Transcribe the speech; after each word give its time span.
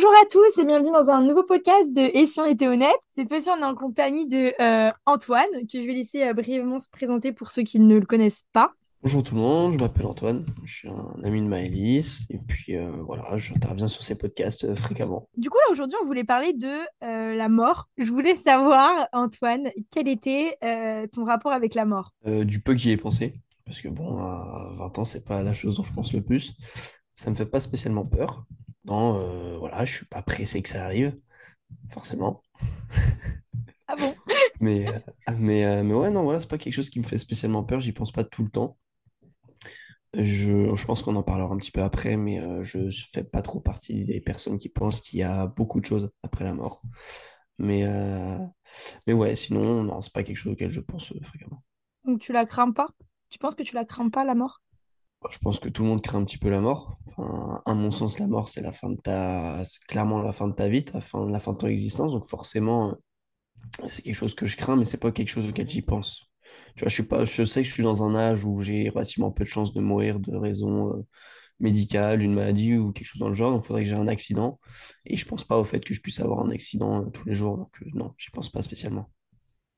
Bonjour 0.00 0.12
à 0.12 0.26
tous 0.30 0.58
et 0.58 0.64
bienvenue 0.64 0.92
dans 0.92 1.10
un 1.10 1.24
nouveau 1.24 1.42
podcast 1.42 1.92
de 1.92 2.02
Et 2.16 2.26
si 2.26 2.38
on 2.38 2.44
était 2.44 2.68
honnête? 2.68 2.96
Cette 3.10 3.26
fois-ci, 3.26 3.50
on 3.50 3.60
est 3.60 3.64
en 3.64 3.74
compagnie 3.74 4.28
de 4.28 4.52
euh, 4.62 4.92
Antoine, 5.06 5.48
que 5.66 5.82
je 5.82 5.86
vais 5.88 5.92
laisser 5.92 6.22
euh, 6.22 6.34
brièvement 6.34 6.78
se 6.78 6.88
présenter 6.88 7.32
pour 7.32 7.50
ceux 7.50 7.64
qui 7.64 7.80
ne 7.80 7.98
le 7.98 8.06
connaissent 8.06 8.44
pas. 8.52 8.70
Bonjour 9.02 9.24
tout 9.24 9.34
le 9.34 9.40
monde, 9.40 9.72
je 9.72 9.78
m'appelle 9.80 10.06
Antoine, 10.06 10.46
je 10.62 10.72
suis 10.72 10.88
un 10.88 11.20
ami 11.24 11.40
de 11.40 11.48
Maëlys 11.48 12.26
et 12.30 12.38
puis 12.38 12.76
euh, 12.76 12.92
voilà, 13.04 13.36
j'interviens 13.38 13.88
sur 13.88 14.04
ces 14.04 14.16
podcasts 14.16 14.72
fréquemment. 14.76 15.28
Du 15.36 15.50
coup, 15.50 15.58
là, 15.66 15.72
aujourd'hui, 15.72 15.96
on 16.00 16.06
voulait 16.06 16.22
parler 16.22 16.52
de 16.52 16.76
la 17.00 17.48
mort. 17.48 17.88
Je 17.98 18.12
voulais 18.12 18.36
savoir, 18.36 19.08
Antoine, 19.12 19.68
quel 19.90 20.06
était 20.06 20.58
ton 21.12 21.24
rapport 21.24 21.50
avec 21.50 21.74
la 21.74 21.86
mort? 21.86 22.12
Du 22.24 22.60
peu 22.60 22.74
que 22.74 22.78
j'y 22.78 22.92
ai 22.92 22.96
pensé, 22.96 23.34
parce 23.64 23.80
que 23.80 23.88
bon, 23.88 24.18
à 24.18 24.74
20 24.78 24.98
ans, 25.00 25.04
c'est 25.04 25.24
pas 25.24 25.42
la 25.42 25.54
chose 25.54 25.76
dont 25.76 25.82
je 25.82 25.92
pense 25.92 26.12
le 26.12 26.22
plus. 26.22 26.54
Ça 27.16 27.30
me 27.30 27.34
fait 27.34 27.46
pas 27.46 27.58
spécialement 27.58 28.06
peur. 28.06 28.44
Non, 28.88 29.18
euh, 29.20 29.58
voilà, 29.58 29.84
je 29.84 29.92
suis 29.92 30.06
pas 30.06 30.22
pressé 30.22 30.62
que 30.62 30.68
ça 30.68 30.84
arrive, 30.84 31.16
forcément. 31.92 32.42
Ah 33.86 33.96
bon? 33.96 34.16
Mais, 34.60 34.86
euh, 34.88 34.98
mais, 35.38 35.64
euh, 35.64 35.82
mais 35.84 35.94
ouais, 35.94 36.10
non, 36.10 36.24
voilà, 36.24 36.40
c'est 36.40 36.48
pas 36.48 36.58
quelque 36.58 36.74
chose 36.74 36.90
qui 36.90 36.98
me 37.00 37.04
fait 37.06 37.18
spécialement 37.18 37.62
peur, 37.64 37.80
j'y 37.80 37.92
pense 37.92 38.12
pas 38.12 38.24
tout 38.24 38.44
le 38.44 38.50
temps. 38.50 38.76
Je, 40.14 40.74
je 40.74 40.86
pense 40.86 41.02
qu'on 41.02 41.16
en 41.16 41.22
parlera 41.22 41.52
un 41.54 41.58
petit 41.58 41.70
peu 41.70 41.82
après, 41.82 42.16
mais 42.16 42.40
je 42.64 42.90
fais 43.12 43.24
pas 43.24 43.42
trop 43.42 43.60
partie 43.60 44.04
des 44.04 44.20
personnes 44.20 44.58
qui 44.58 44.68
pensent 44.68 45.00
qu'il 45.00 45.18
y 45.18 45.22
a 45.22 45.46
beaucoup 45.46 45.80
de 45.80 45.86
choses 45.86 46.10
après 46.22 46.44
la 46.44 46.54
mort. 46.54 46.82
Mais, 47.58 47.84
euh, 47.84 48.38
mais 49.06 49.14
ouais, 49.14 49.34
sinon, 49.36 49.84
non, 49.84 50.00
c'est 50.02 50.12
pas 50.12 50.24
quelque 50.24 50.36
chose 50.38 50.52
auquel 50.54 50.70
je 50.70 50.80
pense 50.80 51.12
euh, 51.12 51.20
fréquemment. 51.24 51.64
Donc, 52.04 52.20
tu 52.20 52.32
la 52.32 52.44
crains 52.44 52.72
pas? 52.72 52.88
Tu 53.30 53.38
penses 53.38 53.54
que 53.54 53.62
tu 53.62 53.76
la 53.76 53.84
crains 53.84 54.08
pas, 54.08 54.24
la 54.24 54.34
mort? 54.34 54.62
Bon, 55.22 55.28
Je 55.30 55.38
pense 55.38 55.58
que 55.58 55.68
tout 55.68 55.82
le 55.82 55.88
monde 55.88 56.02
craint 56.02 56.18
un 56.18 56.24
petit 56.24 56.38
peu 56.38 56.48
la 56.48 56.60
mort. 56.60 56.98
Enfin, 57.06 57.62
à 57.66 57.74
mon 57.74 57.90
sens, 57.90 58.18
la 58.18 58.26
mort, 58.26 58.48
c'est 58.48 58.60
la 58.60 58.72
fin 58.72 58.90
de 58.90 58.96
ta, 58.96 59.62
clairement 59.88 60.22
la 60.22 60.32
fin 60.32 60.48
de 60.48 60.54
ta 60.54 60.68
vie, 60.68 60.84
la 60.94 61.00
fin, 61.00 61.26
de 61.26 61.58
ton 61.58 61.66
existence. 61.66 62.12
Donc 62.12 62.26
forcément, 62.26 62.90
euh, 62.90 63.88
c'est 63.88 64.02
quelque 64.02 64.14
chose 64.16 64.34
que 64.34 64.46
je 64.46 64.56
crains, 64.56 64.76
mais 64.76 64.84
c'est 64.84 64.98
pas 65.00 65.12
quelque 65.12 65.28
chose 65.30 65.46
auquel 65.46 65.68
j'y 65.68 65.82
pense. 65.82 66.30
Tu 66.76 66.80
vois, 66.80 66.88
je 66.88 66.94
suis 66.94 67.02
pas, 67.04 67.24
je 67.24 67.44
sais 67.44 67.62
que 67.62 67.68
je 67.68 67.72
suis 67.72 67.82
dans 67.82 68.02
un 68.04 68.14
âge 68.14 68.44
où 68.44 68.60
j'ai 68.60 68.88
relativement 68.90 69.30
peu 69.32 69.44
de 69.44 69.48
chances 69.48 69.72
de 69.74 69.80
mourir 69.80 70.20
de 70.20 70.36
raison 70.36 70.94
euh, 70.96 71.06
médicale, 71.60 72.22
une 72.22 72.34
maladie 72.34 72.76
ou 72.76 72.92
quelque 72.92 73.06
chose 73.06 73.20
dans 73.20 73.28
le 73.28 73.34
genre. 73.34 73.52
Donc, 73.52 73.64
il 73.64 73.66
faudrait 73.68 73.84
que 73.84 73.90
j'ai 73.90 73.96
un 73.96 74.08
accident. 74.08 74.60
Et 75.06 75.16
je 75.16 75.26
pense 75.26 75.44
pas 75.44 75.58
au 75.58 75.64
fait 75.64 75.80
que 75.84 75.94
je 75.94 76.00
puisse 76.00 76.20
avoir 76.20 76.40
un 76.44 76.50
accident 76.50 77.02
euh, 77.06 77.10
tous 77.10 77.26
les 77.26 77.34
jours. 77.34 77.58
Donc, 77.58 77.72
euh, 77.82 77.90
non, 77.94 78.14
j'y 78.18 78.30
pense 78.30 78.50
pas 78.50 78.62
spécialement. 78.62 79.10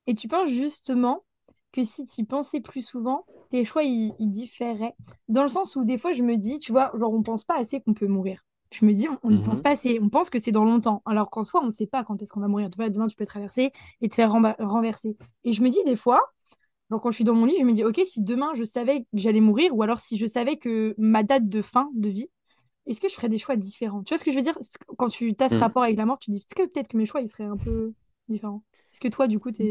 Et 0.07 0.15
tu 0.15 0.27
penses 0.27 0.49
justement 0.49 1.23
que 1.71 1.83
si 1.83 2.05
tu 2.05 2.21
y 2.21 2.23
pensais 2.25 2.61
plus 2.61 2.81
souvent, 2.83 3.25
tes 3.49 3.65
choix, 3.65 3.83
ils, 3.83 4.13
ils 4.19 4.29
différeraient. 4.31 4.95
Dans 5.29 5.43
le 5.43 5.49
sens 5.49 5.75
où 5.75 5.83
des 5.85 5.97
fois, 5.97 6.13
je 6.13 6.23
me 6.23 6.37
dis, 6.37 6.59
tu 6.59 6.71
vois, 6.71 6.91
genre, 6.97 7.13
on 7.13 7.23
pense 7.23 7.43
pas 7.45 7.57
assez 7.57 7.81
qu'on 7.81 7.93
peut 7.93 8.07
mourir. 8.07 8.45
Je 8.71 8.85
me 8.85 8.93
dis, 8.93 9.07
on 9.23 9.31
n'y 9.31 9.41
pense 9.41 9.59
Mhm. 9.59 9.63
pas 9.63 9.71
assez. 9.71 9.99
On 10.01 10.09
pense 10.09 10.29
que 10.29 10.39
c'est 10.39 10.51
dans 10.53 10.63
longtemps. 10.63 11.01
Alors 11.05 11.29
qu'en 11.29 11.43
soi, 11.43 11.61
on 11.61 11.65
ne 11.67 11.71
sait 11.71 11.87
pas 11.87 12.03
quand 12.03 12.21
est-ce 12.21 12.31
qu'on 12.31 12.39
va 12.39 12.47
mourir. 12.47 12.69
Tu 12.69 12.77
vois, 12.77 12.89
demain, 12.89 13.07
tu 13.07 13.15
peux 13.17 13.25
traverser 13.25 13.71
et 14.01 14.09
te 14.09 14.15
faire 14.15 14.31
renverser. 14.31 15.17
Et 15.43 15.53
je 15.53 15.61
me 15.61 15.69
dis 15.69 15.79
des 15.85 15.97
fois, 15.97 16.21
genre 16.89 17.01
quand 17.01 17.11
je 17.11 17.15
suis 17.15 17.23
dans 17.23 17.33
mon 17.35 17.45
lit, 17.45 17.55
je 17.59 17.65
me 17.65 17.73
dis, 17.73 17.83
OK, 17.83 18.01
si 18.07 18.21
demain, 18.21 18.51
je 18.55 18.63
savais 18.63 19.01
que 19.01 19.07
j'allais 19.13 19.41
mourir, 19.41 19.75
ou 19.75 19.83
alors 19.83 19.99
si 19.99 20.17
je 20.17 20.25
savais 20.25 20.57
que 20.57 20.95
ma 20.97 21.23
date 21.23 21.47
de 21.49 21.61
fin 21.61 21.89
de 21.95 22.09
vie, 22.09 22.29
est-ce 22.87 23.01
que 23.01 23.09
je 23.09 23.15
ferais 23.15 23.29
des 23.29 23.39
choix 23.39 23.55
différents? 23.57 24.03
Tu 24.03 24.13
vois 24.13 24.17
ce 24.19 24.23
que 24.23 24.31
je 24.31 24.37
veux 24.37 24.43
dire? 24.43 24.57
Quand 24.97 25.09
tu 25.09 25.35
as 25.39 25.49
ce 25.49 25.55
Mhm. 25.55 25.61
rapport 25.61 25.83
avec 25.83 25.97
la 25.97 26.05
mort, 26.05 26.19
tu 26.19 26.27
te 26.27 26.31
dis, 26.31 26.39
est-ce 26.39 26.55
que 26.55 26.67
peut-être 26.67 26.89
que 26.89 26.97
mes 26.97 27.05
choix, 27.05 27.21
ils 27.21 27.29
seraient 27.29 27.45
un 27.45 27.57
peu 27.57 27.93
différents? 28.29 28.63
Est-ce 28.93 29.01
que 29.01 29.07
toi, 29.09 29.27
du 29.27 29.39
coup, 29.39 29.51
tu 29.51 29.63
penses 29.63 29.69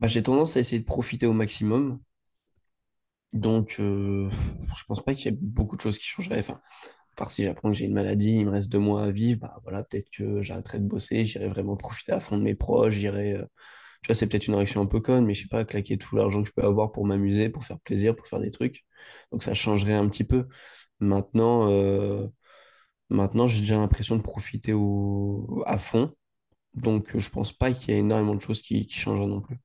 Bah, 0.00 0.06
j'ai 0.08 0.22
tendance 0.22 0.56
à 0.56 0.60
essayer 0.60 0.80
de 0.80 0.84
profiter 0.84 1.26
au 1.26 1.32
maximum. 1.32 2.00
Donc, 3.32 3.76
euh, 3.80 4.28
je 4.76 4.84
pense 4.84 5.02
pas 5.02 5.14
qu'il 5.14 5.26
y 5.26 5.28
ait 5.34 5.38
beaucoup 5.40 5.76
de 5.76 5.80
choses 5.80 5.98
qui 5.98 6.04
changeraient. 6.06 6.40
Enfin, 6.40 6.60
à 7.14 7.16
part 7.16 7.30
si 7.30 7.44
j'apprends 7.44 7.70
que 7.70 7.76
j'ai 7.78 7.86
une 7.86 7.94
maladie, 7.94 8.36
il 8.38 8.46
me 8.46 8.50
reste 8.52 8.70
deux 8.72 8.78
mois 8.78 9.04
à 9.04 9.10
vivre, 9.10 9.40
bah 9.40 9.58
voilà, 9.64 9.84
peut-être 9.84 10.10
que 10.10 10.42
j'arrêterai 10.42 10.80
de 10.80 10.86
bosser, 10.86 11.24
j'irai 11.26 11.48
vraiment 11.48 11.76
profiter 11.76 12.12
à 12.12 12.20
fond 12.20 12.38
de 12.38 12.42
mes 12.42 12.54
proches, 12.56 12.94
j'irai, 12.96 13.34
euh, 13.34 13.44
tu 14.02 14.08
vois, 14.08 14.16
c'est 14.16 14.28
peut-être 14.28 14.48
une 14.48 14.56
réaction 14.56 14.82
un 14.82 14.86
peu 14.86 15.00
conne, 15.00 15.26
mais 15.26 15.34
je 15.34 15.42
sais 15.44 15.48
pas, 15.48 15.64
claquer 15.66 15.98
tout 15.98 16.16
l'argent 16.16 16.42
que 16.42 16.48
je 16.48 16.54
peux 16.54 16.64
avoir 16.64 16.92
pour 16.92 17.06
m'amuser, 17.06 17.48
pour 17.50 17.64
faire 17.64 17.80
plaisir, 17.80 18.16
pour 18.16 18.28
faire 18.28 18.40
des 18.40 18.50
trucs. 18.52 18.84
Donc 19.32 19.42
ça 19.44 19.54
changerait 19.54 19.94
un 19.94 20.08
petit 20.08 20.24
peu. 20.24 20.48
Maintenant, 21.00 21.70
euh, 21.70 22.28
maintenant 23.10 23.46
j'ai 23.48 23.60
déjà 23.60 23.76
l'impression 23.76 24.16
de 24.16 24.22
profiter 24.22 24.74
à 25.66 25.78
fond. 25.78 26.14
Donc 26.74 27.16
euh, 27.16 27.20
je 27.20 27.30
pense 27.30 27.52
pas 27.54 27.72
qu'il 27.72 27.94
y 27.94 27.98
ait 27.98 28.00
énormément 28.00 28.34
de 28.36 28.40
choses 28.42 28.62
qui, 28.62 28.86
qui 28.88 28.98
changeraient 28.98 29.26
non 29.28 29.40
plus. 29.42 29.58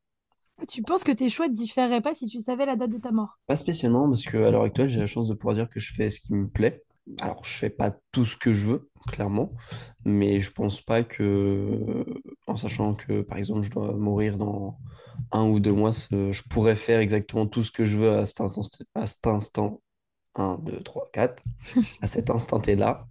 Tu 0.68 0.82
penses 0.82 1.04
que 1.04 1.12
tes 1.12 1.30
choix 1.30 1.48
ne 1.48 1.54
différeraient 1.54 2.02
pas 2.02 2.14
si 2.14 2.28
tu 2.28 2.42
savais 2.42 2.66
la 2.66 2.76
date 2.76 2.90
de 2.90 2.98
ta 2.98 3.12
mort? 3.12 3.38
Pas 3.46 3.56
spécialement, 3.56 4.08
parce 4.08 4.24
qu'à 4.24 4.50
l'heure 4.52 4.64
actuelle, 4.64 4.88
j'ai 4.88 5.00
la 5.00 5.08
chance 5.08 5.28
de 5.28 5.34
pouvoir 5.34 5.56
dire 5.56 5.70
que 5.70 5.80
je 5.80 5.94
fais 5.94 6.10
ce 6.10 6.20
qui 6.20 6.34
me 6.34 6.48
plaît. 6.48 6.84
Alors, 7.22 7.46
je 7.46 7.52
fais 7.52 7.70
pas 7.70 7.96
tout 8.12 8.26
ce 8.26 8.36
que 8.36 8.52
je 8.52 8.66
veux, 8.68 8.90
clairement, 9.08 9.54
mais 10.04 10.42
je 10.42 10.52
pense 10.52 10.82
pas 10.82 11.04
que, 11.04 12.04
en 12.48 12.58
sachant 12.58 12.96
que, 12.96 13.22
par 13.22 13.38
exemple, 13.38 13.64
je 13.64 13.70
dois 13.70 13.94
mourir 13.94 14.38
dans 14.38 14.78
un 15.32 15.48
ou 15.48 15.60
deux 15.60 15.72
mois, 15.72 15.92
je 15.92 16.42
pourrais 16.50 16.76
faire 16.76 17.00
exactement 17.00 17.48
tout 17.48 17.64
ce 17.64 17.72
que 17.72 17.86
je 17.86 17.98
veux 17.98 18.12
à 18.18 18.26
cet 18.26 18.42
instant, 19.26 19.82
un, 20.40 20.58
2, 20.64 20.82
3, 20.82 21.10
4, 21.12 21.44
à 22.02 22.08
cet 22.08 22.30
instant 22.30 22.60
T-là. 22.60 23.08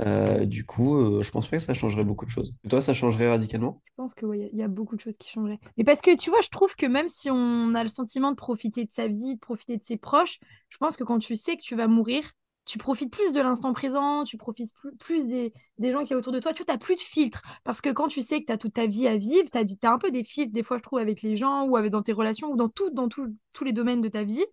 Euh, 0.00 0.44
du 0.46 0.64
coup, 0.64 0.96
euh, 0.96 1.22
je 1.22 1.30
pense 1.30 1.46
pas 1.46 1.58
que 1.58 1.62
ça 1.62 1.74
changerait 1.74 2.04
beaucoup 2.04 2.24
de 2.24 2.30
choses. 2.30 2.54
Toi, 2.68 2.80
ça 2.80 2.94
changerait 2.94 3.28
radicalement? 3.28 3.82
Je 3.86 3.92
pense 3.96 4.14
y, 4.20 4.24
a 4.24 4.48
il 4.52 4.58
y 4.58 4.62
a 4.62 4.68
beaucoup 4.68 4.96
de 4.96 5.00
choses 5.00 5.16
qui 5.16 5.28
changeraient. 5.30 5.60
Mais 5.76 5.84
parce 5.84 6.00
que 6.00 6.16
tu 6.16 6.30
vois, 6.30 6.40
je 6.42 6.48
trouve 6.48 6.74
que 6.74 6.86
même 6.86 7.08
si 7.08 7.30
on 7.30 7.74
a 7.74 7.82
le 7.82 7.88
sentiment 7.88 8.30
de 8.30 8.36
profiter 8.36 8.84
de 8.84 8.92
sa 8.92 9.08
vie, 9.08 9.34
de 9.34 9.40
profiter 9.40 9.76
de 9.76 9.84
ses 9.84 9.96
proches, 9.96 10.40
je 10.68 10.78
pense 10.78 10.96
que 10.96 11.04
quand 11.04 11.18
tu 11.18 11.36
sais 11.36 11.56
que 11.56 11.62
tu 11.62 11.76
vas 11.76 11.86
mourir, 11.86 12.32
tu 12.66 12.78
profites 12.78 13.12
plus 13.12 13.32
de 13.32 13.40
l'instant 13.40 13.72
présent, 13.72 14.22
tu 14.24 14.36
profites 14.36 14.72
plus, 14.74 14.96
plus 14.96 15.26
des, 15.26 15.52
des 15.78 15.92
gens 15.92 16.04
qui 16.04 16.14
a 16.14 16.16
autour 16.16 16.32
de 16.32 16.38
toi. 16.38 16.52
Tu 16.52 16.62
n'as 16.68 16.78
plus 16.78 16.94
de 16.94 17.00
filtres. 17.00 17.42
Parce 17.64 17.80
que 17.80 17.90
quand 17.90 18.08
tu 18.08 18.22
sais 18.22 18.40
que 18.40 18.46
tu 18.46 18.52
as 18.52 18.58
toute 18.58 18.74
ta 18.74 18.86
vie 18.86 19.08
à 19.08 19.16
vivre, 19.16 19.48
tu 19.50 19.58
as, 19.58 19.92
un 19.92 19.98
peu 19.98 20.10
des 20.10 20.22
filtres, 20.24 20.52
des 20.52 20.62
fois, 20.62 20.78
je 20.78 20.82
trouve, 20.82 20.98
avec 20.98 21.22
les 21.22 21.36
gens 21.36 21.64
ou 21.66 21.76
avec, 21.76 21.90
dans 21.90 22.02
tes 22.02 22.12
relations 22.12 22.50
ou 22.50 22.56
dans, 22.56 22.68
tout, 22.68 22.90
dans 22.90 23.08
tout- 23.08 23.34
tous 23.52 23.64
les 23.64 23.72
domaines 23.72 24.00
de 24.00 24.08
ta 24.08 24.22
vie. 24.22 24.44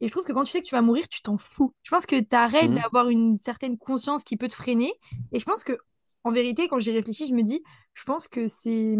Et 0.00 0.06
je 0.06 0.10
trouve 0.10 0.24
que 0.24 0.32
quand 0.32 0.44
tu 0.44 0.50
sais 0.50 0.60
que 0.60 0.66
tu 0.66 0.74
vas 0.74 0.82
mourir, 0.82 1.08
tu 1.08 1.22
t'en 1.22 1.38
fous. 1.38 1.72
Je 1.82 1.90
pense 1.90 2.06
que 2.06 2.18
tu 2.18 2.34
arrêtes 2.36 2.70
Mhm. 2.70 2.80
d'avoir 2.80 3.08
une 3.08 3.38
certaine 3.40 3.78
conscience 3.78 4.24
qui 4.24 4.36
peut 4.36 4.48
te 4.48 4.54
freiner. 4.56 4.92
Et 5.32 5.38
je 5.38 5.44
pense 5.44 5.62
que, 5.62 5.78
en 6.24 6.32
vérité, 6.32 6.66
quand 6.68 6.80
j'y 6.80 6.90
réfléchis, 6.90 7.28
je 7.28 7.34
me 7.34 7.42
dis, 7.42 7.62
je 7.94 8.04
pense 8.04 8.26
que 8.26 8.48
c'est 8.48 8.96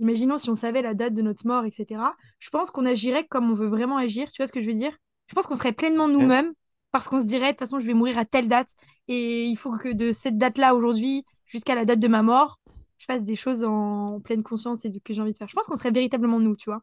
Imaginons 0.00 0.38
si 0.38 0.50
on 0.50 0.56
savait 0.56 0.82
la 0.82 0.94
date 0.94 1.14
de 1.14 1.22
notre 1.22 1.46
mort, 1.46 1.64
etc. 1.64 2.16
Je 2.40 2.50
pense 2.50 2.72
qu'on 2.72 2.84
agirait 2.84 3.26
comme 3.28 3.50
on 3.50 3.54
veut 3.54 3.68
vraiment 3.68 3.96
agir. 3.96 4.28
Tu 4.30 4.42
vois 4.42 4.48
ce 4.48 4.52
que 4.52 4.60
je 4.60 4.66
veux 4.66 4.74
dire? 4.74 4.96
Je 5.28 5.34
pense 5.34 5.46
qu'on 5.46 5.54
serait 5.56 5.72
pleinement 5.72 6.08
nous-mêmes 6.08 6.52
parce 6.94 7.08
qu'on 7.08 7.22
se 7.22 7.26
dirait, 7.26 7.48
de 7.48 7.50
toute 7.52 7.60
façon, 7.60 7.80
je 7.80 7.86
vais 7.86 7.94
mourir 7.94 8.18
à 8.18 8.26
telle 8.26 8.48
date 8.48 8.70
et 9.08 9.46
il 9.46 9.56
faut 9.58 9.76
que 9.78 9.92
de 9.92 10.12
cette 10.12 10.38
date-là, 10.38 10.76
aujourd'hui, 10.76 11.26
jusqu'à 11.46 11.76
la 11.76 11.86
date 11.86 12.00
de 12.00 12.08
ma 12.08 12.22
mort, 12.22 12.60
je 12.98 13.06
fasse 13.06 13.24
des 13.24 13.36
choses 13.36 13.64
en 13.64 14.20
pleine 14.22 14.44
conscience 14.44 14.86
et 14.86 14.92
que 15.04 15.14
j'ai 15.14 15.22
envie 15.22 15.32
de 15.32 15.38
faire. 15.38 15.48
Je 15.50 15.54
pense 15.56 15.68
qu'on 15.68 15.76
serait 15.76 15.92
véritablement 15.92 16.40
nous, 16.40 16.56
tu 16.56 16.70
vois. 16.70 16.82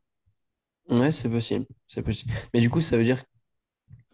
Ouais, 0.90 1.12
c'est 1.12 1.30
possible, 1.30 1.66
c'est 1.88 2.02
possible. 2.04 2.34
Mais 2.54 2.60
du 2.62 2.70
coup, 2.70 2.82
ça 2.82 2.98
veut 2.98 3.04
dire 3.04 3.24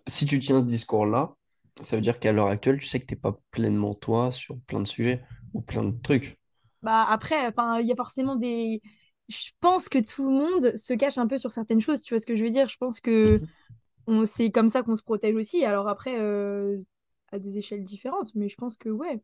si 0.08 0.26
tu 0.26 0.40
tiens 0.40 0.60
ce 0.62 0.66
discours-là, 0.66 1.36
ça 1.82 1.96
veut 1.96 2.02
dire 2.02 2.20
qu'à 2.20 2.32
l'heure 2.34 2.48
actuelle, 2.48 2.80
tu 2.80 2.86
sais 2.88 3.00
que 3.00 3.06
t'es 3.06 3.16
pas 3.16 3.40
pleinement 3.52 3.94
toi 3.94 4.32
sur 4.32 4.60
plein 4.62 4.82
de 4.82 4.88
sujets 4.88 5.24
ou 5.54 5.62
plein 5.62 5.84
de 5.84 5.96
trucs. 6.02 6.38
Bah 6.82 7.06
après, 7.10 7.52
il 7.82 7.88
y 7.88 7.92
a 7.92 7.96
forcément 7.96 8.36
des. 8.36 8.82
Je 9.30 9.50
pense 9.60 9.90
que 9.90 9.98
tout 10.00 10.30
le 10.30 10.36
monde 10.36 10.78
se 10.78 10.94
cache 10.94 11.18
un 11.18 11.28
peu 11.28 11.38
sur 11.38 11.52
certaines 11.52 11.82
choses. 11.82 12.02
Tu 12.02 12.14
vois 12.14 12.20
ce 12.20 12.26
que 12.26 12.36
je 12.36 12.44
veux 12.44 12.50
dire? 12.50 12.70
Je 12.70 12.78
pense 12.78 13.00
que 13.02 13.42
Mhm. 13.42 13.48
C'est 14.26 14.52
comme 14.52 14.70
ça 14.70 14.84
qu'on 14.84 14.96
se 14.96 15.04
protège 15.04 15.36
aussi. 15.36 15.64
Alors 15.66 15.88
après, 15.88 16.20
euh, 16.20 16.78
à 17.32 17.40
des 17.40 17.58
échelles 17.58 17.84
différentes, 17.86 18.34
mais 18.36 18.50
je 18.50 18.56
pense 18.58 18.78
que 18.78 18.90
ouais. 18.90 19.22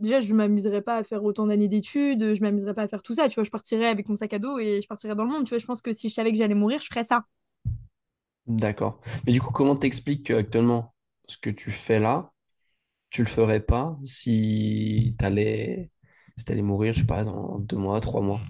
Déjà, 0.00 0.20
je 0.20 0.34
m'amuserais 0.34 0.82
pas 0.82 0.96
à 0.98 1.04
faire 1.04 1.24
autant 1.24 1.46
d'années 1.46 1.68
d'études, 1.68 2.34
je 2.34 2.40
m'amuserais 2.42 2.74
pas 2.74 2.82
à 2.82 2.88
faire 2.88 3.02
tout 3.02 3.14
ça, 3.14 3.28
tu 3.30 3.36
vois, 3.36 3.44
je 3.44 3.50
partirais 3.50 3.86
avec 3.86 4.08
mon 4.08 4.16
sac 4.16 4.34
à 4.34 4.38
dos 4.40 4.58
et 4.58 4.82
je 4.82 4.88
partirais 4.88 5.14
dans 5.14 5.24
le 5.24 5.30
monde, 5.30 5.44
tu 5.44 5.50
vois, 5.50 5.58
je 5.58 5.66
pense 5.66 5.82
que 5.82 5.92
si 5.94 6.08
je 6.10 6.14
savais 6.14 6.32
que 6.32 6.38
j'allais 6.38 6.54
mourir, 6.54 6.80
je 6.82 6.88
ferais 6.88 7.04
ça. 7.04 7.24
D'accord. 8.46 9.00
Mais 9.26 9.32
du 9.32 9.40
coup, 9.40 9.50
comment 9.52 9.76
t'expliques 9.76 10.26
qu'actuellement, 10.26 10.94
ce 11.28 11.36
que 11.38 11.50
tu 11.50 11.70
fais 11.72 11.98
là, 11.98 12.32
tu 13.10 13.22
le 13.22 13.28
ferais 13.28 13.60
pas 13.60 13.98
si 14.04 15.16
t'allais, 15.18 15.90
si 16.38 16.62
mourir, 16.62 16.94
je 16.94 17.00
sais 17.00 17.06
pas, 17.06 17.24
dans 17.24 17.58
deux 17.60 17.76
mois, 17.78 18.00
trois 18.00 18.22
mois? 18.22 18.40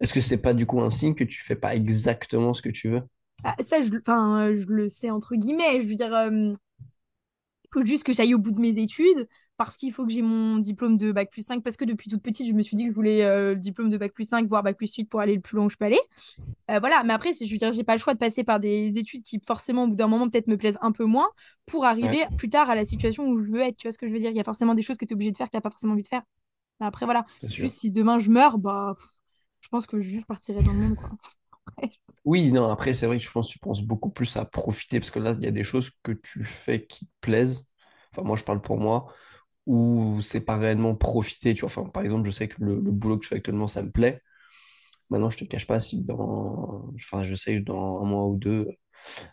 Est-ce 0.00 0.14
que 0.14 0.20
c'est 0.20 0.42
pas 0.42 0.54
du 0.54 0.66
coup 0.66 0.80
un 0.82 0.90
signe 0.90 1.14
que 1.14 1.24
tu 1.24 1.42
fais 1.42 1.56
pas 1.56 1.74
exactement 1.76 2.54
ce 2.54 2.62
que 2.62 2.70
tu 2.70 2.90
veux? 2.90 3.02
Ah, 3.44 3.56
ça, 3.62 3.82
je, 3.82 3.90
le- 3.90 4.00
enfin, 4.06 4.52
je 4.56 4.66
le 4.66 4.88
sais 4.88 5.10
entre 5.10 5.34
guillemets, 5.36 5.82
je 5.82 5.88
veux 5.88 5.94
dire, 5.96 6.14
euh, 6.14 6.54
il 7.64 7.68
faut 7.72 7.84
juste 7.86 8.04
que 8.04 8.12
j'aille 8.12 8.34
au 8.34 8.38
bout 8.38 8.50
de 8.50 8.60
mes 8.60 8.68
études, 8.80 9.28
parce 9.56 9.76
qu'il 9.76 9.92
faut 9.92 10.04
que 10.06 10.12
j'ai 10.12 10.22
mon 10.22 10.58
diplôme 10.58 10.98
de 10.98 11.12
Bac 11.12 11.30
plus 11.30 11.42
5 11.46 11.62
parce 11.62 11.76
que 11.76 11.84
depuis 11.84 12.10
toute 12.10 12.22
petite, 12.22 12.46
je 12.46 12.52
me 12.52 12.62
suis 12.62 12.76
dit 12.76 12.84
que 12.84 12.90
je 12.90 12.94
voulais 12.94 13.22
euh, 13.24 13.50
le 13.54 13.60
diplôme 13.60 13.90
de 13.90 13.96
Bac 13.96 14.12
plus 14.12 14.24
5 14.28 14.46
voire 14.48 14.62
Bac 14.62 14.76
plus 14.76 14.92
8 14.94 15.04
pour 15.06 15.20
aller 15.20 15.34
le 15.34 15.40
plus 15.40 15.56
loin 15.56 15.66
où 15.66 15.70
je 15.70 15.76
peux 15.76 15.84
aller. 15.84 16.00
Euh, 16.70 16.80
voilà, 16.80 17.02
mais 17.04 17.12
après, 17.14 17.32
je 17.34 17.50
veux 17.50 17.58
dire, 17.58 17.72
j'ai 17.72 17.84
pas 17.84 17.94
le 17.94 18.00
choix 18.00 18.14
de 18.14 18.18
passer 18.18 18.44
par 18.44 18.60
des 18.60 18.98
études 18.98 19.24
qui, 19.24 19.40
forcément, 19.46 19.84
au 19.84 19.88
bout 19.88 19.96
d'un 19.96 20.08
moment, 20.08 20.28
peut-être 20.30 20.48
me 20.48 20.56
plaisent 20.58 20.78
un 20.82 20.92
peu 20.92 21.04
moins, 21.04 21.28
pour 21.66 21.84
Ouais, 22.00 22.16
arriver 22.16 22.24
plus 22.36 22.50
tard 22.50 22.70
à 22.70 22.74
la 22.76 22.84
situation 22.84 23.26
où 23.28 23.40
je 23.40 23.50
veux 23.52 23.60
être, 23.62 23.76
tu 23.76 23.88
vois 23.88 23.92
ce 23.92 23.98
que 23.98 24.08
je 24.08 24.12
veux 24.12 24.18
dire? 24.20 24.30
Il 24.30 24.36
y 24.36 24.40
a 24.40 24.44
forcément 24.44 24.74
des 24.74 24.82
choses 24.82 24.98
que 24.98 25.04
tu 25.06 25.12
es 25.12 25.14
obligé 25.14 25.32
de 25.32 25.36
faire 25.38 25.46
que 25.48 25.52
tu 25.52 25.56
n'as 25.56 25.62
pas 25.62 25.70
forcément 25.70 25.94
envie 25.94 26.02
de 26.04 26.08
faire. 26.08 26.22
Après, 26.80 27.06
voilà. 27.06 27.26
sûr. 27.48 27.68
Juste 27.68 27.78
si 27.78 27.92
demain 27.92 28.18
je 28.20 28.30
meurs, 28.30 28.58
bah, 28.58 28.94
pff, 28.98 29.06
je 29.62 29.68
pense 29.68 29.86
que 29.86 30.00
je 30.00 30.08
juste 30.10 30.26
partirai 30.26 30.62
dans 30.62 30.72
le 30.74 30.80
monde, 30.80 30.96
quoi. 30.96 31.10
Oui, 32.24 32.52
non, 32.52 32.70
après, 32.70 32.94
c'est 32.94 33.06
vrai 33.06 33.18
que 33.18 33.24
je 33.24 33.30
pense 33.30 33.48
que 33.48 33.52
tu 33.54 33.58
penses 33.58 33.82
beaucoup 33.82 34.10
plus 34.10 34.36
à 34.36 34.44
profiter 34.44 35.00
parce 35.00 35.10
que 35.10 35.18
là, 35.18 35.34
il 35.38 35.44
y 35.44 35.48
a 35.48 35.50
des 35.50 35.64
choses 35.64 35.90
que 36.02 36.12
tu 36.12 36.44
fais 36.44 36.86
qui 36.86 37.06
te 37.06 37.10
plaisent. 37.20 37.64
Enfin, 38.12 38.22
moi, 38.22 38.36
je 38.36 38.44
parle 38.44 38.60
pour 38.62 38.78
moi. 38.78 39.12
où 39.66 40.20
c'est 40.22 40.44
pas 40.44 40.56
réellement 40.58 40.96
profiter, 40.96 41.54
tu 41.54 41.62
vois. 41.62 41.68
Enfin, 41.68 41.84
par 41.90 42.04
exemple, 42.04 42.26
je 42.28 42.32
sais 42.34 42.48
que 42.48 42.56
le, 42.64 42.76
le 42.80 42.92
boulot 42.92 43.18
que 43.18 43.24
je 43.24 43.30
fais 43.30 43.36
actuellement, 43.36 43.68
ça 43.68 43.82
me 43.82 43.90
plaît. 43.92 44.22
Maintenant, 45.10 45.30
je 45.30 45.38
te 45.38 45.44
cache 45.44 45.66
pas 45.66 45.80
si 45.80 46.04
dans, 46.04 46.90
enfin, 46.96 47.24
je 47.24 47.34
sais 47.36 47.58
que 47.58 47.64
dans 47.64 48.02
un 48.02 48.06
mois 48.06 48.26
ou 48.28 48.36
deux, 48.36 48.68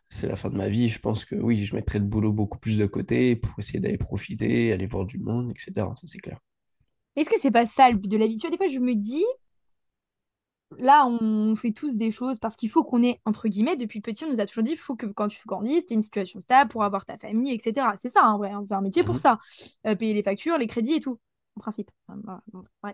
c'est 0.09 0.27
la 0.27 0.35
fin 0.37 0.49
de 0.51 0.57
ma 0.57 0.69
vie. 0.69 0.89
Je 0.89 0.99
pense 0.99 1.25
que 1.25 1.35
oui, 1.35 1.63
je 1.65 1.75
mettrai 1.75 1.99
le 1.99 2.05
boulot 2.05 2.33
beaucoup 2.33 2.59
plus 2.59 2.77
de 2.79 2.85
côté 2.87 3.35
pour 3.37 3.53
essayer 3.59 3.79
d'aller 3.81 3.97
profiter, 3.99 4.73
aller 4.73 4.87
voir 4.87 5.05
du 5.05 5.19
monde, 5.19 5.51
etc. 5.51 5.95
Ça, 5.95 6.07
c'est 6.07 6.19
clair. 6.19 6.39
Est-ce 7.15 7.29
que 7.29 7.39
c'est 7.39 7.51
pas 7.51 7.65
ça 7.65 7.89
le 7.89 7.97
but 7.97 8.07
de 8.09 8.17
vois, 8.17 8.49
des 8.49 8.57
fois, 8.57 8.67
je 8.67 8.79
me 8.79 8.95
dis, 8.95 9.23
là, 10.77 11.07
on 11.07 11.55
fait 11.55 11.71
tous 11.71 11.95
des 11.97 12.11
choses 12.11 12.39
parce 12.39 12.55
qu'il 12.55 12.69
faut 12.69 12.83
qu'on 12.83 13.03
ait, 13.03 13.19
entre 13.25 13.47
guillemets, 13.47 13.75
depuis 13.75 14.01
petit, 14.01 14.23
on 14.25 14.29
nous 14.29 14.39
a 14.39 14.45
toujours 14.45 14.63
dit, 14.63 14.71
il 14.71 14.77
faut 14.77 14.95
que 14.95 15.07
quand 15.07 15.27
tu 15.27 15.39
grandisses, 15.47 15.85
tu 15.85 15.93
aies 15.93 15.97
une 15.97 16.03
situation 16.03 16.39
stable 16.39 16.69
pour 16.69 16.83
avoir 16.83 17.05
ta 17.05 17.17
famille, 17.17 17.51
etc. 17.53 17.93
C'est 17.97 18.09
ça, 18.09 18.23
en 18.25 18.37
vrai, 18.37 18.53
on 18.55 18.65
fait 18.67 18.73
un 18.75 18.81
métier 18.81 19.03
pour 19.03 19.15
Mhm. 19.15 19.19
ça. 19.21 19.39
Euh, 19.87 19.95
payer 19.95 20.13
les 20.13 20.23
factures, 20.23 20.57
les 20.57 20.67
crédits 20.67 20.93
et 20.93 20.99
tout, 20.99 21.19
en 21.55 21.61
principe. 21.61 21.89
Enfin, 22.07 22.41
bref, 22.53 22.73
la 22.83 22.93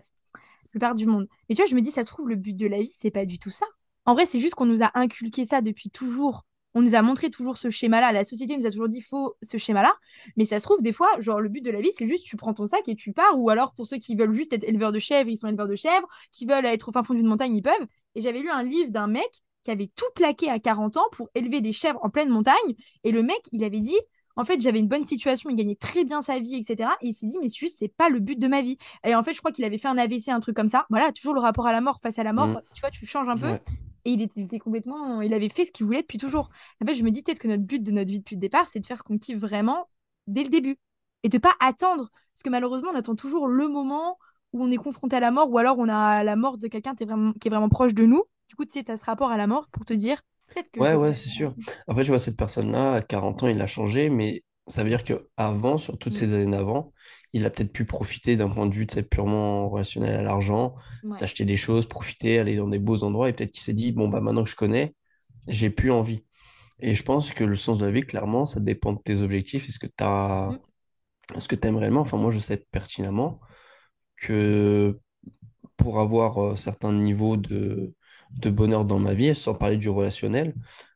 plupart 0.70 0.94
du 0.94 1.06
monde. 1.06 1.28
Mais 1.48 1.54
tu 1.54 1.62
vois, 1.62 1.68
je 1.70 1.74
me 1.74 1.80
dis, 1.80 1.90
ça 1.90 2.02
se 2.02 2.06
trouve, 2.06 2.28
le 2.28 2.36
but 2.36 2.56
de 2.56 2.66
la 2.66 2.78
vie, 2.82 2.92
c'est 2.94 3.10
pas 3.10 3.24
du 3.26 3.38
tout 3.38 3.50
ça. 3.50 3.66
En 4.04 4.14
vrai, 4.14 4.26
c'est 4.26 4.40
juste 4.40 4.54
qu'on 4.54 4.66
nous 4.66 4.82
a 4.82 4.90
inculqué 4.94 5.44
ça 5.44 5.60
depuis 5.60 5.90
toujours. 5.90 6.44
On 6.76 6.82
nous 6.82 6.94
a 6.94 7.00
montré 7.00 7.30
toujours 7.30 7.56
ce 7.56 7.70
schéma-là. 7.70 8.12
La 8.12 8.22
société 8.22 8.54
nous 8.54 8.66
a 8.66 8.70
toujours 8.70 8.90
dit, 8.90 9.00
faut 9.00 9.34
ce 9.40 9.56
schéma-là. 9.56 9.94
Mais 10.36 10.44
ça 10.44 10.60
se 10.60 10.64
trouve, 10.64 10.82
des 10.82 10.92
fois, 10.92 11.08
genre, 11.20 11.40
le 11.40 11.48
but 11.48 11.64
de 11.64 11.70
la 11.70 11.80
vie, 11.80 11.88
c'est 11.96 12.06
juste, 12.06 12.26
tu 12.26 12.36
prends 12.36 12.52
ton 12.52 12.66
sac 12.66 12.86
et 12.86 12.94
tu 12.94 13.14
pars. 13.14 13.38
Ou 13.38 13.48
alors, 13.48 13.72
pour 13.72 13.86
ceux 13.86 13.96
qui 13.96 14.14
veulent 14.14 14.34
juste 14.34 14.52
être 14.52 14.62
éleveurs 14.62 14.92
de 14.92 14.98
chèvres, 14.98 15.30
ils 15.30 15.38
sont 15.38 15.46
éleveurs 15.46 15.68
de 15.68 15.74
chèvres. 15.74 16.06
Qui 16.32 16.44
veulent 16.44 16.66
être 16.66 16.90
au 16.90 16.92
fin 16.92 17.02
fond 17.02 17.14
d'une 17.14 17.28
montagne, 17.28 17.56
ils 17.56 17.62
peuvent. 17.62 17.86
Et 18.14 18.20
j'avais 18.20 18.40
lu 18.40 18.50
un 18.50 18.62
livre 18.62 18.90
d'un 18.90 19.06
mec 19.06 19.42
qui 19.62 19.70
avait 19.70 19.90
tout 19.96 20.04
plaqué 20.14 20.50
à 20.50 20.58
40 20.58 20.98
ans 20.98 21.06
pour 21.12 21.30
élever 21.34 21.62
des 21.62 21.72
chèvres 21.72 21.98
en 22.02 22.10
pleine 22.10 22.28
montagne. 22.28 22.74
Et 23.04 23.10
le 23.10 23.22
mec, 23.22 23.40
il 23.52 23.64
avait 23.64 23.80
dit, 23.80 23.98
en 24.36 24.44
fait, 24.44 24.60
j'avais 24.60 24.78
une 24.78 24.88
bonne 24.88 25.06
situation, 25.06 25.48
il 25.48 25.56
gagnait 25.56 25.76
très 25.76 26.04
bien 26.04 26.20
sa 26.20 26.40
vie, 26.40 26.56
etc. 26.56 26.90
Et 27.00 27.08
il 27.08 27.14
s'est 27.14 27.26
dit, 27.26 27.38
mais 27.40 27.48
juste, 27.48 27.76
c'est 27.78 27.88
pas 27.88 28.10
le 28.10 28.20
but 28.20 28.38
de 28.38 28.48
ma 28.48 28.60
vie. 28.60 28.76
Et 29.02 29.14
en 29.14 29.24
fait, 29.24 29.32
je 29.32 29.38
crois 29.38 29.50
qu'il 29.50 29.64
avait 29.64 29.78
fait 29.78 29.88
un 29.88 29.96
AVC, 29.96 30.28
un 30.28 30.40
truc 30.40 30.54
comme 30.54 30.68
ça. 30.68 30.84
Voilà, 30.90 31.10
toujours 31.10 31.32
le 31.32 31.40
rapport 31.40 31.66
à 31.66 31.72
la 31.72 31.80
mort 31.80 32.00
face 32.02 32.18
à 32.18 32.22
la 32.22 32.34
mort. 32.34 32.48
Mhm. 32.48 32.60
Tu 32.74 32.80
vois, 32.82 32.90
tu 32.90 33.06
changes 33.06 33.30
un 33.30 33.36
peu. 33.38 33.48
Ouais. 33.48 33.62
Et 34.06 34.12
il 34.12 34.22
était, 34.22 34.40
il 34.40 34.44
était 34.44 34.60
complètement. 34.60 35.20
Il 35.22 35.34
avait 35.34 35.50
fait 35.50 35.64
ce 35.66 35.72
qu'il 35.72 35.86
voulait 35.86 36.02
depuis 36.02 36.18
toujours. 36.18 36.50
En 36.82 36.86
fait, 36.86 36.94
je 36.94 37.02
me 37.04 37.10
dis 37.10 37.22
peut-être 37.22 37.40
que 37.40 37.48
notre 37.48 37.64
but 37.64 37.82
de 37.82 37.90
notre 37.92 38.10
vie 38.10 38.20
depuis 38.20 38.36
le 38.36 38.40
départ, 38.40 38.68
c'est 38.68 38.80
de 38.80 38.86
faire 38.86 38.98
ce 38.98 39.02
qu'on 39.02 39.18
kiffe 39.18 39.38
vraiment 39.38 39.88
dès 40.28 40.44
le 40.44 40.50
début. 40.50 40.78
Et 41.24 41.28
de 41.28 41.38
pas 41.38 41.54
attendre. 41.60 42.10
Parce 42.34 42.42
que 42.44 42.50
malheureusement, 42.50 42.90
on 42.92 42.96
attend 42.96 43.16
toujours 43.16 43.48
le 43.48 43.68
moment 43.68 44.18
où 44.52 44.62
on 44.64 44.70
est 44.70 44.76
confronté 44.76 45.16
à 45.16 45.20
la 45.20 45.30
mort, 45.32 45.50
ou 45.50 45.58
alors 45.58 45.78
on 45.78 45.88
a 45.88 46.24
la 46.24 46.36
mort 46.36 46.58
de 46.58 46.68
quelqu'un 46.68 46.94
qui 46.94 47.02
est 47.02 47.06
vraiment, 47.06 47.32
qui 47.34 47.48
est 47.48 47.50
vraiment 47.50 47.68
proche 47.68 47.94
de 47.94 48.04
nous. 48.06 48.24
Du 48.48 48.56
coup, 48.56 48.64
tu 48.64 48.72
sais, 48.72 48.84
tu 48.84 48.92
as 48.92 48.96
ce 48.96 49.04
rapport 49.04 49.30
à 49.30 49.36
la 49.36 49.46
mort 49.48 49.68
pour 49.72 49.84
te 49.84 49.92
dire, 49.92 50.22
peut-être 50.48 50.70
que 50.70 50.82
je 50.84 50.86
Ouais, 50.86 50.94
ouais, 50.94 51.14
c'est 51.14 51.28
sûr. 51.30 51.54
Après, 51.88 52.02
tu 52.04 52.10
vois, 52.10 52.18
cette 52.18 52.36
personne-là, 52.36 52.94
à 52.94 53.02
40 53.02 53.42
ans, 53.42 53.48
il 53.48 53.60
a 53.62 53.66
changé, 53.66 54.10
mais 54.10 54.44
ça 54.66 54.82
veut 54.82 54.90
dire 54.90 55.04
qu'avant, 55.04 55.78
sur 55.78 55.96
toutes 55.98 56.12
Mm. 56.12 56.16
ces 56.18 56.34
années 56.34 56.50
d'avant, 56.50 56.92
il 57.32 57.44
a 57.44 57.50
peut-être 57.50 57.72
pu 57.72 57.84
profiter 57.84 58.36
d'un 58.36 58.48
point 58.48 58.66
de 58.66 58.74
vue, 58.74 58.86
purement 58.86 59.68
relationnel 59.68 60.16
à 60.16 60.22
l'argent, 60.22 60.74
Ouais. 61.04 61.12
s'acheter 61.12 61.44
des 61.44 61.56
choses, 61.56 61.86
profiter, 61.86 62.38
aller 62.38 62.56
dans 62.56 62.68
des 62.68 62.78
beaux 62.78 63.04
endroits, 63.04 63.28
et 63.28 63.32
peut-être 63.32 63.52
qu'il 63.52 63.62
s'est 63.62 63.74
dit, 63.74 63.92
bon, 63.92 64.08
bah 64.08 64.20
maintenant 64.20 64.44
que 64.44 64.50
je 64.50 64.56
connais, 64.56 64.94
j'ai 65.48 65.70
plus 65.70 65.92
envie. 65.92 66.24
Et 66.80 66.94
je 66.94 67.02
pense 67.02 67.32
que 67.32 67.44
le 67.44 67.56
sens 67.56 67.78
de 67.78 67.86
la 67.86 67.92
vie, 67.92 68.02
clairement, 68.02 68.46
ça 68.46 68.60
dépend 68.60 68.92
de 68.92 69.00
tes 69.00 69.20
objectifs. 69.22 69.68
Est-ce 69.68 69.78
que 69.78 69.86
tu 69.86 70.04
Mm. 70.04 70.58
Est-ce 71.36 71.48
que 71.48 71.56
tu 71.56 71.66
aimes 71.68 71.76
réellement? 71.76 72.00
Enfin, 72.02 72.18
moi, 72.18 72.30
je 72.30 72.38
sais 72.38 72.56
pertinemment 72.70 73.40
que 74.16 74.98
pour 75.76 76.00
avoir 76.00 76.38
euh, 76.42 76.56
certains 76.56 76.92
niveaux 76.92 77.36
de, 77.36 77.94
de 78.30 78.50
bonheur 78.50 78.84
dans 78.84 78.98
ma 78.98 79.14
vie, 79.14 79.34
sans 79.34 79.54
parler 79.54 79.76
du 79.76 79.88
relationnel. 79.88 80.54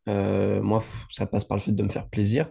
Euh, 0.08 0.62
moi, 0.62 0.82
ça 1.10 1.26
passe 1.26 1.44
par 1.44 1.56
le 1.56 1.62
fait 1.62 1.72
de 1.72 1.82
me 1.82 1.88
faire 1.88 2.08
plaisir, 2.08 2.50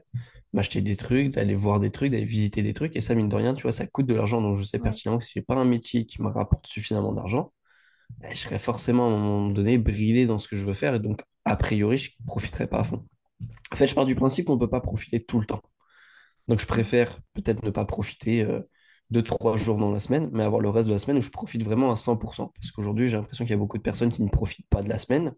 m'acheter 0.54 0.82
des 0.82 0.96
trucs, 0.96 1.30
d'aller 1.34 1.56
voir 1.56 1.80
des 1.80 1.92
trucs, 1.92 2.12
d'aller 2.12 2.26
visiter 2.26 2.64
des 2.64 2.74
trucs. 2.74 2.96
Et 2.96 3.02
ça, 3.02 3.16
mine 3.16 3.30
de 3.30 3.36
rien, 3.36 3.54
tu 3.54 3.64
vois, 3.64 3.72
ça 3.72 3.88
coûte 3.88 4.06
de 4.08 4.16
l'argent. 4.16 4.42
Donc, 4.42 4.58
je 4.58 4.64
sais 4.64 4.80
Ouais. 4.80 4.80
pertinemment 4.80 5.20
que 5.20 5.26
si 5.26 5.34
j'ai 5.36 5.42
pas 5.42 5.56
un 5.56 5.66
métier 5.66 6.06
qui 6.06 6.22
me 6.22 6.30
rapporte 6.30 6.68
suffisamment 6.68 7.14
d'argent, 7.14 7.54
ben, 8.20 8.32
je 8.34 8.40
serais 8.40 8.60
forcément 8.60 9.06
à 9.06 9.10
un 9.10 9.20
moment 9.20 9.50
donné 9.50 9.78
bridé 9.78 10.26
dans 10.28 10.40
ce 10.40 10.48
que 10.48 10.56
je 10.58 10.66
veux 10.66 10.74
faire. 10.74 10.96
Et 10.96 11.00
donc, 11.00 11.22
a 11.46 11.56
priori, 11.58 11.98
je 11.98 12.12
ne 12.22 12.26
profiterai 12.28 12.68
pas 12.68 12.80
à 12.82 12.84
fond. 12.86 13.06
En 13.74 13.76
fait, 13.78 13.88
je 13.88 13.96
pars 13.96 14.06
du 14.06 14.16
principe 14.16 14.48
qu'on 14.48 14.56
ne 14.56 14.60
peut 14.60 14.70
pas 14.70 14.82
profiter 14.82 15.24
tout 15.24 15.40
le 15.40 15.46
temps. 15.48 15.62
Donc, 16.48 16.60
je 16.60 16.66
préfère 16.66 17.20
peut-être 17.34 17.64
ne 17.64 17.70
pas 17.70 17.86
profiter 17.86 18.42
euh, 18.44 18.62
deux, 19.12 19.22
trois 19.22 19.58
jours 19.58 19.78
dans 19.78 19.92
la 19.92 20.00
semaine, 20.00 20.30
mais 20.34 20.44
avoir 20.44 20.62
le 20.62 20.70
reste 20.70 20.88
de 20.88 20.94
la 20.94 21.00
semaine 21.00 21.18
où 21.18 21.22
je 21.22 21.30
profite 21.30 21.64
vraiment 21.64 21.92
à 21.92 21.96
100%. 21.96 22.52
Parce 22.56 22.72
qu'aujourd'hui, 22.72 23.08
j'ai 23.10 23.18
l'impression 23.18 23.46
qu'il 23.46 23.52
y 23.52 23.54
a 23.56 23.58
beaucoup 23.58 23.78
de 23.78 23.84
personnes 23.84 24.12
qui 24.12 24.24
ne 24.24 24.30
profitent 24.30 24.68
pas 24.70 24.82
de 24.82 24.90
la 24.90 25.00
semaine. 25.00 25.34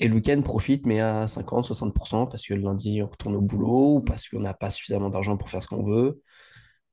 Et 0.00 0.08
le 0.08 0.16
week-end 0.16 0.42
profite, 0.42 0.86
mais 0.86 1.00
à 1.00 1.26
50, 1.28 1.66
60%, 1.66 2.26
parce 2.26 2.46
que 2.46 2.54
le 2.54 2.62
lundi, 2.62 3.02
on 3.02 3.08
retourne 3.08 3.36
au 3.36 3.42
boulot, 3.42 3.96
ou 3.96 4.02
Mm. 4.02 4.10
parce 4.10 4.28
qu'on 4.28 4.40
n'a 4.40 4.54
pas 4.54 4.70
suffisamment 4.70 5.10
d'argent 5.10 5.36
pour 5.36 5.50
faire 5.50 5.62
ce 5.62 5.68
qu'on 5.68 5.84
veut. 5.84 6.22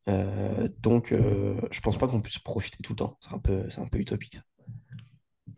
Euh, 0.09 0.69
donc, 0.79 1.11
euh, 1.13 1.59
je 1.71 1.81
pense 1.81 1.97
pas 1.97 2.07
qu'on 2.07 2.21
puisse 2.21 2.39
profiter 2.39 2.77
tout 2.83 2.93
le 2.93 2.97
temps. 2.97 3.17
C'est 3.21 3.33
un 3.33 3.39
peu, 3.39 3.69
c'est 3.69 3.81
un 3.81 3.87
peu 3.87 3.99
utopique, 3.99 4.35
ça. 4.37 4.43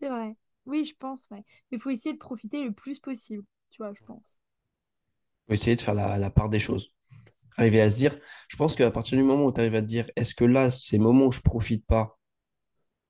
C'est 0.02 0.10
vrai. 0.10 0.36
Oui, 0.66 0.84
je 0.86 0.94
pense, 0.96 1.28
ouais. 1.32 1.44
Mais 1.72 1.78
il 1.78 1.82
faut 1.82 1.90
essayer 1.90 2.14
de 2.14 2.20
profiter 2.20 2.64
le 2.64 2.74
plus 2.74 3.00
possible, 3.00 3.46
tu 3.70 3.78
vois, 3.82 3.94
je 3.94 4.04
pense. 4.06 4.40
Faut 5.48 5.54
essayer 5.54 5.76
de 5.76 5.82
faire 5.82 5.94
la, 5.94 6.18
la 6.18 6.30
part 6.30 6.50
des 6.50 6.60
choses. 6.60 6.94
Arriver 7.58 7.82
à 7.82 7.92
se 7.92 7.98
dire, 7.98 8.18
je 8.50 8.58
pense 8.58 8.76
qu'à 8.76 8.92
partir 8.92 9.18
du 9.18 9.24
moment 9.26 9.46
où 9.46 9.54
tu 9.54 9.62
arrives 9.62 9.76
à 9.76 9.82
te 9.82 9.88
dire, 9.88 10.10
est-ce 10.16 10.36
que 10.36 10.46
là, 10.46 10.72
ces 10.72 10.98
moments 11.00 11.28
où 11.28 11.32
je 11.32 11.42
profite 11.42 11.86
pas, 11.88 12.20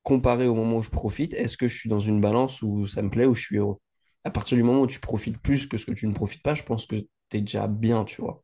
comparé 0.03 0.47
au 0.47 0.55
moment 0.55 0.77
où 0.77 0.83
je 0.83 0.89
profite, 0.91 1.33
est-ce 1.35 1.57
que 1.57 1.67
je 1.69 1.75
suis 1.77 1.89
dans 1.89 1.99
une 2.01 2.21
balance 2.21 2.61
où 2.63 2.87
ça 2.87 3.01
me 3.03 3.09
plaît, 3.09 3.25
où 3.25 3.35
je 3.35 3.41
suis 3.43 3.57
heureux? 3.57 3.77
À 4.23 4.31
partir 4.31 4.57
du 4.57 4.63
moment 4.63 4.81
où 4.81 4.87
tu 4.87 4.99
profites 4.99 5.37
plus 5.39 5.67
que 5.67 5.77
ce 5.77 5.85
que 5.85 5.91
tu 5.93 6.07
ne 6.07 6.13
profites 6.13 6.43
pas, 6.43 6.55
je 6.55 6.63
pense 6.63 6.85
que 6.85 6.95
tu 6.97 7.37
es 7.37 7.41
déjà 7.41 7.67
bien, 7.67 8.05
tu 8.05 8.21
vois. 8.21 8.43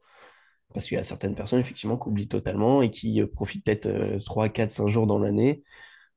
Parce 0.74 0.86
qu'il 0.88 0.96
y 0.96 1.00
a 1.00 1.04
certaines 1.04 1.36
personnes, 1.36 1.60
effectivement, 1.60 1.98
qui 1.98 2.10
oublient 2.10 2.28
totalement 2.28 2.82
et 2.82 2.92
qui 2.92 3.22
euh, 3.22 3.28
profitent 3.28 3.66
peut-être 3.66 3.88
euh, 3.88 4.20
3, 4.20 4.50
4, 4.50 4.72
5 4.72 4.88
jours 4.90 5.08
dans 5.08 5.20
l'année 5.20 5.64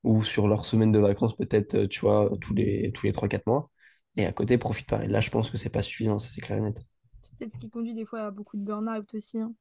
ou 0.05 0.25
sur 0.25 0.49
leur 0.49 0.67
semaine 0.67 0.93
de 0.93 0.99
vacances, 1.01 1.37
peut-être, 1.37 1.75
euh, 1.77 1.89
tu 1.89 2.01
vois, 2.01 2.31
tous 2.41 2.55
les, 2.55 2.93
tous 2.95 3.07
les 3.07 3.13
3, 3.13 3.29
4 3.29 3.47
mois. 3.47 3.71
Et 4.17 4.27
à 4.27 4.33
côté, 4.33 4.59
profitent 4.59 4.89
pas. 4.89 5.05
Et 5.05 5.09
là, 5.09 5.21
je 5.21 5.31
pense 5.31 5.51
que 5.51 5.59
c'est 5.59 5.71
pas 5.71 5.83
suffisant, 5.83 6.19
c'est 6.19 6.41
clair 6.43 6.59
et 6.59 6.63
net. 6.63 6.79
C'est 7.23 7.37
peut-être 7.39 7.53
ce 7.53 7.59
qui 7.59 7.71
conduit 7.71 7.95
des 7.95 8.05
fois 8.05 8.23
à 8.23 8.31
beaucoup 8.33 8.57
de 8.57 8.65
burn-out 8.65 9.15
aussi. 9.15 9.39
hein. 9.39 9.55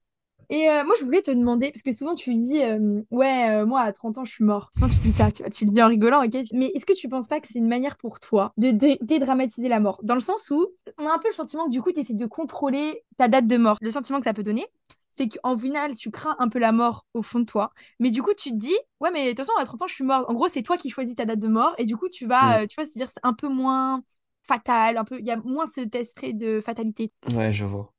Et 0.49 0.69
euh, 0.69 0.85
moi, 0.85 0.95
je 0.97 1.03
voulais 1.03 1.21
te 1.21 1.29
demander, 1.31 1.71
parce 1.71 1.81
que 1.81 1.91
souvent 1.91 2.15
tu 2.15 2.33
dis, 2.33 2.63
euh, 2.63 3.01
ouais, 3.11 3.49
euh, 3.49 3.65
moi 3.65 3.81
à 3.81 3.91
30 3.91 4.17
ans, 4.17 4.23
je 4.23 4.31
suis 4.31 4.45
mort. 4.45 4.69
Souvent 4.73 4.87
tu 4.87 4.95
dis 5.01 5.11
ça, 5.11 5.29
tu 5.29 5.43
vois, 5.43 5.49
tu 5.49 5.65
le 5.65 5.71
dis 5.71 5.81
en 5.81 5.89
rigolant, 5.89 6.23
ok? 6.25 6.37
Mais 6.53 6.67
est-ce 6.67 6.85
que 6.85 6.93
tu 6.93 7.09
penses 7.09 7.27
pas 7.27 7.41
que 7.41 7.47
c'est 7.49 7.59
une 7.59 7.67
manière 7.67 7.97
pour 7.97 8.21
toi 8.21 8.53
de 8.55 8.71
dé- 8.71 8.97
dédramatiser 9.01 9.67
la 9.67 9.81
mort? 9.81 9.99
Dans 10.03 10.15
le 10.15 10.21
sens 10.21 10.49
où 10.49 10.65
on 10.97 11.05
a 11.05 11.13
un 11.13 11.19
peu 11.19 11.27
le 11.27 11.33
sentiment 11.33 11.65
que 11.65 11.71
du 11.71 11.81
coup, 11.81 11.91
tu 11.91 11.99
essaies 11.99 12.13
de 12.13 12.25
contrôler 12.25 13.03
ta 13.17 13.27
date 13.27 13.47
de 13.47 13.57
mort. 13.57 13.77
Le 13.81 13.91
sentiment 13.91 14.19
que 14.19 14.23
ça 14.23 14.33
peut 14.33 14.43
donner, 14.43 14.65
c'est 15.11 15.27
qu'en 15.27 15.57
final, 15.57 15.95
tu 15.95 16.11
crains 16.11 16.35
un 16.39 16.47
peu 16.47 16.59
la 16.59 16.71
mort 16.71 17.05
au 17.13 17.23
fond 17.23 17.39
de 17.41 17.45
toi. 17.45 17.71
Mais 17.99 18.09
du 18.09 18.23
coup, 18.23 18.33
tu 18.37 18.51
te 18.51 18.55
dis, 18.55 18.75
ouais, 19.01 19.11
mais 19.11 19.23
de 19.25 19.29
toute 19.31 19.39
façon, 19.39 19.51
à 19.59 19.65
30 19.65 19.81
ans, 19.81 19.87
je 19.87 19.95
suis 19.95 20.03
mort. 20.05 20.29
En 20.29 20.33
gros, 20.33 20.47
c'est 20.47 20.61
toi 20.61 20.77
qui 20.77 20.89
choisis 20.89 21.15
ta 21.15 21.25
date 21.25 21.39
de 21.39 21.47
mort. 21.49 21.73
Et 21.77 21.83
du 21.83 21.97
coup, 21.97 22.07
tu 22.07 22.25
vas, 22.25 22.61
euh, 22.61 22.67
tu 22.67 22.75
vas 22.79 22.85
se 22.85 22.93
dire, 22.97 23.09
c'est 23.09 23.19
un 23.23 23.33
peu 23.33 23.49
moins 23.49 24.01
fatal, 24.43 24.97
un 24.97 25.03
peu, 25.03 25.19
il 25.19 25.25
y 25.25 25.31
a 25.31 25.37
moins 25.37 25.67
cet 25.67 25.93
esprit 25.95 26.33
de 26.33 26.61
fatalité. 26.61 27.11
Ouais, 27.33 27.51
je 27.51 27.65
vois. 27.65 27.91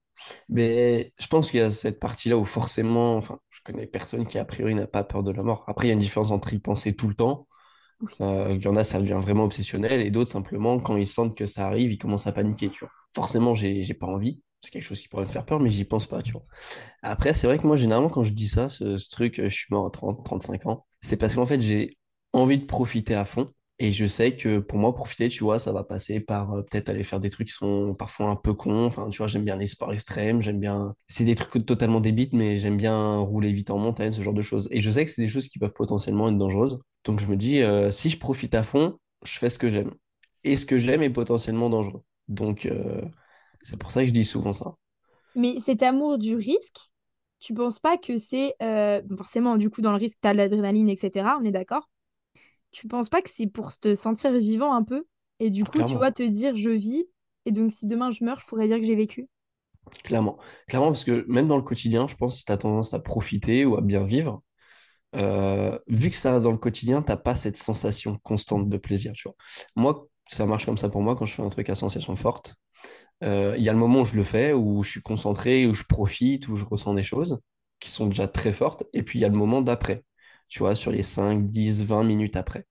Mais 0.48 1.12
je 1.18 1.26
pense 1.26 1.50
qu'il 1.50 1.60
y 1.60 1.62
a 1.62 1.70
cette 1.70 2.00
partie-là 2.00 2.36
où 2.36 2.44
forcément, 2.44 3.16
enfin, 3.16 3.38
je 3.50 3.60
connais 3.64 3.86
personne 3.86 4.26
qui 4.26 4.38
a 4.38 4.44
priori 4.44 4.74
n'a 4.74 4.86
pas 4.86 5.04
peur 5.04 5.22
de 5.22 5.30
la 5.32 5.42
mort. 5.42 5.64
Après, 5.66 5.86
il 5.86 5.88
y 5.88 5.92
a 5.92 5.94
une 5.94 6.00
différence 6.00 6.30
entre 6.30 6.52
y 6.54 6.58
penser 6.58 6.94
tout 6.94 7.08
le 7.08 7.14
temps. 7.14 7.46
Oui. 8.00 8.12
Euh, 8.20 8.54
il 8.56 8.62
y 8.64 8.68
en 8.68 8.76
a, 8.76 8.84
ça 8.84 9.00
devient 9.00 9.20
vraiment 9.22 9.44
obsessionnel, 9.44 10.00
et 10.02 10.10
d'autres, 10.10 10.30
simplement, 10.30 10.78
quand 10.80 10.96
ils 10.96 11.08
sentent 11.08 11.36
que 11.36 11.46
ça 11.46 11.66
arrive, 11.66 11.92
ils 11.92 11.98
commencent 11.98 12.26
à 12.28 12.32
paniquer, 12.32 12.70
tu 12.70 12.80
vois. 12.80 12.90
Forcément, 13.14 13.54
j'ai, 13.54 13.82
j'ai 13.82 13.94
pas 13.94 14.06
envie. 14.06 14.40
C'est 14.62 14.70
quelque 14.72 14.82
chose 14.84 15.00
qui 15.00 15.08
pourrait 15.08 15.24
me 15.24 15.28
faire 15.30 15.44
peur, 15.46 15.60
mais 15.60 15.70
j'y 15.70 15.84
pense 15.84 16.06
pas, 16.06 16.22
tu 16.22 16.32
vois. 16.32 16.44
Après, 17.02 17.32
c'est 17.32 17.46
vrai 17.46 17.58
que 17.58 17.66
moi, 17.66 17.76
généralement, 17.76 18.08
quand 18.08 18.24
je 18.24 18.32
dis 18.32 18.48
ça, 18.48 18.68
ce, 18.68 18.96
ce 18.96 19.08
truc, 19.10 19.38
euh, 19.40 19.48
je 19.48 19.54
suis 19.54 19.66
mort 19.70 19.86
à 19.86 19.90
30, 19.90 20.24
35 20.24 20.66
ans, 20.66 20.86
c'est 21.00 21.16
parce 21.16 21.34
qu'en 21.34 21.46
fait, 21.46 21.60
j'ai 21.60 21.98
envie 22.32 22.58
de 22.58 22.66
profiter 22.66 23.14
à 23.14 23.24
fond. 23.24 23.52
Et 23.80 23.92
je 23.92 24.06
sais 24.06 24.36
que 24.36 24.58
pour 24.58 24.78
moi, 24.78 24.92
profiter, 24.92 25.28
tu 25.28 25.44
vois, 25.44 25.60
ça 25.60 25.72
va 25.72 25.84
passer 25.84 26.18
par 26.18 26.52
euh, 26.52 26.62
peut-être 26.62 26.88
aller 26.88 27.04
faire 27.04 27.20
des 27.20 27.30
trucs 27.30 27.46
qui 27.48 27.54
sont 27.54 27.94
parfois 27.94 28.26
un 28.30 28.36
peu 28.36 28.52
cons. 28.52 28.86
Enfin, 28.86 29.08
tu 29.10 29.18
vois, 29.18 29.28
j'aime 29.28 29.44
bien 29.44 29.56
les 29.56 29.68
sports 29.68 29.92
extrêmes, 29.92 30.42
j'aime 30.42 30.58
bien. 30.58 30.94
C'est 31.06 31.24
des 31.24 31.36
trucs 31.36 31.64
totalement 31.64 32.00
débites, 32.00 32.32
mais 32.32 32.58
j'aime 32.58 32.76
bien 32.76 33.18
rouler 33.18 33.52
vite 33.52 33.70
en 33.70 33.78
montagne, 33.78 34.12
ce 34.12 34.20
genre 34.22 34.34
de 34.34 34.42
choses. 34.42 34.66
Et 34.72 34.80
je 34.82 34.90
sais 34.90 35.04
que 35.04 35.10
c'est 35.12 35.22
des 35.22 35.28
choses 35.28 35.48
qui 35.48 35.60
peuvent 35.60 35.72
potentiellement 35.72 36.28
être 36.28 36.38
dangereuses. 36.38 36.80
Donc 37.04 37.20
je 37.20 37.26
me 37.28 37.36
dis, 37.36 37.62
euh, 37.62 37.90
si 37.92 38.10
je 38.10 38.18
profite 38.18 38.54
à 38.54 38.64
fond, 38.64 38.98
je 39.24 39.38
fais 39.38 39.48
ce 39.48 39.58
que 39.58 39.68
j'aime. 39.68 39.92
Et 40.42 40.56
ce 40.56 40.66
que 40.66 40.78
j'aime 40.78 41.02
est 41.04 41.10
potentiellement 41.10 41.70
dangereux. 41.70 42.02
Donc 42.26 42.66
euh, 42.66 43.00
c'est 43.62 43.78
pour 43.78 43.92
ça 43.92 44.00
que 44.02 44.08
je 44.08 44.12
dis 44.12 44.24
souvent 44.24 44.52
ça. 44.52 44.74
Mais 45.36 45.60
cet 45.60 45.82
amour 45.84 46.18
du 46.18 46.34
risque, 46.34 46.78
tu 47.38 47.54
penses 47.54 47.78
pas 47.78 47.96
que 47.96 48.18
c'est 48.18 48.54
forcément 49.16 49.56
du 49.56 49.70
coup 49.70 49.82
dans 49.82 49.92
le 49.92 49.98
risque 49.98 50.18
t'as 50.20 50.32
de 50.32 50.38
l'adrénaline 50.38 50.88
etc. 50.88 51.36
On 51.40 51.44
est 51.44 51.52
d'accord? 51.52 51.88
Tu 52.72 52.88
penses 52.88 53.10
pas 53.10 53.20
que 53.20 53.28
c'est 53.28 53.46
pour 53.46 53.78
te 53.78 53.94
sentir 53.94 54.32
vivant 54.32 54.72
un 54.74 54.82
peu 54.82 55.06
et 55.38 55.50
du 55.50 55.66
coup 55.66 55.82
tu 55.82 55.96
vois 55.98 56.12
te 56.12 56.22
dire 56.22 56.56
je 56.56 56.70
vis 56.70 57.06
et 57.44 57.52
donc 57.52 57.72
si 57.72 57.86
demain 57.86 58.10
je 58.10 58.24
meurs 58.24 58.40
je 58.40 58.46
pourrais 58.46 58.68
dire 58.68 58.78
que 58.78 58.86
j'ai 58.86 58.94
vécu? 58.94 59.28
Clairement. 60.04 60.38
Clairement, 60.68 60.88
parce 60.88 61.04
que 61.04 61.24
même 61.28 61.48
dans 61.48 61.56
le 61.56 61.62
quotidien, 61.62 62.06
je 62.08 62.14
pense 62.14 62.34
que 62.34 62.38
si 62.40 62.44
tu 62.44 62.52
as 62.52 62.58
tendance 62.58 62.94
à 62.94 63.00
profiter 63.00 63.64
ou 63.64 63.76
à 63.76 63.80
bien 63.80 64.04
vivre, 64.04 64.42
euh, 65.16 65.78
vu 65.88 66.10
que 66.10 66.16
ça 66.16 66.32
reste 66.32 66.44
dans 66.44 66.52
le 66.52 66.58
quotidien, 66.58 67.02
t'as 67.02 67.16
pas 67.16 67.34
cette 67.36 67.56
sensation 67.56 68.18
constante 68.24 68.68
de 68.68 68.76
plaisir, 68.78 69.12
tu 69.14 69.24
vois. 69.28 69.36
Moi, 69.76 70.08
ça 70.28 70.46
marche 70.46 70.66
comme 70.66 70.78
ça 70.78 70.88
pour 70.90 71.02
moi 71.02 71.16
quand 71.16 71.26
je 71.26 71.34
fais 71.34 71.42
un 71.42 71.48
truc 71.50 71.70
à 71.70 71.74
sensation 71.76 72.16
forte. 72.16 72.56
Euh, 73.24 73.54
Il 73.58 73.64
y 73.64 73.68
a 73.68 73.72
le 73.72 73.78
moment 73.78 74.02
où 74.02 74.06
je 74.06 74.16
le 74.16 74.24
fais, 74.24 74.52
où 74.54 74.82
je 74.84 74.90
suis 74.90 75.02
concentré, 75.02 75.66
où 75.66 75.74
je 75.74 75.84
profite, 75.84 76.48
où 76.48 76.56
je 76.56 76.64
ressens 76.64 76.94
des 76.94 77.04
choses. 77.04 77.40
qui 77.80 77.90
sont 77.90 78.06
déjà 78.08 78.28
très 78.28 78.52
fortes, 78.52 78.84
et 78.94 79.02
puis 79.04 79.18
il 79.20 79.22
y 79.22 79.26
a 79.26 79.28
le 79.28 79.36
moment 79.36 79.62
d'après, 79.62 80.04
tu 80.48 80.60
vois, 80.60 80.74
sur 80.74 80.90
les 80.90 81.02
5, 81.02 81.50
10, 81.50 81.84
20 81.84 82.04
minutes 82.04 82.36
après. 82.36 82.66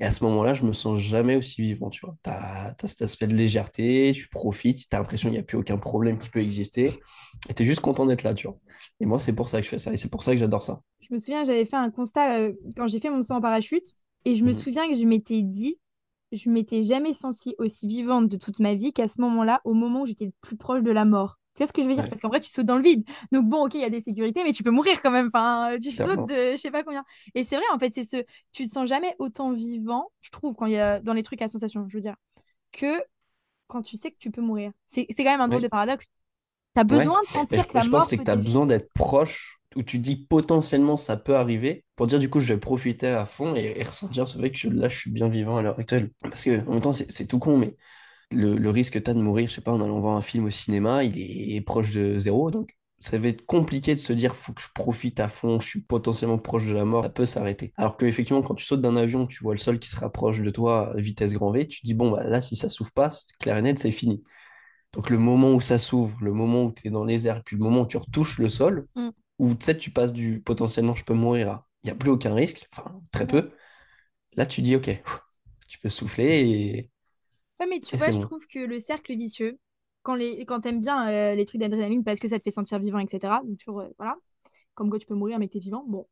Et 0.00 0.04
à 0.04 0.12
ce 0.12 0.24
moment-là, 0.24 0.54
je 0.54 0.64
me 0.64 0.72
sens 0.72 1.00
jamais 1.00 1.36
aussi 1.36 1.62
vivant, 1.62 1.90
tu 1.90 2.06
vois. 2.06 2.16
Tu 2.24 2.30
as, 2.30 2.74
cet 2.86 3.02
aspect 3.02 3.26
de 3.26 3.34
légèreté, 3.34 4.12
tu 4.14 4.28
profites, 4.28 4.88
tu 4.88 4.96
as 4.96 4.98
l'impression 4.98 5.28
qu'il 5.28 5.34
n'y 5.38 5.40
a 5.40 5.44
plus 5.44 5.58
aucun 5.58 5.78
problème 5.78 6.18
qui 6.18 6.30
peut 6.30 6.40
exister, 6.40 7.00
et 7.48 7.54
tu 7.54 7.62
es 7.64 7.66
juste 7.66 7.80
content 7.80 8.06
d'être 8.06 8.22
là, 8.22 8.34
tu 8.34 8.46
vois. 8.46 8.58
Et 9.00 9.06
moi, 9.06 9.18
c'est 9.18 9.34
pour 9.34 9.48
ça 9.48 9.58
que 9.60 9.64
je 9.64 9.70
fais 9.70 9.78
ça, 9.78 9.92
et 9.92 9.96
c'est 9.96 10.10
pour 10.10 10.22
ça 10.24 10.32
que 10.32 10.38
j'adore 10.38 10.62
ça. 10.62 10.82
Je 11.00 11.14
me 11.14 11.18
souviens, 11.18 11.44
j'avais 11.44 11.64
fait 11.64 11.76
un 11.76 11.90
constat 11.90 12.38
euh, 12.40 12.52
quand 12.76 12.86
j'ai 12.88 13.00
fait 13.00 13.10
mon 13.10 13.22
saut 13.22 13.34
en 13.34 13.40
parachute, 13.40 13.84
et 14.24 14.36
je 14.36 14.44
me 14.44 14.52
Mhm. 14.52 14.62
souviens 14.62 14.88
que 14.88 14.96
je 14.96 15.04
m'étais 15.04 15.42
dit, 15.42 15.78
je 16.32 16.50
m'étais 16.50 16.82
jamais 16.82 17.14
sentie 17.14 17.54
aussi 17.58 17.86
vivante 17.86 18.28
de 18.28 18.36
toute 18.36 18.60
ma 18.60 18.74
vie 18.74 18.92
qu'à 18.92 19.08
ce 19.08 19.20
moment-là, 19.20 19.60
au 19.64 19.74
moment 19.74 20.02
où 20.02 20.06
j'étais 20.06 20.26
le 20.26 20.32
plus 20.42 20.56
proche 20.56 20.82
de 20.82 20.90
la 20.90 21.04
mort. 21.04 21.38
Tu 21.58 21.64
vois 21.64 21.68
ce 21.68 21.74
que 21.74 21.82
je 21.82 21.88
veux 21.88 21.94
dire? 21.94 22.04
Ouais, 22.04 22.08
Parce 22.08 22.20
qu'en 22.22 22.28
vrai, 22.28 22.40
tu 22.40 22.48
sautes 22.50 22.66
dans 22.66 22.76
le 22.76 22.82
vide. 22.84 23.04
Donc 23.32 23.46
bon, 23.48 23.66
ok, 23.66 23.74
il 23.74 23.80
y 23.80 23.84
a 23.84 23.90
des 23.90 24.00
sécurités, 24.00 24.44
mais 24.44 24.52
tu 24.52 24.62
peux 24.62 24.70
mourir 24.70 25.02
quand 25.02 25.10
même. 25.10 25.28
Enfin, 25.34 25.76
tu 25.82 25.90
sautes 25.92 26.24
de 26.24 26.52
je 26.52 26.56
sais 26.58 26.70
pas 26.70 26.84
combien. 26.84 27.04
Et 27.34 27.44
c'est 27.44 27.56
vrai, 27.56 27.64
en 27.72 27.78
fait, 27.80 27.92
c'est 27.94 28.04
ce, 28.04 28.24
tu 28.52 28.66
te 28.66 28.70
sens 28.70 28.88
jamais 28.88 29.16
autant 29.18 29.52
vivant, 29.52 30.12
je 30.22 30.30
trouve, 30.30 30.54
quand 30.54 30.66
il 30.66 30.74
y 30.74 30.78
a 30.78 31.00
dans 31.00 31.14
les 31.14 31.24
trucs 31.24 31.42
à 31.42 31.48
sensation, 31.48 31.86
je 31.88 31.96
veux 31.96 32.02
dire, 32.02 32.16
que 32.72 33.02
quand 33.68 33.82
tu 33.82 33.96
sais 33.96 34.10
que 34.12 34.18
tu 34.18 34.30
peux 34.32 34.42
mourir. 34.42 34.72
C'est 34.88 35.06
c'est 35.10 35.24
quand 35.24 35.30
même 35.32 35.40
un 35.42 35.48
drôle 35.48 35.62
de 35.62 35.68
paradoxe. 35.68 36.08
Tu 36.74 36.80
as 36.80 36.84
Ouais, 36.88 37.08
besoin 37.08 37.22
de 37.24 37.28
sentir 37.30 37.68
que 37.68 37.78
la 37.78 37.82
je 37.82 37.88
pense 37.88 38.04
que 38.04 38.10
mort 38.10 38.10
c'est 38.10 38.18
que 38.18 38.24
peut 38.24 38.26
tu 38.26 38.30
as 38.30 38.36
besoin 38.36 38.64
d'être 38.66 38.90
proche, 38.94 39.58
où 39.76 39.82
tu 39.82 39.98
dis 39.98 40.16
potentiellement 40.16 40.96
ça 40.96 41.16
peut 41.18 41.36
arriver, 41.36 41.84
pour 41.96 42.06
dire 42.06 42.18
du 42.18 42.30
coup 42.30 42.40
je 42.40 42.52
vais 42.54 42.58
profiter 42.58 43.08
à 43.08 43.26
fond 43.26 43.54
et, 43.56 43.74
et 43.76 43.82
ressentir 43.82 44.26
ce 44.26 44.38
fait 44.38 44.50
que 44.50 44.56
je- 44.58 44.68
là 44.68 44.88
je 44.88 44.96
suis 44.98 45.10
bien 45.10 45.28
vivant 45.28 45.58
à 45.58 45.62
l'heure 45.62 45.78
actuelle. 45.78 46.10
Parce 46.22 46.44
que 46.44 46.66
en 46.66 46.72
même 46.72 46.80
temps 46.80 46.92
c'est 46.92 47.10
c'est 47.12 47.26
tout 47.26 47.38
con, 47.38 47.58
mais 47.58 47.76
le, 48.30 48.56
le 48.58 48.70
risque 48.70 48.94
que 48.94 48.98
tu 48.98 49.10
as 49.10 49.14
de 49.14 49.20
mourir, 49.22 49.48
je 49.48 49.54
sais 49.54 49.60
pas, 49.60 49.72
en 49.72 49.80
allant 49.80 50.00
voir 50.00 50.16
un 50.16 50.22
film 50.22 50.46
au 50.46 50.50
cinéma, 50.50 51.04
il 51.04 51.18
est 51.18 51.60
proche 51.60 51.92
de 51.92 52.18
zéro, 52.18 52.50
donc 52.50 52.76
ça 53.00 53.16
va 53.18 53.28
être 53.28 53.46
compliqué 53.46 53.94
de 53.94 54.00
se 54.00 54.12
dire 54.12 54.34
faut 54.34 54.52
que 54.52 54.60
je 54.60 54.68
profite 54.74 55.20
à 55.20 55.28
fond, 55.28 55.60
je 55.60 55.68
suis 55.68 55.80
potentiellement 55.80 56.38
proche 56.38 56.66
de 56.66 56.72
la 56.74 56.84
mort, 56.84 57.04
ça 57.04 57.10
peut 57.10 57.26
s'arrêter. 57.26 57.72
Alors 57.76 57.96
que 57.96 58.06
effectivement 58.06 58.42
quand 58.42 58.54
tu 58.56 58.64
sautes 58.64 58.80
d'un 58.80 58.96
avion, 58.96 59.26
tu 59.26 59.42
vois 59.42 59.54
le 59.54 59.58
sol 59.58 59.78
qui 59.78 59.88
se 59.88 59.96
rapproche 59.96 60.40
de 60.40 60.50
toi 60.50 60.92
à 60.92 61.00
vitesse 61.00 61.32
grand 61.32 61.52
V, 61.52 61.68
tu 61.68 61.80
te 61.80 61.86
dis 61.86 61.94
bon 61.94 62.10
bah 62.10 62.24
là 62.24 62.40
si 62.40 62.56
ça 62.56 62.68
s'ouvre 62.68 62.92
pas, 62.92 63.10
clair 63.38 63.56
et 63.56 63.62
net, 63.62 63.78
c'est 63.78 63.92
fini. 63.92 64.22
Donc 64.92 65.10
le 65.10 65.18
moment 65.18 65.52
où 65.54 65.60
ça 65.60 65.78
s'ouvre, 65.78 66.16
le 66.22 66.32
moment 66.32 66.64
où 66.64 66.72
tu 66.72 66.88
es 66.88 66.90
dans 66.90 67.04
les 67.04 67.26
airs, 67.28 67.42
puis 67.44 67.56
le 67.56 67.62
moment 67.62 67.82
où 67.82 67.86
tu 67.86 67.96
retouches 67.98 68.38
le 68.38 68.48
sol, 68.48 68.86
Mm. 68.96 69.10
où 69.38 69.54
tu 69.54 69.64
sais, 69.66 69.78
tu 69.78 69.90
passes 69.90 70.12
du 70.12 70.40
potentiellement 70.40 70.94
je 70.94 71.04
peux 71.04 71.14
mourir 71.14 71.50
à 71.50 71.68
il 71.84 71.88
n'y 71.88 71.92
a 71.92 71.94
plus 71.94 72.10
aucun 72.10 72.34
risque, 72.34 72.68
enfin 72.72 73.00
très 73.12 73.24
Ouais. 73.24 73.30
peu, 73.30 73.50
là 74.36 74.46
tu 74.46 74.62
dis 74.62 74.76
ok, 74.76 75.02
tu 75.68 75.78
peux 75.78 75.88
souffler 75.88 76.40
et, 76.40 76.90
Ouais, 77.60 77.66
mais 77.68 77.80
tu 77.80 77.94
et 77.94 77.98
vois, 77.98 78.10
je 78.10 78.18
bon. 78.18 78.26
trouve 78.26 78.46
que 78.46 78.58
le 78.60 78.80
cercle 78.80 79.16
vicieux, 79.16 79.58
quand, 80.02 80.14
les, 80.14 80.44
quand 80.46 80.60
t'aimes 80.60 80.80
bien 80.80 81.08
euh, 81.08 81.34
les 81.34 81.44
trucs 81.44 81.60
d'adrénaline 81.60 82.04
parce 82.04 82.20
que 82.20 82.28
ça 82.28 82.38
te 82.38 82.44
fait 82.44 82.50
sentir 82.50 82.78
vivant, 82.78 82.98
etc. 82.98 83.42
Donc, 83.44 83.58
toujours, 83.58 83.80
euh, 83.80 83.88
voilà, 83.98 84.16
comme 84.74 84.90
quoi 84.90 84.98
tu 84.98 85.06
peux 85.06 85.14
mourir 85.14 85.38
mais 85.38 85.48
que 85.48 85.54
t'es 85.54 85.58
vivant. 85.58 85.84
Bon, 85.88 86.06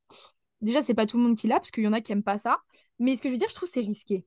déjà, 0.61 0.83
c'est 0.83 0.95
pas 0.95 1.07
tout 1.07 1.19
le 1.19 1.25
monde 1.25 1.37
qui 1.37 1.49
l'a 1.49 1.57
parce 1.57 1.71
qu'il 1.71 1.85
y 1.85 1.89
en 1.89 1.93
a 1.93 2.01
qui 2.01 2.13
aiment 2.13 2.23
pas 2.23 2.39
ça. 2.39 2.61
Mais 2.99 3.17
ce 3.17 3.23
que 3.23 3.29
je 3.29 3.35
veux 3.35 3.39
dire, 3.39 3.49
je 3.51 3.55
trouve 3.55 3.69
que 3.69 3.75
c'est 3.75 3.81
risqué. 3.81 4.25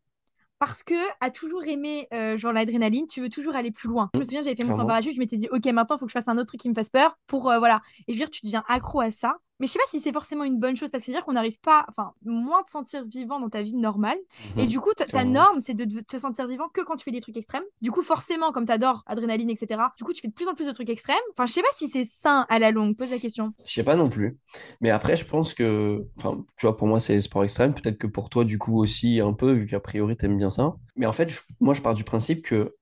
Parce 0.60 0.84
que 0.84 0.96
à 1.22 1.32
toujours 1.32 1.64
aimer 1.66 2.08
euh, 2.14 2.38
genre 2.38 2.54
l'adrénaline, 2.54 3.08
tu 3.08 3.22
veux 3.22 3.30
toujours 3.30 3.56
aller 3.56 3.72
plus 3.72 3.90
loin. 3.90 4.10
Je 4.14 4.20
me 4.20 4.26
souviens, 4.26 4.42
j'avais 4.42 4.56
fait 4.58 4.66
mon 4.66 4.74
saut 4.74 4.82
en 4.82 4.86
parachute, 4.86 5.14
je 5.14 5.20
m'étais 5.20 5.38
dit, 5.38 5.48
ok, 5.52 5.66
maintenant, 5.68 5.96
il 5.98 6.00
faut 6.00 6.06
que 6.06 6.12
je 6.12 6.18
fasse 6.20 6.28
un 6.28 6.38
autre 6.38 6.48
truc 6.48 6.62
qui 6.62 6.70
me 6.70 6.76
fasse 6.76 6.90
peur 6.90 7.18
pour, 7.28 7.50
euh, 7.50 7.60
voilà. 7.60 7.82
Et 8.08 8.14
je 8.14 8.20
veux 8.20 8.26
dire, 8.26 8.32
tu 8.32 8.42
deviens 8.46 8.64
accro 8.68 9.00
à 9.02 9.12
ça. 9.12 9.38
Mais 9.60 9.68
je 9.68 9.74
sais 9.74 9.80
pas 9.80 9.86
si 9.88 10.00
c'est 10.00 10.14
forcément 10.14 10.44
une 10.46 10.58
bonne 10.60 10.78
chose, 10.78 10.90
parce 10.90 11.02
que 11.02 11.06
c'est-à-dire 11.08 11.26
qu'on 11.26 11.34
n'arrive 11.34 11.60
pas, 11.60 11.86
enfin, 11.90 12.14
moins 12.24 12.64
te 12.64 12.72
sentir 12.72 13.04
vivant 13.06 13.40
dans 13.40 13.50
ta 13.50 13.62
vie 13.62 13.76
normale. 13.76 14.18
Et 14.58 14.62
Mhm, 14.64 14.68
du 14.68 14.80
coup, 14.80 14.92
ta, 14.94 15.26
norme, 15.26 15.60
c'est 15.60 15.74
de 15.74 16.00
te 16.02 16.18
sentir 16.18 16.48
vivant 16.48 16.70
que 16.70 16.82
quand 16.82 16.96
tu 16.96 17.04
fais 17.04 17.12
des 17.12 17.22
trucs 17.22 17.36
extrêmes. 17.38 17.64
Du 17.82 17.92
coup, 17.92 18.02
forcément, 18.02 18.52
comme 18.52 18.66
t'adores 18.66 19.04
adrénaline, 19.06 19.50
etc., 19.50 19.94
du 19.98 20.04
coup, 20.04 20.14
tu 20.14 20.22
fais 20.22 20.28
de 20.30 20.34
plus 20.34 20.48
en 20.48 20.56
plus 20.56 20.68
de 20.68 20.72
trucs 20.72 20.90
extrêmes. 20.90 21.18
Enfin, 21.34 21.46
je 21.46 21.54
sais 21.54 21.62
pas 21.62 21.68
si 21.74 21.88
c'est 21.90 22.04
sain 22.06 22.46
à 22.50 22.60
la 22.60 22.72
longue. 22.72 22.96
Pose 22.96 23.12
la 23.12 23.20
question. 23.20 23.54
Je 23.66 23.72
sais 23.74 23.84
pas 23.84 23.96
non 23.96 24.10
plus. 24.10 24.38
Mais 24.82 24.90
après, 24.92 25.18
je 25.18 25.26
pense 25.26 25.54
que, 25.54 26.06
enfin, 26.18 26.44
tu 26.58 26.66
vois, 26.66 26.78
pour 26.78 26.88
moi, 26.88 27.00
c'est 27.00 27.20
sport 27.22 27.44
extrême. 27.44 27.74
Peut-être 27.74 27.98
que 27.98 28.08
pour 28.08 28.30
toi, 28.30 28.46
du 28.46 28.58
coup, 28.58 28.78
aussi 28.78 29.20
un 29.20 29.34
peu, 29.34 29.52
vu 29.52 29.66
qu'a 29.66 29.80
priori, 29.80 30.16
t'aimes 30.16 30.38
bien 30.38 30.50
ça. 30.50 30.76
Mais 30.96 31.06
en 31.06 31.14
fait, 31.14 31.30
je- 31.30 31.42
moi, 31.60 31.74
je 31.74 31.82
pars 31.82 31.94
du 31.94 32.04
principe 32.04 32.46
que 32.46 32.76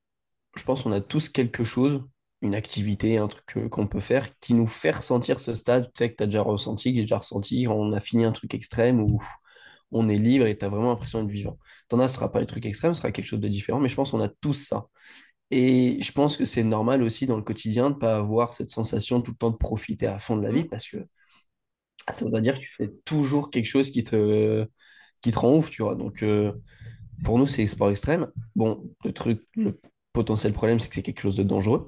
je 0.55 0.63
pense 0.63 0.83
qu'on 0.83 0.91
a 0.91 1.01
tous 1.01 1.29
quelque 1.29 1.63
chose, 1.63 2.03
une 2.41 2.55
activité, 2.55 3.17
un 3.17 3.27
truc 3.27 3.45
que- 3.47 3.67
qu'on 3.67 3.87
peut 3.87 3.99
faire 3.99 4.37
qui 4.39 4.53
nous 4.53 4.67
fait 4.67 4.91
ressentir 4.91 5.39
ce 5.39 5.55
stade, 5.55 5.85
tu 5.95 6.03
sais, 6.03 6.11
que 6.11 6.17
tu 6.17 6.23
as 6.23 6.27
déjà 6.27 6.41
ressenti, 6.41 6.91
que 6.91 6.97
j'ai 6.97 7.03
déjà 7.03 7.17
ressenti, 7.19 7.67
on 7.69 7.93
a 7.93 7.99
fini 7.99 8.25
un 8.25 8.31
truc 8.31 8.53
extrême 8.53 9.01
où 9.01 9.21
on 9.91 10.09
est 10.09 10.17
libre 10.17 10.45
et 10.47 10.57
tu 10.57 10.65
as 10.65 10.69
vraiment 10.69 10.89
l'impression 10.89 11.21
d'être 11.23 11.31
vivant. 11.33 11.57
T'en 11.89 11.99
as, 11.99 12.07
ce 12.09 12.15
sera 12.15 12.31
pas 12.31 12.39
les 12.39 12.45
trucs 12.45 12.65
extrêmes, 12.65 12.93
ce 12.95 13.01
sera 13.01 13.11
quelque 13.11 13.25
chose 13.25 13.39
de 13.39 13.47
différent, 13.47 13.79
mais 13.79 13.89
je 13.89 13.95
pense 13.95 14.11
qu'on 14.11 14.21
a 14.21 14.29
tous 14.29 14.53
ça. 14.53 14.87
Et 15.51 16.01
je 16.03 16.11
pense 16.13 16.37
que 16.37 16.45
c'est 16.45 16.63
normal 16.63 17.03
aussi 17.03 17.27
dans 17.27 17.37
le 17.37 17.43
quotidien 17.43 17.91
de 17.91 17.95
pas 17.95 18.17
avoir 18.17 18.53
cette 18.53 18.69
sensation 18.71 19.21
tout 19.21 19.31
le 19.31 19.37
temps 19.37 19.51
de 19.51 19.57
profiter 19.57 20.07
à 20.07 20.19
fond 20.19 20.37
de 20.37 20.43
la 20.43 20.51
vie 20.51 20.63
Hmm. 20.63 20.67
parce 20.67 20.87
que 20.89 20.97
ça 22.13 22.25
voudrait 22.25 22.41
dire 22.41 22.55
que 22.55 22.59
tu 22.59 22.67
fais 22.73 22.89
toujours 23.05 23.49
quelque 23.51 23.65
chose 23.65 23.91
qui 23.91 24.03
te, 24.03 24.65
qui 25.21 25.31
te 25.31 25.39
rend 25.39 25.55
ouf, 25.57 25.69
tu 25.71 25.83
vois. 25.83 25.95
Donc, 25.95 26.23
euh, 26.23 26.53
pour 27.23 27.39
nous, 27.39 27.47
c'est 27.47 27.67
sport 27.67 27.91
extrême. 27.91 28.27
Bon, 28.55 28.89
le 29.05 29.13
truc, 29.13 29.43
le 29.55 29.79
potentiel 30.13 30.53
problème, 30.53 30.79
c'est 30.79 30.89
que 30.89 30.95
c'est 30.95 31.03
quelque 31.03 31.21
chose 31.21 31.37
de 31.37 31.43
dangereux. 31.43 31.87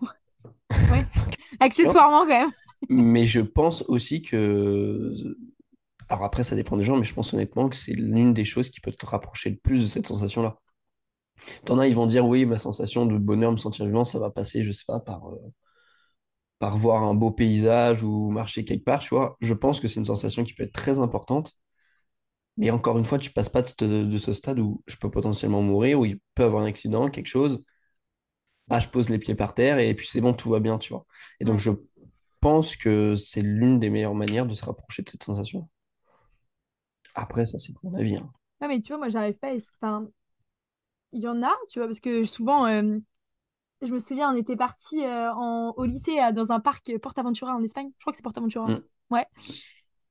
Ouais. 0.00 1.06
Accessoirement, 1.60 2.22
quand 2.22 2.28
même. 2.28 2.50
Mais 2.88 3.26
je 3.26 3.40
pense 3.40 3.82
aussi 3.88 4.22
que... 4.22 5.12
Alors 6.08 6.24
après, 6.24 6.42
ça 6.42 6.56
dépend 6.56 6.76
des 6.76 6.84
gens, 6.84 6.96
mais 6.96 7.04
je 7.04 7.14
pense 7.14 7.32
honnêtement 7.34 7.68
que 7.68 7.76
c'est 7.76 7.92
l'une 7.92 8.34
des 8.34 8.44
choses 8.44 8.70
qui 8.70 8.80
peut 8.80 8.92
te 8.92 9.06
rapprocher 9.06 9.50
le 9.50 9.56
plus 9.56 9.80
de 9.80 9.86
cette 9.86 10.06
sensation-là. 10.06 10.58
T'en 11.64 11.78
as, 11.78 11.86
ils 11.86 11.94
vont 11.94 12.06
dire, 12.06 12.26
oui, 12.26 12.44
ma 12.46 12.58
sensation 12.58 13.06
de 13.06 13.16
bonheur, 13.16 13.52
me 13.52 13.56
sentir 13.56 13.86
vivant, 13.86 14.04
ça 14.04 14.18
va 14.18 14.30
passer, 14.30 14.62
je 14.62 14.72
sais 14.72 14.84
pas, 14.86 15.00
par, 15.00 15.28
euh, 15.28 15.38
par 16.58 16.76
voir 16.76 17.02
un 17.02 17.14
beau 17.14 17.30
paysage 17.30 18.02
ou 18.04 18.30
marcher 18.30 18.64
quelque 18.64 18.84
part, 18.84 19.00
tu 19.00 19.14
vois. 19.14 19.36
Je 19.40 19.54
pense 19.54 19.80
que 19.80 19.88
c'est 19.88 20.00
une 20.00 20.04
sensation 20.04 20.44
qui 20.44 20.54
peut 20.54 20.64
être 20.64 20.72
très 20.72 20.98
importante. 20.98 21.54
Mais 22.56 22.70
encore 22.70 22.98
une 22.98 23.04
fois, 23.04 23.18
tu 23.18 23.32
passes 23.32 23.48
pas 23.48 23.62
de 23.62 23.66
ce, 23.68 23.84
de 23.84 24.18
ce 24.18 24.32
stade 24.32 24.58
où 24.58 24.82
je 24.86 24.96
peux 24.96 25.10
potentiellement 25.10 25.62
mourir, 25.62 26.00
où 26.00 26.04
il 26.04 26.20
peut 26.34 26.44
avoir 26.44 26.62
un 26.64 26.66
accident, 26.66 27.08
quelque 27.08 27.28
chose. 27.28 27.62
Ah, 28.70 28.78
je 28.80 28.88
pose 28.88 29.10
les 29.10 29.18
pieds 29.18 29.34
par 29.34 29.54
terre 29.54 29.78
et 29.78 29.94
puis 29.94 30.06
c'est 30.06 30.20
bon, 30.20 30.32
tout 30.32 30.48
va 30.50 30.60
bien, 30.60 30.78
tu 30.78 30.92
vois. 30.92 31.04
Et 31.40 31.44
donc, 31.44 31.58
je 31.58 31.70
pense 32.40 32.76
que 32.76 33.16
c'est 33.16 33.42
l'une 33.42 33.78
des 33.80 33.90
meilleures 33.90 34.14
manières 34.14 34.46
de 34.46 34.54
se 34.54 34.64
rapprocher 34.64 35.02
de 35.02 35.08
cette 35.10 35.22
sensation. 35.24 35.68
Après, 37.14 37.46
ça, 37.46 37.58
c'est 37.58 37.72
mon 37.82 37.94
avis. 37.94 38.16
hein. 38.16 38.30
Ouais, 38.60 38.68
mais 38.68 38.80
tu 38.80 38.88
vois, 38.88 38.98
moi, 38.98 39.08
j'arrive 39.08 39.38
pas 39.38 39.48
à... 39.48 39.56
Enfin, 39.80 40.08
il 41.12 41.22
y 41.22 41.28
en 41.28 41.42
a, 41.42 41.52
tu 41.70 41.78
vois, 41.78 41.88
parce 41.88 42.00
que 42.00 42.24
souvent, 42.24 42.66
euh, 42.66 42.98
je 43.82 43.88
me 43.88 43.98
souviens, 43.98 44.32
on 44.32 44.36
était 44.36 44.56
partis 44.56 45.04
euh, 45.04 45.32
en... 45.32 45.72
au 45.76 45.84
lycée 45.84 46.20
euh, 46.20 46.32
dans 46.32 46.52
un 46.52 46.60
parc 46.60 46.96
Portaventura 46.98 47.54
en 47.54 47.62
Espagne. 47.62 47.90
Je 47.98 48.02
crois 48.02 48.12
que 48.12 48.16
c'est 48.16 48.22
Portaventura. 48.22 48.68
Mm. 48.68 48.82
Ouais. 49.10 49.26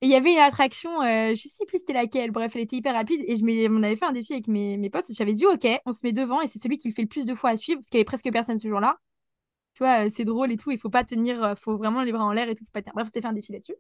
Et 0.02 0.06
il 0.08 0.12
y 0.12 0.16
avait 0.16 0.32
une 0.32 0.40
attraction, 0.40 1.02
euh, 1.02 1.36
je 1.36 1.48
sais 1.50 1.66
plus 1.66 1.80
c'était 1.80 1.94
laquelle. 1.94 2.32
Bref, 2.32 2.54
elle 2.56 2.62
était 2.62 2.78
hyper 2.78 2.94
rapide. 2.94 3.22
Et 3.28 3.36
je 3.36 3.70
on 3.70 3.84
avait 3.84 3.98
fait 3.98 4.06
un 4.06 4.14
défi 4.14 4.34
avec 4.34 4.48
mes, 4.48 4.78
mes 4.78 4.90
potes. 4.90 5.06
J'avais 5.12 5.34
dit, 5.34 5.46
OK, 5.46 5.68
on 5.86 5.92
se 5.92 6.00
met 6.04 6.14
devant 6.14 6.42
et 6.42 6.48
c'est 6.48 6.60
celui 6.60 6.78
qui 6.78 6.88
le 6.88 6.94
fait 6.94 7.02
le 7.02 7.08
plus 7.10 7.26
de 7.26 7.36
fois 7.36 7.50
à 7.52 7.58
suivre, 7.58 7.80
parce 7.80 7.90
qu'il 7.90 7.98
y 7.98 8.02
avait 8.02 8.06
presque 8.06 8.32
personne 8.32 8.60
ce 8.60 8.68
jour-là. 8.68 8.98
Tu 9.74 9.84
vois, 9.84 10.06
euh, 10.06 10.10
c'est 10.14 10.26
drôle 10.26 10.52
et 10.52 10.58
tout. 10.58 10.72
Il 10.72 10.80
faut 10.80 10.90
pas 10.90 11.04
tenir, 11.04 11.44
euh, 11.44 11.56
faut 11.56 11.78
vraiment 11.78 12.04
les 12.04 12.12
bras 12.14 12.26
en 12.26 12.32
l'air 12.34 12.50
et 12.50 12.56
tout. 12.56 12.66
Bref, 12.74 13.08
c'était 13.08 13.22
fait 13.22 13.28
un 13.28 13.34
défi 13.34 13.52
là-dessus. 13.52 13.76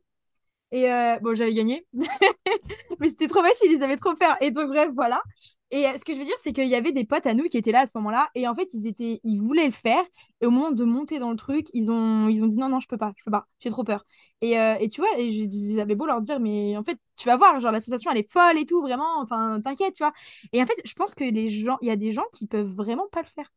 Et 0.71 0.91
euh, 0.91 1.17
bon, 1.21 1.35
j'avais 1.35 1.53
gagné. 1.53 1.85
Mais 2.99 3.09
c'était 3.09 3.27
trop 3.27 3.41
facile, 3.43 3.71
ils 3.71 3.83
avaient 3.83 3.97
trop 3.97 4.13
peur. 4.15 4.35
Et 4.41 4.51
donc, 4.51 4.67
bref, 4.69 4.89
voilà. 4.95 5.21
Et 5.71 5.85
euh, 5.87 5.97
ce 5.97 6.05
que 6.05 6.13
je 6.13 6.19
veux 6.19 6.25
dire, 6.25 6.35
c'est 6.39 6.53
qu'il 6.53 6.67
y 6.67 6.75
avait 6.75 6.91
des 6.91 7.05
potes 7.05 7.25
à 7.27 7.33
nous 7.33 7.45
qui 7.47 7.57
étaient 7.57 7.71
là 7.71 7.81
à 7.81 7.85
ce 7.87 7.91
moment-là. 7.95 8.29
Et 8.35 8.47
en 8.47 8.55
fait, 8.55 8.69
ils 8.73 8.87
étaient, 8.87 9.19
ils 9.23 9.39
voulaient 9.39 9.67
le 9.67 9.71
faire. 9.73 10.03
Et 10.41 10.45
au 10.45 10.51
moment 10.51 10.71
de 10.71 10.83
monter 10.83 11.19
dans 11.19 11.31
le 11.31 11.37
truc, 11.37 11.67
ils 11.73 11.91
ont, 11.91 12.27
ils 12.29 12.43
ont 12.43 12.47
dit 12.47 12.57
non, 12.57 12.69
non, 12.69 12.79
je 12.79 12.87
peux 12.87 12.97
pas, 12.97 13.13
je 13.17 13.23
peux 13.23 13.31
pas, 13.31 13.47
j'ai 13.59 13.69
trop 13.69 13.83
peur. 13.83 14.05
Et, 14.41 14.59
euh, 14.59 14.75
et 14.79 14.89
tu 14.89 15.01
vois, 15.01 15.09
et 15.17 15.31
j'avais 15.75 15.95
beau 15.95 16.05
leur 16.05 16.21
dire, 16.21 16.39
mais 16.39 16.77
en 16.77 16.83
fait, 16.83 16.97
tu 17.17 17.25
vas 17.27 17.35
voir, 17.37 17.59
genre, 17.59 17.71
la 17.71 17.81
sensation, 17.81 18.11
elle 18.11 18.17
est 18.19 18.31
folle 18.31 18.57
et 18.57 18.65
tout, 18.65 18.81
vraiment. 18.81 19.19
Enfin, 19.21 19.61
t'inquiète, 19.63 19.93
tu 19.95 20.03
vois. 20.03 20.13
Et 20.53 20.61
en 20.61 20.65
fait, 20.65 20.75
je 20.85 20.93
pense 20.93 21.13
que 21.15 21.23
les 21.23 21.49
gens, 21.51 21.77
il 21.81 21.87
y 21.87 21.91
a 21.91 21.95
des 21.97 22.11
gens 22.13 22.25
qui 22.33 22.47
peuvent 22.47 22.71
vraiment 22.73 23.07
pas 23.11 23.21
le 23.21 23.27
faire. 23.27 23.51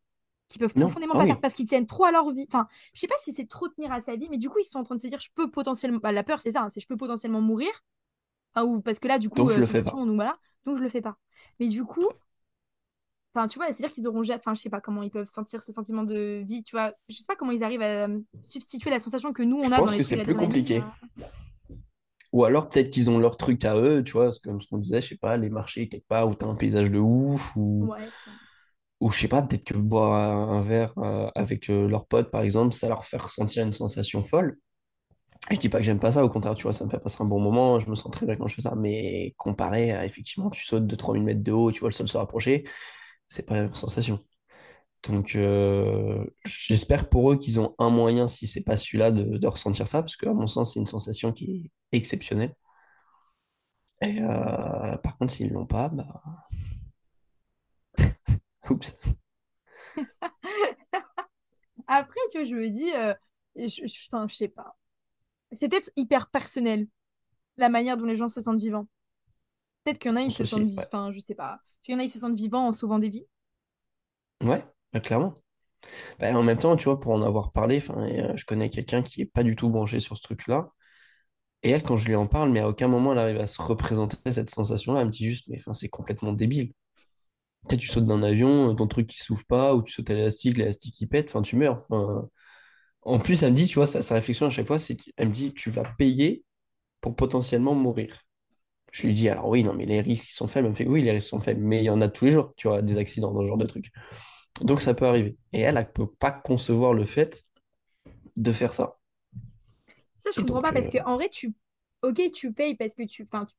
Qui 0.53 0.59
peuvent 0.59 0.75
Non, 0.75 0.85
profondément 0.85 1.15
ah 1.15 1.17
pas 1.17 1.23
le 1.23 1.27
faire 1.29 1.35
oui. 1.37 1.41
parce 1.41 1.55
qu'ils 1.55 1.67
tiennent 1.67 1.87
trop 1.87 2.05
à 2.05 2.11
leur 2.11 2.31
vie. 2.31 2.45
Enfin, 2.47 2.67
je 2.93 2.99
sais 2.99 3.07
pas 3.07 3.15
si 3.19 3.33
c'est 3.33 3.47
trop 3.47 3.67
tenir 3.69 3.91
à 3.91 4.01
sa 4.01 4.15
vie, 4.15 4.27
mais 4.29 4.37
du 4.37 4.49
coup, 4.49 4.59
ils 4.59 4.65
sont 4.65 4.77
en 4.77 4.83
train 4.83 4.95
de 4.95 5.01
se 5.01 5.07
dire, 5.07 5.19
je 5.19 5.29
peux 5.33 5.49
potentiellement. 5.49 5.97
bah, 5.97 6.11
la 6.11 6.23
peur, 6.23 6.41
c'est 6.43 6.51
ça, 6.51 6.61
hein, 6.63 6.69
c'est 6.69 6.79
je 6.79 6.87
peux 6.87 6.97
potentiellement 6.97 7.41
mourir. 7.41 7.71
Enfin, 8.55 8.67
ou 8.67 8.81
parce 8.81 8.99
que 8.99 9.07
là, 9.07 9.17
du 9.19 9.29
coup, 9.29 9.37
Donc, 9.37 9.49
je 9.49 9.57
euh, 9.57 9.61
le 9.61 9.67
fais 9.67 9.81
pas. 9.81 9.91
donc 9.91 10.15
voilà. 10.15 10.37
Donc, 10.65 10.77
je 10.77 10.83
le 10.83 10.89
fais 10.89 11.01
pas. 11.01 11.17
Mais 11.59 11.67
du 11.67 11.83
coup, 11.85 12.07
enfin, 13.33 13.47
tu 13.47 13.57
vois, 13.57 13.67
c'est-à-dire 13.67 13.91
qu'ils 13.91 14.07
auront 14.07 14.23
jamais. 14.23 14.39
Enfin, 14.39 14.53
je 14.53 14.61
sais 14.61 14.69
pas 14.69 14.81
comment 14.81 15.03
ils 15.03 15.09
peuvent 15.11 15.29
sentir 15.29 15.63
ce 15.63 15.71
sentiment 15.71 16.03
de 16.03 16.43
vie, 16.45 16.63
tu 16.63 16.75
vois. 16.75 16.93
Je 17.09 17.15
sais 17.15 17.25
pas 17.27 17.35
comment 17.35 17.51
ils 17.51 17.63
arrivent 17.63 17.81
à 17.81 18.07
euh, 18.07 18.19
substituer 18.43 18.89
la 18.91 18.99
sensation 18.99 19.33
que 19.33 19.43
nous, 19.43 19.57
Je 19.63 19.69
on 19.69 19.71
a 19.71 19.77
dans 19.79 19.85
pense 19.85 19.91
les 19.91 19.97
que 19.97 20.03
c'est 20.03 20.21
plus 20.23 20.35
compliqué. 20.35 20.77
à- 20.79 20.93
Ou 22.31 22.45
alors, 22.45 22.69
peut-être 22.69 22.89
qu'ils 22.89 23.09
ont 23.09 23.19
leur 23.19 23.37
truc 23.37 23.63
à 23.65 23.75
eux, 23.75 24.03
tu 24.03 24.13
vois, 24.13 24.29
comme 24.43 24.59
ce 24.61 24.67
qu'on 24.67 24.79
disait, 24.79 25.01
je 25.01 25.09
sais 25.09 25.17
pas, 25.17 25.37
les 25.37 25.49
marchés 25.49 25.87
quelque 25.87 26.07
part 26.07 26.27
où 26.27 26.33
t'as 26.33 26.47
un 26.47 26.55
paysage 26.55 26.89
de 26.91 26.97
ouf, 26.99 27.55
ou, 27.55 27.89
Ouais. 27.91 28.07
Ou 29.03 29.11
je 29.11 29.19
sais 29.19 29.27
pas, 29.27 29.41
peut-être 29.41 29.65
que 29.65 29.73
boire 29.75 30.13
un 30.13 30.61
verre 30.63 30.93
euh, 30.97 31.29
avec 31.35 31.69
euh, 31.69 31.89
leurs 31.89 32.07
potes, 32.07 32.31
par 32.31 32.41
exemple, 32.41 32.73
ça 32.73 32.87
leur 32.87 33.05
fait 33.05 33.17
ressentir 33.17 33.65
une 33.65 33.73
sensation 33.73 34.23
folle. 34.23 34.57
Et 35.51 35.55
je 35.55 35.59
dis 35.59 35.69
pas 35.69 35.79
que 35.79 35.83
j'aime 35.83 35.99
pas 35.99 36.13
ça, 36.13 36.23
au 36.23 36.29
contraire, 36.29 36.55
tu 36.55 36.63
vois, 36.63 36.71
ça 36.73 36.85
me 36.85 36.89
fait 36.89 36.99
passer 36.99 37.21
un 37.21 37.25
bon 37.25 37.39
moment, 37.39 37.79
je 37.79 37.89
me 37.89 37.95
sens 37.95 38.11
très 38.11 38.25
bien 38.25 38.37
quand 38.37 38.47
je 38.47 38.55
fais 38.55 38.61
ça, 38.61 38.75
mais 38.75 39.33
comparé 39.37 39.91
à, 39.91 40.05
effectivement, 40.05 40.49
tu 40.49 40.63
sautes 40.63 40.87
de 40.87 40.95
3000 40.95 41.23
mètres 41.23 41.43
de 41.43 41.51
haut, 41.51 41.71
tu 41.71 41.81
vois 41.81 41.89
le 41.89 41.93
sol 41.93 42.07
se 42.07 42.17
rapprocher, 42.17 42.65
c'est 43.27 43.45
pas 43.45 43.55
la 43.55 43.63
même 43.63 43.75
sensation. 43.75 44.19
Donc, 45.09 45.35
euh, 45.35 46.25
j'espère 46.45 47.09
pour 47.09 47.31
eux 47.33 47.37
qu'ils 47.37 47.59
ont 47.59 47.75
un 47.79 47.89
moyen, 47.89 48.27
si 48.29 48.47
c'est 48.47 48.63
pas 48.63 48.77
celui-là, 48.77 49.11
de, 49.11 49.47
ressentir 49.47 49.87
ça, 49.87 50.01
parce 50.01 50.15
qu'à 50.17 50.33
mon 50.33 50.47
sens, 50.47 50.73
c'est 50.73 50.79
une 50.79 50.85
sensation 50.87 51.33
qui 51.33 51.71
est 51.91 51.97
exceptionnelle. 51.97 52.55
Et 54.01 54.19
euh, 54.21 54.97
par 54.97 55.17
contre, 55.17 55.33
s'ils 55.33 55.51
l'ont 55.51 55.65
pas, 55.65 55.89
bah, 55.89 56.21
oups. 58.69 58.95
Après, 61.87 62.19
tu 62.31 62.39
vois, 62.39 62.47
je 62.47 62.55
me 62.55 62.69
dis, 62.69 62.91
euh, 62.95 63.13
je, 63.55 63.85
je, 63.87 64.07
enfin, 64.11 64.27
je 64.29 64.35
sais 64.35 64.47
pas. 64.47 64.77
C'est 65.53 65.69
peut-être 65.69 65.91
hyper 65.95 66.29
personnel, 66.29 66.87
la 67.57 67.69
manière 67.69 67.97
dont 67.97 68.05
les 68.05 68.17
gens 68.17 68.27
se 68.27 68.41
sentent 68.41 68.59
vivants. 68.59 68.87
Peut-être 69.83 69.99
qu'il 69.99 70.11
y 70.11 70.13
en 70.13 70.17
a, 70.17 70.21
ils 70.21 70.31
se 70.31 70.45
sentent 70.45 70.63
vivants, 70.67 70.83
enfin, 70.87 71.11
je 71.13 71.19
sais 71.19 71.35
pas. 71.35 71.59
Il 71.87 71.93
y 71.93 71.95
en 71.95 71.99
a, 71.99 72.03
ils 72.03 72.09
se 72.09 72.19
sentent 72.19 72.35
vivants 72.37 72.67
en 72.67 72.73
sauvant 72.73 72.99
des 72.99 73.09
vies. 73.09 73.27
Ouais, 74.43 74.63
bah, 74.91 74.99
clairement. 74.99 75.33
Bah, 76.19 76.31
en 76.37 76.43
même 76.43 76.59
temps, 76.59 76.77
tu 76.77 76.85
vois, 76.85 76.99
pour 76.99 77.13
en 77.13 77.21
avoir 77.23 77.51
parlé, 77.51 77.81
euh, 77.91 78.33
je 78.37 78.45
connais 78.45 78.69
quelqu'un 78.69 79.03
qui 79.03 79.21
est 79.21 79.25
pas 79.25 79.43
du 79.43 79.55
tout 79.55 79.69
branché 79.69 79.99
sur 79.99 80.17
ce 80.17 80.23
truc-là. 80.23 80.71
Et 81.63 81.71
elle, 81.71 81.83
quand 81.83 81.97
je 81.97 82.07
lui 82.07 82.15
en 82.15 82.27
parle, 82.27 82.51
mais 82.51 82.59
à 82.61 82.69
aucun 82.69 82.87
moment 82.87 83.13
elle 83.13 83.19
arrive 83.19 83.39
à 83.39 83.47
se 83.47 83.61
représenter 83.61 84.17
cette 84.31 84.49
sensation-là. 84.49 85.01
Elle 85.01 85.07
me 85.07 85.11
dit 85.11 85.25
juste, 85.25 85.47
mais 85.49 85.57
enfin, 85.59 85.73
c'est 85.73 85.89
complètement 85.89 86.33
débile. 86.33 86.73
Tu 87.69 87.75
sais, 87.75 87.77
tu 87.77 87.87
sautes 87.87 88.05
d'un 88.07 88.23
avion, 88.23 88.71
euh, 88.71 88.73
ton 88.73 88.87
truc 88.87 89.07
qui 89.07 89.19
s'ouvre 89.19 89.45
pas, 89.45 89.73
ou 89.75 89.83
tu 89.83 89.93
sautes 89.93 90.09
à 90.09 90.13
l'élastique, 90.15 90.57
l'élastique 90.57 90.95
qui 90.95 91.07
pète, 91.07 91.29
enfin, 91.29 91.41
tu 91.41 91.55
meurs. 91.55 91.85
Enfin, 91.89 92.29
en 93.03 93.19
plus, 93.19 93.43
elle 93.43 93.53
me 93.53 93.57
dit, 93.57 93.67
tu 93.67 93.75
vois, 93.75 93.87
sa, 93.87 94.01
sa 94.01 94.15
réflexion 94.15 94.47
à 94.47 94.49
chaque 94.49 94.67
fois, 94.67 94.79
c'est 94.79 94.97
qu'elle 94.97 95.29
me 95.29 95.33
dit, 95.33 95.53
tu 95.53 95.69
vas 95.71 95.83
payer 95.97 96.43
pour 97.01 97.15
potentiellement 97.15 97.75
mourir. 97.75 98.21
Je 98.93 99.07
lui 99.07 99.13
dis, 99.15 99.29
alors 99.29 99.49
oui, 99.49 99.63
non, 99.63 99.73
mais 99.73 99.85
les 99.85 100.01
risques 100.01 100.29
ils 100.31 100.33
sont 100.33 100.47
faibles. 100.47 100.67
Elle 100.67 100.71
me 100.73 100.77
fait, 100.77 100.87
oui, 100.87 101.03
les 101.03 101.11
risques 101.11 101.29
sont 101.29 101.41
faibles, 101.41 101.61
mais 101.61 101.81
il 101.81 101.85
y 101.85 101.89
en 101.91 102.01
a 102.01 102.09
tous 102.09 102.25
les 102.25 102.31
jours, 102.31 102.53
tu 102.57 102.67
vois, 102.69 102.81
des 102.81 102.97
accidents 102.99 103.33
dans 103.33 103.41
ce 103.43 103.47
genre 103.47 103.57
de 103.57 103.65
truc. 103.67 103.91
Donc 104.61 104.81
ça 104.81 104.93
peut 104.95 105.07
arriver. 105.07 105.37
Et 105.53 105.61
elle, 105.61 105.77
elle 105.77 105.91
peut 105.91 106.07
pas 106.07 106.31
concevoir 106.31 106.93
le 106.93 107.05
fait 107.05 107.45
de 108.37 108.51
faire 108.53 108.73
ça. 108.73 108.97
Ça, 110.19 110.31
je 110.31 110.39
comprends 110.39 110.61
Donc, 110.61 110.63
pas 110.63 110.73
parce 110.73 110.87
euh, 110.87 110.89
que 110.89 110.97
en 111.05 111.15
vrai, 111.15 111.29
tu, 111.29 111.53
ok, 112.01 112.31
tu 112.33 112.53
payes 112.53 112.75
parce 112.75 112.93
que 112.95 113.03
tu, 113.03 113.23
enfin, 113.23 113.45
tu- 113.45 113.55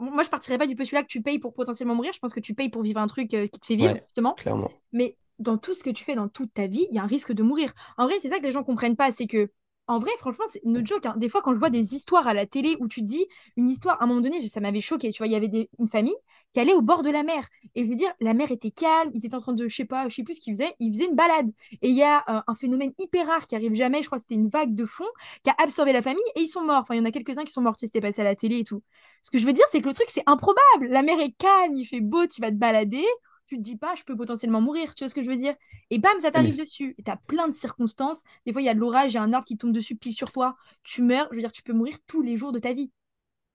moi, 0.00 0.22
je 0.22 0.28
partirais 0.30 0.58
pas 0.58 0.66
du 0.66 0.76
postulat 0.76 1.02
que 1.02 1.08
tu 1.08 1.22
payes 1.22 1.38
pour 1.38 1.54
potentiellement 1.54 1.94
mourir. 1.94 2.12
Je 2.12 2.18
pense 2.18 2.32
que 2.32 2.40
tu 2.40 2.54
payes 2.54 2.68
pour 2.70 2.82
vivre 2.82 3.00
un 3.00 3.06
truc 3.06 3.32
euh, 3.34 3.46
qui 3.46 3.60
te 3.60 3.66
fait 3.66 3.76
vivre, 3.76 3.94
ouais, 3.94 4.04
justement. 4.06 4.36
clairement. 4.36 4.70
Mais 4.92 5.16
dans 5.38 5.58
tout 5.58 5.74
ce 5.74 5.82
que 5.82 5.90
tu 5.90 6.04
fais 6.04 6.14
dans 6.14 6.28
toute 6.28 6.52
ta 6.54 6.66
vie, 6.66 6.86
il 6.90 6.96
y 6.96 6.98
a 6.98 7.02
un 7.02 7.06
risque 7.06 7.32
de 7.32 7.42
mourir. 7.42 7.72
En 7.96 8.06
vrai, 8.06 8.16
c'est 8.20 8.28
ça 8.28 8.38
que 8.38 8.44
les 8.44 8.52
gens 8.52 8.64
comprennent 8.64 8.96
pas, 8.96 9.10
c'est 9.12 9.26
que, 9.26 9.50
en 9.86 9.98
vrai, 9.98 10.10
franchement, 10.18 10.44
c'est 10.48 10.64
no 10.64 10.80
joke. 10.84 11.06
hein. 11.06 11.14
Des 11.16 11.28
fois, 11.28 11.42
quand 11.42 11.54
je 11.54 11.58
vois 11.58 11.70
des 11.70 11.94
histoires 11.94 12.28
à 12.28 12.34
la 12.34 12.46
télé 12.46 12.76
où 12.80 12.88
tu 12.88 13.00
te 13.00 13.06
dis 13.06 13.26
une 13.56 13.68
histoire, 13.70 14.00
à 14.00 14.04
un 14.04 14.06
moment 14.06 14.20
donné, 14.20 14.46
ça 14.48 14.60
m'avait 14.60 14.80
choqué. 14.80 15.10
Tu 15.12 15.18
vois, 15.18 15.26
il 15.26 15.32
y 15.32 15.36
avait 15.36 15.48
des- 15.48 15.68
une 15.78 15.88
famille 15.88 16.14
qui 16.52 16.60
allait 16.60 16.74
au 16.74 16.82
bord 16.82 17.02
de 17.02 17.10
la 17.10 17.22
mer. 17.22 17.48
Et 17.74 17.84
je 17.84 17.88
veux 17.88 17.94
dire, 17.94 18.12
la 18.20 18.34
mer 18.34 18.50
était 18.50 18.70
calme, 18.70 19.10
ils 19.14 19.24
étaient 19.24 19.34
en 19.34 19.40
train 19.40 19.52
de, 19.52 19.68
je 19.68 19.74
sais 19.74 19.84
pas, 19.84 20.08
je 20.08 20.16
sais 20.16 20.22
plus 20.22 20.36
ce 20.36 20.40
qu'ils 20.40 20.54
faisaient, 20.54 20.74
ils 20.80 20.92
faisaient 20.92 21.08
une 21.08 21.16
balade. 21.16 21.50
Et 21.82 21.90
il 21.90 21.96
y 21.96 22.02
a 22.02 22.24
euh, 22.28 22.40
un 22.46 22.54
phénomène 22.54 22.92
hyper 22.98 23.26
rare 23.26 23.46
qui 23.46 23.54
arrive 23.54 23.74
jamais, 23.74 24.02
je 24.02 24.06
crois 24.06 24.18
que 24.18 24.22
c'était 24.22 24.40
une 24.40 24.48
vague 24.48 24.74
de 24.74 24.84
fond 24.84 25.08
qui 25.44 25.50
a 25.50 25.54
absorbé 25.58 25.92
la 25.92 26.02
famille 26.02 26.22
et 26.36 26.40
ils 26.40 26.48
sont 26.48 26.62
morts. 26.64 26.80
Enfin, 26.82 26.94
il 26.94 26.98
y 26.98 27.00
en 27.00 27.04
a 27.04 27.12
quelques-uns 27.12 27.44
qui 27.44 27.52
sont 27.52 27.62
morts, 27.62 27.76
tu 27.76 27.80
sais, 27.80 27.86
c'était 27.86 28.00
passé 28.00 28.20
à 28.22 28.24
la 28.24 28.34
télé 28.34 28.58
et 28.58 28.64
tout. 28.64 28.82
Ce 29.22 29.30
que 29.30 29.38
je 29.38 29.46
veux 29.46 29.52
dire, 29.52 29.64
c'est 29.70 29.80
que 29.80 29.88
le 29.88 29.94
truc, 29.94 30.08
c'est 30.08 30.24
improbable. 30.26 30.88
La 30.88 31.02
mer 31.02 31.20
est 31.20 31.32
calme, 31.32 31.76
il 31.76 31.84
fait 31.84 32.00
beau, 32.00 32.26
tu 32.26 32.40
vas 32.40 32.50
te 32.50 32.56
balader 32.56 33.04
tu 33.50 33.56
te 33.56 33.62
dis 33.62 33.76
pas, 33.76 33.96
je 33.96 34.04
peux 34.04 34.16
potentiellement 34.16 34.60
mourir, 34.60 34.94
tu 34.94 35.02
vois 35.02 35.08
ce 35.08 35.14
que 35.14 35.24
je 35.24 35.28
veux 35.28 35.36
dire? 35.36 35.56
Et 35.90 35.98
bam, 35.98 36.12
ça 36.20 36.28
mais 36.28 36.32
t'arrive 36.32 36.56
dessus. 36.56 36.94
Et 36.98 37.02
t'as 37.02 37.16
plein 37.16 37.48
de 37.48 37.52
circonstances. 37.52 38.22
Des 38.46 38.52
fois, 38.52 38.62
il 38.62 38.66
y 38.66 38.68
a 38.68 38.74
de 38.74 38.78
l'orage, 38.78 39.10
il 39.10 39.14
y 39.16 39.18
a 39.18 39.22
un 39.22 39.32
arbre 39.32 39.44
qui 39.44 39.56
tombe 39.56 39.72
dessus, 39.72 39.96
pile 39.96 40.14
sur 40.14 40.30
toi. 40.30 40.56
Tu 40.84 41.02
meurs. 41.02 41.26
Je 41.30 41.34
veux 41.34 41.40
dire, 41.40 41.50
tu 41.50 41.64
peux 41.64 41.72
mourir 41.72 41.98
tous 42.06 42.22
les 42.22 42.36
jours 42.36 42.52
de 42.52 42.60
ta 42.60 42.72
vie. 42.74 42.92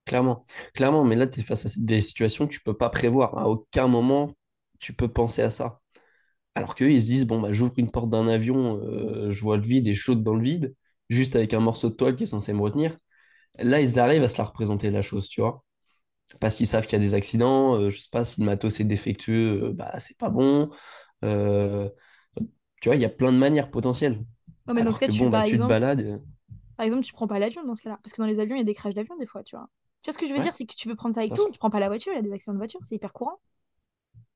Clairement, 0.06 0.46
clairement, 0.76 1.04
mais 1.04 1.16
là, 1.16 1.26
tu 1.26 1.40
es 1.40 1.44
face 1.44 1.66
à 1.66 1.70
des 1.80 2.00
situations 2.02 2.46
que 2.48 2.54
tu 2.54 2.62
peux 2.62 2.78
pas 2.78 2.90
prévoir. 2.90 3.38
À 3.40 3.50
aucun 3.50 3.88
moment, 3.88 4.34
tu 4.80 4.94
peux 4.94 5.08
penser 5.08 5.42
à 5.42 5.50
ça. 5.50 5.82
Alors 6.56 6.76
qu'eux, 6.76 6.92
ils 6.92 7.02
se 7.02 7.08
disent, 7.08 7.28
bon, 7.28 7.42
bah, 7.42 7.54
j'ouvre 7.54 7.74
une 7.78 7.92
porte 7.92 8.10
d'un 8.10 8.28
avion, 8.28 8.80
euh, 8.84 9.32
je 9.32 9.42
vois 9.42 9.58
le 9.58 9.64
vide 9.64 9.88
et 9.88 9.96
je 9.96 10.04
saute 10.04 10.24
dans 10.24 10.36
le 10.36 10.44
vide, 10.44 10.76
juste 11.10 11.36
avec 11.36 11.54
un 11.54 11.60
morceau 11.62 11.90
de 11.90 11.96
toile 11.96 12.16
qui 12.16 12.24
est 12.24 12.28
censé 12.28 12.54
me 12.54 12.62
retenir. 12.62 12.98
Là, 13.60 13.82
ils 13.82 14.00
arrivent 14.00 14.24
à 14.24 14.30
se 14.30 14.38
la 14.40 14.46
représenter, 14.46 14.92
la 14.92 15.02
chose, 15.04 15.30
tu 15.30 15.42
vois. 15.42 15.64
Parce 16.40 16.56
qu'ils 16.56 16.68
savent 16.68 16.86
qu'il 16.86 16.94
y 16.94 17.02
a 17.02 17.06
des 17.06 17.16
accidents, 17.16 17.76
euh, 17.80 17.90
je 17.92 18.00
sais 18.02 18.10
pas, 18.12 18.26
si 18.26 18.42
le 18.42 18.46
matos 18.48 18.80
est 18.82 18.86
défectueux, 18.86 19.64
euh, 19.66 19.74
bah, 19.74 20.00
c'est 20.00 20.18
pas 20.18 20.30
bon. 20.30 20.72
Euh, 21.24 21.90
tu 22.82 22.90
vois, 22.90 22.96
il 22.98 23.02
y 23.02 23.06
a 23.06 23.10
plein 23.10 23.32
de 23.34 23.38
manières 23.38 23.72
potentielles. 23.72 24.24
Mais 24.68 24.84
dans 24.84 24.92
ce 24.94 25.00
Alors 25.00 25.00
cas, 25.00 25.08
que 25.08 25.12
tu, 25.12 25.26
bon, 25.26 25.30
bah, 25.32 25.42
par 25.42 25.44
tu 25.44 25.60
te 25.60 25.66
exemple, 25.66 25.66
balades. 25.66 26.22
par 26.78 26.86
exemple, 26.86 27.04
tu 27.06 27.14
prends 27.14 27.28
pas 27.28 27.40
l'avion 27.40 27.64
dans 27.66 27.76
ce 27.76 27.82
cas-là. 27.84 28.00
Parce 28.04 28.14
que 28.14 28.22
dans 28.22 28.28
les 28.28 28.40
avions, 28.40 28.56
il 28.56 28.60
y 28.60 28.62
a 28.62 28.66
des 28.66 28.74
crashs 28.76 28.94
d'avion 28.96 29.18
des 29.18 29.26
fois, 29.28 29.44
tu 29.44 29.56
vois. 29.58 29.70
Tu 30.06 30.10
vois 30.12 30.14
ce 30.14 30.20
que 30.20 30.28
je 30.28 30.34
veux 30.34 30.40
Ouais, 30.40 30.46
dire? 30.46 30.56
C'est 30.56 30.66
que 30.66 30.76
tu 30.76 30.88
peux 30.88 30.96
prendre 30.96 31.16
ça 31.16 31.22
avec 31.22 31.34
tout. 31.34 31.50
Tu 31.52 31.60
prends 31.60 31.70
pas 31.72 31.82
la 31.82 31.90
voiture, 31.90 32.14
il 32.14 32.18
y 32.18 32.20
a 32.20 32.22
des 32.22 32.32
accidents 32.32 32.54
de 32.54 32.60
voiture, 32.60 32.80
c'est 32.86 32.96
hyper 32.96 33.12
courant. 33.12 33.40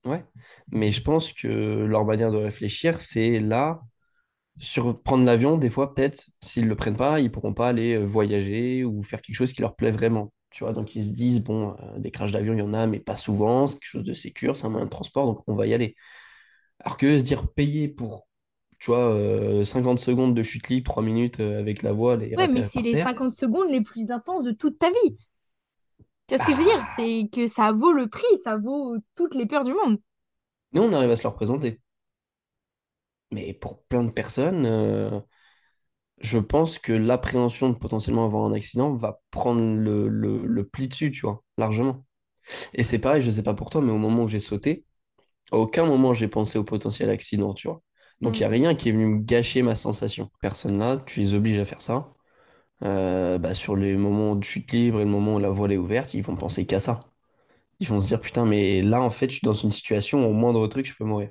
Ouais. 0.04 0.24
Mais 0.72 0.92
je 0.92 1.02
pense 1.02 1.32
que 1.32 1.48
leur 1.84 2.04
manière 2.04 2.30
de 2.32 2.36
réfléchir, 2.38 2.98
c'est 2.98 3.38
là. 3.40 3.80
sur 4.58 5.02
prendre 5.02 5.24
l'avion, 5.24 5.58
des 5.58 5.70
fois, 5.70 5.94
peut-être, 5.94 6.28
s'ils 6.42 6.68
le 6.68 6.76
prennent 6.76 6.96
pas, 6.96 7.20
ils 7.20 7.32
pourront 7.32 7.54
pas 7.54 7.68
aller 7.70 7.94
euh, 7.96 8.04
voyager 8.06 8.84
ou 8.84 9.02
faire 9.02 9.22
quelque 9.22 9.36
chose 9.36 9.52
qui 9.52 9.62
leur 9.62 9.76
plaît 9.76 9.90
vraiment. 9.92 10.32
Tu 10.50 10.64
vois, 10.64 10.72
donc 10.74 10.96
ils 10.96 11.04
se 11.04 11.10
disent, 11.10 11.40
bon, 11.42 11.76
euh, 11.80 11.98
des 12.00 12.10
crashs 12.12 12.32
d'avion, 12.32 12.54
il 12.54 12.60
y 12.60 12.62
en 12.62 12.74
a, 12.74 12.86
mais 12.86 13.00
pas 13.00 13.16
souvent, 13.16 13.66
c'est 13.68 13.74
quelque 13.76 13.86
chose 13.86 14.04
de 14.04 14.14
sécure, 14.14 14.56
c'est 14.56 14.66
un 14.66 14.70
moyen 14.70 14.86
de 14.86 14.90
transport, 14.90 15.26
donc 15.26 15.42
on 15.48 15.56
va 15.56 15.66
y 15.66 15.74
aller. 15.74 15.96
Alors 16.80 16.96
que 16.98 17.18
se 17.18 17.24
dire 17.24 17.48
payer 17.52 17.88
pour, 17.88 18.28
tu 18.80 18.88
vois, 18.92 19.12
euh, 19.14 19.64
50 19.64 20.00
secondes 20.00 20.34
de 20.36 20.42
chute 20.44 20.68
libre, 20.70 20.84
3 20.90 21.02
minutes 21.04 21.40
euh, 21.40 21.60
avec 21.60 21.82
la 21.84 21.92
voile 21.92 22.22
et 22.24 22.36
Ouais, 22.36 22.48
mais 22.48 22.62
c'est 22.62 22.82
les 22.82 22.96
terre, 22.96 22.96
50 22.96 23.32
secondes 23.32 23.70
les 23.70 23.82
plus 23.82 24.10
intenses 24.10 24.44
de 24.44 24.50
toute 24.52 24.78
ta 24.80 24.90
vie. 24.90 25.16
Tu 26.30 26.34
vois 26.34 26.40
ce 26.40 26.46
que 26.46 26.54
je 26.54 26.58
veux 26.58 26.64
dire? 26.64 26.82
bah, 26.82 26.94
C'est 26.96 27.28
que 27.32 27.46
ça 27.46 27.72
vaut 27.72 27.92
le 27.92 28.08
prix, 28.08 28.24
ça 28.42 28.56
vaut 28.56 28.96
toutes 29.16 29.34
les 29.34 29.46
peurs 29.46 29.64
du 29.64 29.74
monde. 29.74 29.98
nous, 30.72 30.82
on 30.82 30.92
arrive 30.92 31.10
à 31.10 31.16
se 31.16 31.22
leur 31.22 31.34
présenter. 31.34 31.80
Mais 33.32 33.54
pour 33.54 33.82
plein 33.84 34.04
de 34.04 34.10
personnes, 34.10 34.66
euh, 34.66 35.20
je 36.20 36.38
pense 36.38 36.78
que 36.78 36.92
l'appréhension 36.92 37.70
de 37.70 37.74
potentiellement 37.76 38.24
avoir 38.26 38.44
un 38.44 38.52
accident 38.52 38.92
va 38.94 39.20
prendre 39.30 39.74
le, 39.76 40.08
le, 40.08 40.46
le 40.46 40.64
pli 40.68 40.88
dessus, 40.88 41.10
tu 41.10 41.22
vois, 41.22 41.42
largement. 41.58 42.04
Et 42.74 42.84
c'est 42.84 42.98
pareil, 43.00 43.22
je 43.22 43.30
sais 43.32 43.42
pas 43.44 43.54
pour 43.54 43.70
toi, 43.70 43.82
mais 43.82 43.92
au 43.92 43.98
moment 43.98 44.24
où 44.24 44.28
j'ai 44.28 44.40
sauté, 44.40 44.84
à 45.52 45.56
aucun 45.58 45.86
moment 45.86 46.14
j'ai 46.14 46.28
pensé 46.28 46.58
au 46.58 46.64
potentiel 46.64 47.10
accident, 47.10 47.54
tu 47.54 47.68
vois. 47.68 47.82
Donc 48.22 48.40
il 48.40 48.42
n'y 48.42 48.46
a 48.46 48.50
rien 48.50 48.74
qui 48.74 48.90
est 48.90 48.92
venu 48.92 49.06
me 49.06 49.20
gâcher 49.22 49.62
ma 49.62 49.74
sensation. 49.76 50.30
Personne 50.40 50.78
là, 50.78 50.98
tu 51.06 51.20
les 51.20 51.34
obliges 51.34 51.58
à 51.58 51.64
faire 51.66 51.82
ça. 51.82 52.12
Euh, 52.82 53.38
bah, 53.38 53.54
sur 53.54 53.76
les 53.76 53.96
moments 53.96 54.36
de 54.36 54.44
chute 54.44 54.72
libre 54.72 55.00
et 55.00 55.04
le 55.04 55.10
moment 55.10 55.34
où 55.34 55.38
la 55.38 55.50
voile 55.50 55.72
est 55.72 55.76
ouverte, 55.76 56.14
ils 56.14 56.22
vont 56.22 56.36
penser 56.36 56.66
qu'à 56.66 56.80
ça. 56.80 57.00
Ils 57.80 57.88
vont 57.88 58.00
se 58.00 58.08
dire, 58.08 58.20
putain, 58.20 58.46
mais 58.46 58.82
là, 58.82 59.02
en 59.02 59.10
fait, 59.10 59.28
je 59.30 59.36
suis 59.36 59.44
dans 59.44 59.54
une 59.54 59.70
situation 59.70 60.24
où 60.24 60.30
au 60.30 60.32
moindre 60.32 60.66
truc, 60.68 60.86
je 60.86 60.94
peux 60.96 61.04
mourir. 61.04 61.30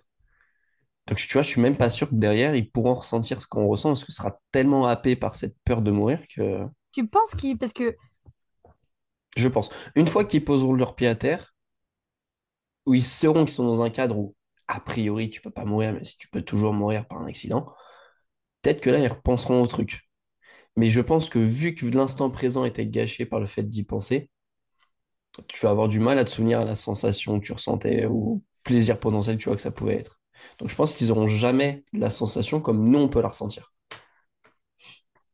Donc, 1.08 1.18
tu 1.18 1.34
vois, 1.34 1.42
je 1.42 1.50
suis 1.50 1.62
même 1.62 1.76
pas 1.76 1.90
sûr 1.90 2.10
que 2.10 2.16
derrière, 2.16 2.56
ils 2.56 2.70
pourront 2.70 2.96
ressentir 2.96 3.42
ce 3.42 3.48
qu'on 3.48 3.68
ressent, 3.68 3.90
parce 3.90 4.06
que 4.06 4.12
ce 4.12 4.18
sera 4.18 4.40
tellement 4.52 4.86
happé 4.88 5.16
par 5.16 5.36
cette 5.36 5.56
peur 5.66 5.82
de 5.82 5.92
mourir 5.92 6.20
que 6.36 6.66
Tu 6.92 7.08
penses 7.08 7.34
qu'il... 7.36 7.58
Parce 7.58 7.74
que 7.74 7.96
je 9.38 9.48
pense. 9.48 9.70
Une 9.96 10.08
fois 10.08 10.26
qu'ils 10.26 10.44
poseront 10.44 10.74
leurs 10.74 10.96
pieds 10.96 11.08
à 11.08 11.16
terre, 11.16 11.56
où 12.86 12.94
ils 12.94 13.04
sauront 13.04 13.46
qu'ils 13.46 13.54
sont 13.54 13.66
dans 13.66 13.82
un 13.82 13.90
cadre 13.90 14.18
où, 14.18 14.36
a 14.68 14.80
priori, 14.80 15.30
tu 15.30 15.42
peux 15.42 15.52
pas 15.52 15.66
mourir, 15.66 15.94
mais 15.94 16.04
si 16.06 16.18
tu 16.18 16.28
peux 16.30 16.42
toujours 16.42 16.74
mourir 16.74 17.08
par 17.08 17.20
un 17.20 17.26
accident, 17.28 17.74
peut-être 18.62 18.82
que 18.82 18.90
là, 18.90 19.00
ils 19.00 19.08
repenseront 19.08 19.62
au 19.62 19.68
truc. 19.68 20.09
Mais 20.80 20.90
je 20.90 21.02
pense 21.02 21.28
que 21.30 21.40
vu 21.40 21.76
que 21.76 21.86
l'instant 21.88 22.30
présent 22.30 22.64
était 22.64 22.88
gâché 22.88 23.26
par 23.26 23.42
le 23.42 23.48
fait 23.48 23.64
d'y 23.64 23.84
penser, 23.84 24.30
tu 25.50 25.60
vas 25.66 25.72
avoir 25.72 25.90
du 25.90 26.00
mal 26.00 26.18
à 26.18 26.24
te 26.24 26.30
souvenir 26.30 26.62
à 26.62 26.64
la 26.64 26.76
sensation 26.76 27.38
que 27.38 27.46
tu 27.46 27.52
ressentais 27.52 28.06
ou 28.06 28.36
au 28.36 28.42
plaisir 28.64 28.98
potentiel 28.98 29.38
tu 29.38 29.50
vois 29.50 29.58
que 29.58 29.62
ça 29.62 29.72
pouvait 29.72 29.96
être. 29.98 30.22
Donc 30.58 30.70
je 30.70 30.76
pense 30.76 30.94
qu'ils 30.94 31.12
auront 31.12 31.28
jamais 31.28 31.84
la 31.92 32.10
sensation 32.10 32.62
comme 32.62 32.88
nous, 32.88 33.00
on 33.00 33.10
peut 33.10 33.22
la 33.22 33.28
ressentir. 33.28 33.74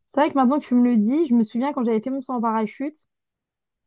c'est 0.08 0.20
vrai 0.20 0.30
que 0.32 0.36
maintenant 0.36 0.60
que 0.60 0.66
tu 0.66 0.76
me 0.76 0.84
le 0.90 0.98
dis, 0.98 1.28
je 1.28 1.36
me 1.36 1.44
souviens 1.44 1.74
quand 1.74 1.84
j'avais 1.84 2.02
fait 2.02 2.10
mon 2.10 2.22
saut 2.22 2.34
en 2.34 2.42
parachute. 2.42 3.06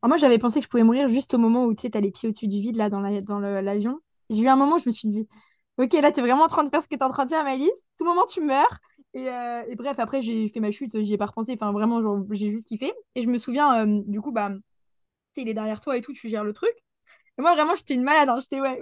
Alors 0.02 0.10
moi, 0.10 0.16
j'avais 0.18 0.38
pensé 0.38 0.60
que 0.60 0.64
je 0.64 0.70
pouvais 0.70 0.84
mourir 0.84 1.08
juste 1.08 1.34
au 1.34 1.38
moment 1.38 1.64
où 1.64 1.74
tu 1.74 1.82
sais, 1.82 1.90
t'as 1.90 2.00
les 2.00 2.10
pieds 2.12 2.28
au-dessus 2.28 2.48
du 2.48 2.60
vide, 2.60 2.76
là, 2.76 2.90
dans 2.90 3.00
l'avion. 3.00 4.00
J'ai 4.30 4.42
eu 4.42 4.48
un 4.48 4.56
moment 4.56 4.76
où 4.76 4.78
je 4.78 4.88
me 4.88 4.92
suis 4.92 5.08
dit, 5.08 5.28
ok, 5.78 5.92
là, 5.94 6.12
t'es 6.12 6.20
vraiment 6.20 6.44
en 6.44 6.48
train 6.48 6.64
de 6.64 6.70
faire 6.70 6.82
ce 6.82 6.88
que 6.88 6.96
t'es 6.96 7.04
en 7.04 7.10
train 7.10 7.24
de 7.24 7.30
faire, 7.30 7.44
Malice. 7.44 7.86
Tout 7.98 8.04
moment, 8.04 8.26
tu 8.26 8.42
meurs. 8.42 8.78
Et, 9.14 9.28
euh, 9.30 9.62
et 9.68 9.74
bref, 9.76 9.98
après, 9.98 10.22
j'ai 10.22 10.48
fait 10.48 10.60
ma 10.60 10.70
chute, 10.70 10.98
j'y 11.02 11.14
ai 11.14 11.18
pas 11.18 11.26
repensé. 11.26 11.52
Enfin, 11.54 11.72
vraiment, 11.72 12.24
j'ai 12.32 12.50
juste 12.52 12.68
kiffé. 12.68 12.92
Et 13.14 13.22
je 13.22 13.28
me 13.28 13.38
souviens, 13.38 13.86
euh, 13.86 14.02
du 14.06 14.20
coup, 14.20 14.32
bah, 14.32 14.50
tu 15.34 15.42
il 15.42 15.48
est 15.50 15.54
derrière 15.54 15.80
toi 15.80 15.96
et 15.98 16.02
tout, 16.02 16.12
tu 16.14 16.28
gères 16.30 16.44
le 16.44 16.52
truc. 16.54 16.72
Et 17.38 17.42
moi, 17.42 17.54
vraiment, 17.54 17.74
j'étais 17.76 17.94
une 17.94 18.04
malade. 18.04 18.28
hein. 18.30 18.40
J'étais, 18.40 18.60
ouais, 18.60 18.80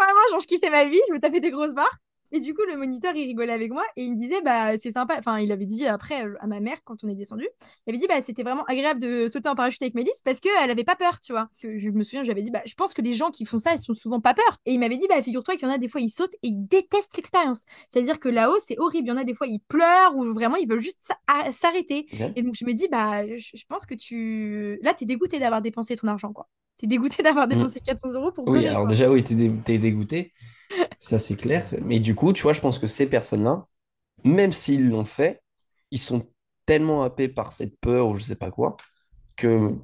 vraiment, 0.00 0.20
genre, 0.30 0.40
je 0.40 0.46
kiffais 0.46 0.70
ma 0.70 0.84
vie, 0.86 1.00
je 1.08 1.14
me 1.14 1.20
tapais 1.20 1.40
des 1.40 1.50
grosses 1.50 1.74
barres. 1.74 1.98
Et 2.32 2.40
du 2.40 2.54
coup, 2.54 2.62
le 2.70 2.76
moniteur, 2.78 3.14
il 3.16 3.24
rigolait 3.26 3.52
avec 3.52 3.72
moi 3.72 3.82
et 3.96 4.04
il 4.04 4.16
me 4.16 4.20
disait, 4.20 4.40
bah, 4.42 4.78
c'est 4.78 4.90
sympa. 4.90 5.16
Enfin, 5.18 5.38
il 5.40 5.50
avait 5.52 5.66
dit 5.66 5.86
après 5.86 6.24
euh, 6.24 6.34
à 6.40 6.46
ma 6.46 6.60
mère, 6.60 6.78
quand 6.84 7.02
on 7.02 7.08
est 7.08 7.14
descendu, 7.14 7.46
il 7.86 7.90
avait 7.90 7.98
dit, 7.98 8.06
bah, 8.06 8.22
c'était 8.22 8.42
vraiment 8.42 8.64
agréable 8.64 9.00
de 9.00 9.26
sauter 9.28 9.48
en 9.48 9.54
parachute 9.54 9.82
avec 9.82 9.94
Mélisse 9.94 10.20
parce 10.24 10.40
qu'elle 10.40 10.70
avait 10.70 10.84
pas 10.84 10.96
peur, 10.96 11.18
tu 11.20 11.32
vois. 11.32 11.48
Que 11.60 11.78
je 11.78 11.88
me 11.90 12.02
souviens, 12.04 12.22
j'avais 12.24 12.42
dit, 12.42 12.50
bah, 12.50 12.62
je 12.66 12.74
pense 12.74 12.94
que 12.94 13.02
les 13.02 13.14
gens 13.14 13.30
qui 13.30 13.44
font 13.44 13.58
ça, 13.58 13.72
ils 13.74 13.78
sont 13.78 13.94
souvent 13.94 14.20
pas 14.20 14.34
peur. 14.34 14.58
Et 14.66 14.72
il 14.72 14.78
m'avait 14.78 14.96
dit, 14.96 15.06
bah, 15.08 15.20
figure-toi 15.22 15.54
qu'il 15.56 15.66
y 15.66 15.70
en 15.70 15.74
a 15.74 15.78
des 15.78 15.88
fois, 15.88 16.00
ils 16.00 16.10
sautent 16.10 16.34
et 16.42 16.48
ils 16.48 16.66
détestent 16.68 17.16
l'expérience. 17.16 17.64
C'est-à-dire 17.88 18.20
que 18.20 18.28
là-haut, 18.28 18.58
c'est 18.64 18.78
horrible. 18.78 19.08
Il 19.08 19.10
y 19.10 19.12
en 19.12 19.16
a 19.16 19.24
des 19.24 19.34
fois, 19.34 19.46
ils 19.46 19.60
pleurent 19.60 20.16
ou 20.16 20.32
vraiment, 20.32 20.56
ils 20.56 20.68
veulent 20.68 20.80
juste 20.80 21.02
s'a- 21.02 21.52
s'arrêter. 21.52 22.06
Et 22.36 22.42
donc, 22.42 22.54
je 22.54 22.64
me 22.64 22.72
dis, 22.72 22.88
bah, 22.88 23.26
je, 23.26 23.64
pense 23.68 23.86
que 23.86 23.94
tu. 23.94 24.78
Là, 24.82 24.94
t'es 24.94 25.04
dégoûté 25.04 25.38
d'avoir 25.38 25.62
dépensé 25.62 25.96
ton 25.96 26.08
argent, 26.08 26.32
quoi. 26.32 26.48
T'es 26.78 26.86
dégoûté 26.86 27.22
d'avoir 27.22 27.46
Mm. 27.46 27.50
dépensé 27.50 27.80
400 27.80 28.12
euros 28.14 28.32
pour 28.32 28.46
Oui, 28.48 28.66
alors 28.66 28.82
quoi. 28.82 28.90
déjà, 28.90 29.10
oui, 29.10 29.22
t'es 29.22 29.34
dé- 29.34 29.78
dégoûté. 29.78 30.32
Ça, 30.98 31.18
c'est 31.18 31.36
clair. 31.36 31.66
Mais 31.82 32.00
du 32.00 32.14
coup, 32.14 32.32
tu 32.32 32.42
vois, 32.42 32.52
je 32.52 32.60
pense 32.60 32.78
que 32.78 32.86
ces 32.86 33.06
personnes-là, 33.08 33.66
même 34.24 34.52
s'ils 34.52 34.88
l'ont 34.90 35.04
fait, 35.04 35.42
ils 35.90 36.00
sont 36.00 36.28
tellement 36.66 37.04
happés 37.04 37.28
par 37.28 37.52
cette 37.52 37.78
peur 37.80 38.08
ou 38.08 38.16
je 38.16 38.24
sais 38.24 38.36
pas 38.36 38.50
quoi, 38.50 38.76
que 39.36 39.74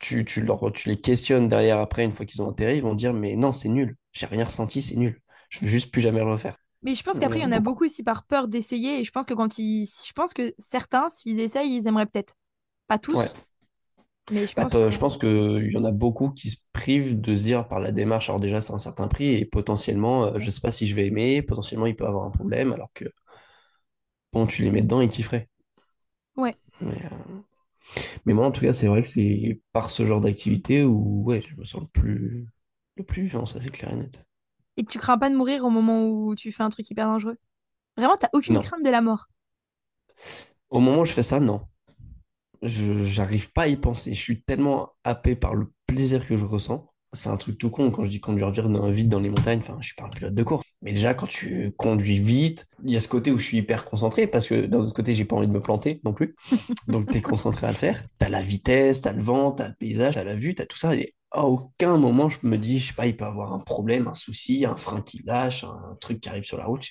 tu, 0.00 0.24
tu, 0.24 0.42
leur, 0.42 0.72
tu 0.72 0.88
les 0.90 1.00
questionnes 1.00 1.48
derrière 1.48 1.78
après, 1.80 2.04
une 2.04 2.12
fois 2.12 2.26
qu'ils 2.26 2.42
ont 2.42 2.50
atterri, 2.50 2.78
ils 2.78 2.82
vont 2.82 2.94
dire, 2.94 3.14
mais 3.14 3.36
non, 3.36 3.52
c'est 3.52 3.68
nul. 3.68 3.96
J'ai 4.12 4.26
rien 4.26 4.44
ressenti, 4.44 4.82
c'est 4.82 4.96
nul. 4.96 5.20
Je 5.50 5.60
veux 5.60 5.68
juste 5.68 5.92
plus 5.92 6.02
jamais 6.02 6.20
le 6.20 6.32
refaire. 6.32 6.56
Mais 6.82 6.94
je 6.94 7.02
pense 7.02 7.18
qu'après, 7.18 7.38
il 7.38 7.42
y 7.42 7.46
en 7.46 7.52
a 7.52 7.60
beaucoup. 7.60 7.74
beaucoup 7.74 7.84
aussi 7.84 8.02
par 8.02 8.24
peur 8.24 8.48
d'essayer. 8.48 9.00
Et 9.00 9.04
je 9.04 9.12
pense 9.12 9.26
que 9.26 9.34
quand 9.34 9.58
ils. 9.58 9.86
Je 9.86 10.12
pense 10.12 10.32
que 10.34 10.54
certains, 10.58 11.08
s'ils 11.10 11.38
essayent, 11.40 11.74
ils 11.74 11.86
aimeraient 11.86 12.06
peut-être. 12.06 12.34
Pas 12.88 12.98
Ouais. 13.12 13.30
Mais 14.30 14.46
je 14.46 14.56
Bah, 14.56 14.66
pense 14.66 14.76
que. 14.76 14.80
t'as- 14.80 14.90
je 14.90 14.98
pense 14.98 15.18
qu'il 15.18 15.70
y 15.72 15.76
en 15.76 15.84
a 15.84 15.90
beaucoup 15.92 16.30
qui 16.30 16.50
se 16.50 16.56
privent 16.72 17.20
de 17.20 17.36
se 17.36 17.42
dire 17.42 17.68
par 17.68 17.80
la 17.80 17.92
démarche, 17.92 18.28
alors 18.30 18.40
déjà 18.40 18.60
c'est 18.60 18.72
un 18.72 18.78
certain 18.78 19.08
prix 19.08 19.34
et 19.34 19.44
potentiellement, 19.46 20.26
euh, 20.26 20.38
je 20.38 20.50
sais 20.50 20.60
pas 20.60 20.72
si 20.72 20.86
je 20.86 20.94
vais 20.94 21.06
aimer, 21.06 21.42
potentiellement 21.42 21.86
il 21.86 21.96
peut 21.96 22.06
avoir 22.06 22.24
un 22.26 22.30
problème, 22.30 22.72
alors 22.72 22.90
que 22.94 23.06
bon, 24.34 24.46
tu 24.46 24.62
les 24.62 24.70
mets 24.70 24.82
dedans 24.82 25.00
et 25.00 25.08
qu'ils 25.08 25.24
feraient. 25.24 25.48
Ouais. 26.36 26.56
Mais, 26.80 27.02
euh, 27.06 27.40
mais 28.26 28.34
moi 28.34 28.46
en 28.46 28.52
tout 28.52 28.60
cas, 28.62 28.72
c'est 28.72 28.86
vrai 28.88 29.02
que 29.02 29.08
c'est 29.08 29.60
par 29.72 29.90
ce 29.90 30.04
genre 30.06 30.20
d'activité 30.20 30.84
où 30.84 31.22
ouais, 31.24 31.42
je 31.48 31.56
me 31.56 31.64
sens 31.64 31.82
le 31.82 31.88
plus, 31.88 32.48
le 32.96 33.04
plus 33.04 33.22
vivant, 33.24 33.46
ça 33.46 33.60
c'est 33.60 33.70
clair 33.70 33.92
et 33.92 33.96
net. 33.96 34.24
Et 34.76 34.84
tu 34.84 34.98
crains 34.98 35.16
pas 35.18 35.30
de 35.30 35.34
mourir 35.36 35.64
au 35.64 35.70
moment 35.70 36.04
où 36.06 36.34
tu 36.34 36.52
fais 36.52 36.62
un 36.62 36.68
truc 36.70 36.90
hyper 36.90 37.06
dangereux? 37.06 37.38
Vraiment, 37.96 38.16
t'as 38.18 38.28
aucune 38.34 38.58
Non. 38.58 38.64
crainte 38.64 38.84
de 38.84 38.90
la 38.90 39.02
mort? 39.02 39.28
Au 40.70 40.80
moment 40.80 41.00
où 41.02 41.04
je 41.04 41.12
fais 41.12 41.22
ça, 41.22 41.38
non. 41.40 41.60
Je, 42.62 43.04
j'arrive 43.04 43.52
pas 43.52 43.62
à 43.62 43.68
y 43.68 43.76
penser. 43.76 44.14
Je 44.14 44.20
suis 44.20 44.42
tellement 44.42 44.90
happé 45.04 45.36
par 45.36 45.54
le 45.54 45.72
plaisir 45.86 46.26
que 46.26 46.36
je 46.36 46.44
ressens. 46.44 46.88
C'est 47.14 47.28
un 47.28 47.36
truc 47.36 47.58
tout 47.58 47.68
con 47.68 47.90
quand 47.90 48.04
je 48.04 48.10
dis 48.10 48.20
conduire 48.20 48.50
vite 48.50 48.64
dans, 48.64 48.90
vite 48.90 49.08
dans 49.08 49.20
les 49.20 49.28
montagnes. 49.28 49.58
Enfin, 49.58 49.76
je 49.80 49.88
suis 49.88 49.94
pas 49.96 50.04
un 50.04 50.08
pilote 50.08 50.34
de 50.34 50.42
course. 50.42 50.64
Mais 50.80 50.92
déjà, 50.92 51.12
quand 51.12 51.26
tu 51.26 51.72
conduis 51.76 52.18
vite, 52.18 52.66
il 52.84 52.92
y 52.92 52.96
a 52.96 53.00
ce 53.00 53.08
côté 53.08 53.30
où 53.30 53.36
je 53.36 53.44
suis 53.44 53.58
hyper 53.58 53.84
concentré 53.84 54.26
parce 54.26 54.48
que 54.48 54.64
d'un 54.66 54.78
autre 54.78 54.94
côté, 54.94 55.12
j'ai 55.12 55.26
pas 55.26 55.36
envie 55.36 55.46
de 55.46 55.52
me 55.52 55.60
planter 55.60 56.00
non 56.04 56.14
plus. 56.14 56.34
Donc, 56.88 57.10
tu 57.10 57.18
es 57.18 57.22
concentré 57.22 57.66
à 57.66 57.70
le 57.70 57.76
faire. 57.76 58.02
Tu 58.18 58.24
as 58.24 58.30
la 58.30 58.40
vitesse, 58.40 59.02
tu 59.02 59.08
as 59.08 59.12
le 59.12 59.22
vent, 59.22 59.52
tu 59.52 59.62
as 59.62 59.68
le 59.68 59.74
paysage, 59.74 60.14
tu 60.14 60.20
as 60.20 60.24
la 60.24 60.36
vue, 60.36 60.54
tu 60.54 60.62
as 60.62 60.66
tout 60.66 60.78
ça. 60.78 60.94
Et 60.94 61.14
à 61.32 61.44
aucun 61.44 61.98
moment, 61.98 62.30
je 62.30 62.38
me 62.44 62.56
dis, 62.56 62.78
je 62.78 62.88
sais 62.88 62.94
pas, 62.94 63.06
il 63.06 63.16
peut 63.16 63.26
avoir 63.26 63.52
un 63.52 63.58
problème, 63.58 64.08
un 64.08 64.14
souci, 64.14 64.64
un 64.64 64.76
frein 64.76 65.02
qui 65.02 65.22
lâche, 65.24 65.64
un 65.64 65.96
truc 66.00 66.20
qui 66.20 66.30
arrive 66.30 66.44
sur 66.44 66.56
la 66.56 66.64
route. 66.64 66.86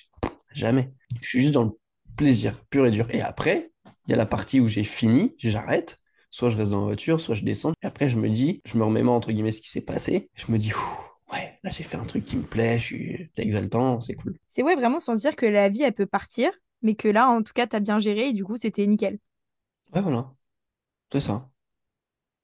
Jamais. 0.54 0.92
Je 1.20 1.28
suis 1.28 1.40
juste 1.40 1.54
dans 1.54 1.64
le 1.64 1.70
plaisir 2.16 2.62
pur 2.70 2.86
et 2.86 2.90
dur. 2.92 3.06
Et 3.10 3.22
après, 3.22 3.71
il 4.06 4.10
y 4.10 4.14
a 4.14 4.16
la 4.16 4.26
partie 4.26 4.60
où 4.60 4.66
j'ai 4.66 4.84
fini, 4.84 5.34
j'arrête. 5.38 5.98
Soit 6.30 6.48
je 6.48 6.56
reste 6.56 6.70
dans 6.70 6.80
la 6.80 6.86
voiture, 6.86 7.20
soit 7.20 7.34
je 7.34 7.44
descends. 7.44 7.72
Et 7.82 7.86
après, 7.86 8.08
je 8.08 8.18
me 8.18 8.28
dis, 8.30 8.62
je 8.64 8.78
me 8.78 8.84
remémore 8.84 9.14
entre 9.14 9.32
guillemets 9.32 9.52
ce 9.52 9.60
qui 9.60 9.68
s'est 9.68 9.82
passé. 9.82 10.30
Je 10.34 10.50
me 10.50 10.58
dis, 10.58 10.72
ouais, 11.32 11.58
là 11.62 11.70
j'ai 11.70 11.84
fait 11.84 11.96
un 11.96 12.04
truc 12.04 12.24
qui 12.24 12.36
me 12.36 12.42
plaît, 12.42 12.78
je 12.78 12.84
suis... 12.84 13.30
c'est 13.34 13.42
exaltant, 13.42 14.00
c'est 14.00 14.14
cool. 14.14 14.36
C'est 14.48 14.62
ouais, 14.62 14.74
vraiment 14.76 15.00
sans 15.00 15.14
dire 15.14 15.36
que 15.36 15.46
la 15.46 15.68
vie, 15.68 15.82
elle 15.82 15.92
peut 15.92 16.06
partir, 16.06 16.50
mais 16.80 16.94
que 16.94 17.08
là, 17.08 17.28
en 17.28 17.42
tout 17.42 17.52
cas, 17.52 17.66
t'as 17.66 17.80
bien 17.80 18.00
géré 18.00 18.28
et 18.28 18.32
du 18.32 18.44
coup, 18.44 18.56
c'était 18.56 18.86
nickel. 18.86 19.18
Ouais, 19.94 20.00
voilà, 20.00 20.34
c'est 21.12 21.20
ça. 21.20 21.50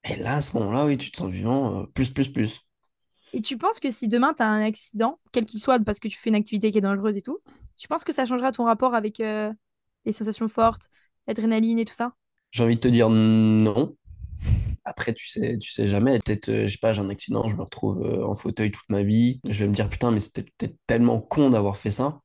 Et 0.05 0.16
là, 0.16 0.37
à 0.37 0.40
ce 0.40 0.57
moment-là, 0.59 0.87
oui, 0.87 0.96
tu 0.96 1.11
te 1.11 1.16
sens 1.16 1.31
vivant, 1.31 1.83
euh, 1.83 1.87
plus, 1.87 2.11
plus, 2.11 2.29
plus. 2.29 2.61
Et 3.33 3.42
tu 3.42 3.59
penses 3.59 3.81
que 3.81 3.90
si 3.90 4.09
demain, 4.09 4.33
t'as 4.33 4.46
un 4.46 4.62
accident, 4.62 5.20
quel 5.33 5.44
qu'il 5.44 5.61
soit, 5.61 5.79
parce 5.81 6.01
que 6.01 6.09
tu 6.09 6.16
fais 6.16 6.31
une 6.31 6.37
activité 6.37 6.72
qui 6.72 6.79
est 6.79 6.83
dangereuse 6.83 7.16
et 7.16 7.22
tout, 7.22 7.38
tu 7.77 7.88
penses 7.88 8.05
que 8.05 8.12
ça 8.12 8.24
changera 8.27 8.53
ton 8.53 8.64
rapport 8.64 8.94
avec 8.94 9.20
euh, 9.20 9.53
les 10.07 10.12
sensations 10.12 10.48
fortes, 10.48 10.88
l'adrénaline 11.29 11.79
et 11.79 11.85
tout 11.85 11.95
ça? 11.95 12.12
J'ai 12.51 12.64
envie 12.64 12.77
de 12.77 12.81
te 12.81 12.88
dire 12.88 13.11
non. 13.11 13.95
Après, 14.85 15.12
tu 15.12 15.29
sais, 15.29 15.59
tu 15.59 15.71
sais 15.71 15.87
jamais. 15.87 16.19
Peut-être, 16.21 16.49
euh, 16.49 16.62
je 16.69 16.73
sais 16.73 16.79
pas, 16.79 16.93
j'ai 16.93 17.03
un 17.03 17.11
accident, 17.11 17.49
je 17.49 17.57
me 17.57 17.62
retrouve 17.62 18.03
euh, 18.03 18.27
en 18.27 18.35
fauteuil 18.35 18.71
toute 18.71 18.88
ma 18.88 19.03
vie. 19.03 19.41
Je 19.49 19.64
vais 19.64 19.69
me 19.69 19.75
dire, 19.75 19.88
putain, 19.91 20.11
mais 20.11 20.21
c'était 20.21 20.45
peut-être 20.45 20.77
tellement 20.87 21.21
con 21.21 21.51
d'avoir 21.51 21.77
fait 21.77 21.91
ça. 21.91 22.21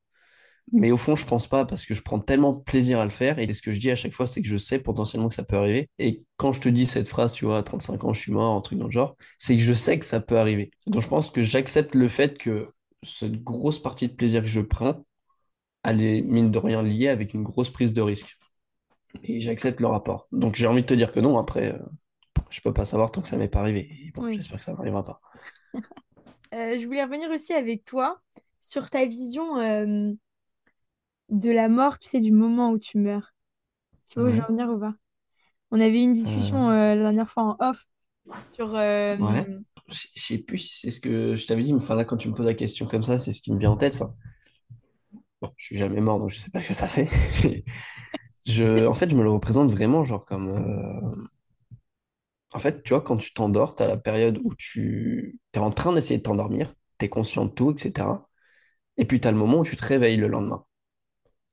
Mais 0.71 0.91
au 0.91 0.97
fond, 0.97 1.15
je 1.15 1.25
pense 1.25 1.47
pas 1.47 1.65
parce 1.65 1.85
que 1.85 1.93
je 1.93 2.01
prends 2.01 2.19
tellement 2.19 2.55
plaisir 2.59 2.99
à 2.99 3.05
le 3.05 3.11
faire. 3.11 3.39
Et 3.39 3.53
ce 3.53 3.61
que 3.61 3.73
je 3.73 3.79
dis 3.79 3.91
à 3.91 3.95
chaque 3.95 4.13
fois, 4.13 4.27
c'est 4.27 4.41
que 4.41 4.47
je 4.47 4.57
sais 4.57 4.79
potentiellement 4.79 5.29
que 5.29 5.35
ça 5.35 5.43
peut 5.43 5.57
arriver. 5.57 5.89
Et 5.99 6.23
quand 6.37 6.53
je 6.53 6.61
te 6.61 6.69
dis 6.69 6.87
cette 6.87 7.09
phrase, 7.09 7.33
tu 7.33 7.45
vois, 7.45 7.59
à 7.59 7.63
35 7.63 8.03
ans, 8.05 8.13
je 8.13 8.21
suis 8.21 8.31
mort, 8.31 8.55
un 8.55 8.61
truc 8.61 8.79
dans 8.79 8.85
le 8.85 8.91
genre, 8.91 9.15
c'est 9.39 9.57
que 9.57 9.63
je 9.63 9.73
sais 9.73 9.99
que 9.99 10.05
ça 10.05 10.21
peut 10.21 10.37
arriver. 10.39 10.71
Donc 10.87 11.01
je 11.01 11.07
pense 11.09 11.29
que 11.31 11.43
j'accepte 11.43 11.95
le 11.95 12.09
fait 12.09 12.37
que 12.37 12.67
cette 13.03 13.43
grosse 13.43 13.81
partie 13.81 14.07
de 14.07 14.13
plaisir 14.13 14.41
que 14.41 14.47
je 14.47 14.61
prends, 14.61 15.05
elle 15.83 16.03
est 16.03 16.21
mine 16.21 16.51
de 16.51 16.59
rien 16.59 16.83
liée 16.83 17.09
avec 17.09 17.33
une 17.33 17.43
grosse 17.43 17.69
prise 17.71 17.93
de 17.93 18.01
risque. 18.01 18.37
Et 19.23 19.39
j'accepte 19.41 19.79
le 19.79 19.87
rapport. 19.87 20.27
Donc 20.31 20.55
j'ai 20.55 20.67
envie 20.67 20.81
de 20.81 20.87
te 20.87 20.93
dire 20.93 21.11
que 21.11 21.19
non, 21.19 21.37
après, 21.37 21.73
euh, 21.73 21.77
je 22.49 22.61
peux 22.61 22.73
pas 22.73 22.85
savoir 22.85 23.11
tant 23.11 23.21
que 23.21 23.27
ça 23.27 23.37
m'est 23.37 23.49
pas 23.49 23.59
arrivé. 23.61 23.89
Et 24.07 24.11
bon, 24.11 24.23
Oui. 24.23 24.31
j'espère 24.31 24.59
que 24.59 24.65
ça 24.65 24.73
n'arrivera 24.73 25.05
pas. 25.05 25.21
Euh, 26.53 26.79
je 26.79 26.85
voulais 26.85 27.03
revenir 27.03 27.29
aussi 27.31 27.53
avec 27.53 27.83
toi 27.85 28.21
sur 28.59 28.89
ta 28.89 29.05
vision 29.05 29.57
euh, 29.59 30.11
de 31.29 31.49
la 31.51 31.69
mort, 31.69 31.99
tu 31.99 32.09
sais, 32.09 32.19
du 32.19 32.31
moment 32.31 32.71
où 32.71 32.79
tu 32.79 32.97
meurs. 32.97 33.33
Tu 34.09 34.19
vois 34.19 34.29
où 34.29 34.31
je 34.33 34.37
veux 34.37 34.43
Ouais. 34.43 34.49
en 34.49 34.53
venir 34.53 34.69
ou 34.69 34.79
pas? 34.79 34.95
On 35.71 35.79
avait 35.81 35.99
eu 35.99 36.03
une 36.03 36.13
discussion 36.15 36.69
euh, 36.71 36.95
la 36.95 37.03
dernière 37.03 37.29
fois 37.31 37.43
en 37.43 37.57
off 37.59 37.85
sur... 38.53 38.75
ouais. 39.19 39.45
Je 39.89 40.07
je 40.15 40.21
sais 40.21 40.37
plus 40.39 40.59
si 40.59 40.79
c'est 40.79 40.91
ce 40.91 41.01
que 41.01 41.35
je 41.35 41.45
t'avais 41.45 41.63
dit, 41.63 41.73
mais 41.73 41.81
enfin 41.81 41.95
là, 41.95 42.05
quand 42.05 42.17
tu 42.17 42.29
me 42.29 42.33
poses 42.33 42.45
la 42.45 42.53
question 42.53 42.85
comme 42.85 43.03
ça, 43.03 43.17
c'est 43.17 43.33
ce 43.33 43.41
qui 43.41 43.51
me 43.51 43.59
vient 43.59 43.71
en 43.71 43.77
tête. 43.77 43.95
Enfin, 43.95 44.15
bon, 45.41 45.51
je 45.57 45.65
suis 45.65 45.77
jamais 45.77 46.01
mort, 46.01 46.19
donc 46.19 46.29
je 46.29 46.39
sais 46.39 46.49
pas 46.51 46.59
ce 46.59 46.67
que 46.69 46.73
ça 46.73 46.87
fait. 46.87 47.09
Je, 48.45 48.85
en 48.87 48.93
fait, 48.93 49.09
je 49.09 49.15
me 49.15 49.23
le 49.23 49.31
représente 49.31 49.71
vraiment, 49.71 50.03
genre 50.05 50.25
comme. 50.25 50.49
euh, 50.49 51.23
En 52.53 52.59
fait, 52.59 52.83
tu 52.83 52.89
vois, 52.93 53.01
quand 53.01 53.17
tu 53.17 53.33
t'endors, 53.33 53.75
t'as 53.75 53.87
la 53.87 53.97
période 53.97 54.39
où 54.43 54.53
tu 54.55 55.39
es 55.53 55.57
en 55.59 55.71
train 55.71 55.91
d'essayer 55.93 56.17
de 56.19 56.23
t'endormir, 56.23 56.73
t'es 56.97 57.09
conscient 57.09 57.45
de 57.45 57.51
tout, 57.51 57.71
etc. 57.71 58.29
Et 58.97 59.05
puis 59.05 59.19
t'as 59.21 59.31
le 59.31 59.37
moment 59.37 59.59
où 59.59 59.65
tu 59.65 59.75
te 59.75 59.85
réveilles 59.85 60.17
le 60.17 60.27
lendemain. 60.27 60.65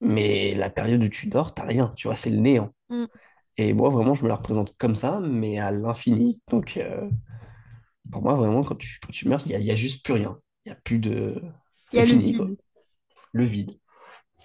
Mais 0.03 0.55
la 0.57 0.71
période 0.71 1.03
où 1.05 1.09
tu 1.09 1.29
dors, 1.29 1.55
t'as 1.55 1.65
rien, 1.67 1.93
tu 1.97 2.09
vois, 2.09 2.17
c'est 2.17 2.31
le 2.31 2.39
néant. 2.39 2.75
mm, 2.91 3.21
Et 3.59 3.75
moi, 3.75 3.91
vraiment, 3.91 4.15
je 4.15 4.25
me 4.25 4.29
la 4.31 4.37
représente 4.37 4.77
comme 4.79 4.95
ça, 4.97 5.21
mais 5.21 5.59
à 5.61 5.71
l'infini. 5.73 6.43
Donc, 6.51 6.77
euh, 6.79 7.09
pour 8.11 8.23
moi, 8.23 8.35
vraiment, 8.35 8.63
quand 8.65 8.77
tu, 8.77 8.99
quand 9.01 9.11
tu 9.13 9.29
meurs, 9.29 9.43
il 9.47 9.53
y 9.53 9.55
a, 9.55 9.59
il 9.59 9.65
y 9.67 9.71
a 9.71 9.77
juste 9.77 10.05
plus 10.05 10.15
rien. 10.15 10.39
Il 10.65 10.71
y 10.71 10.73
a 10.73 10.77
plus 10.77 10.99
de. 10.99 11.41
Il 11.93 11.97
y 11.97 11.99
C'est 11.99 12.03
a 12.03 12.05
le 12.05 12.17
fini, 12.17 12.33
quoi. 12.33 12.51
vide. 12.51 12.57
Le 13.33 13.45
vide. 13.47 13.80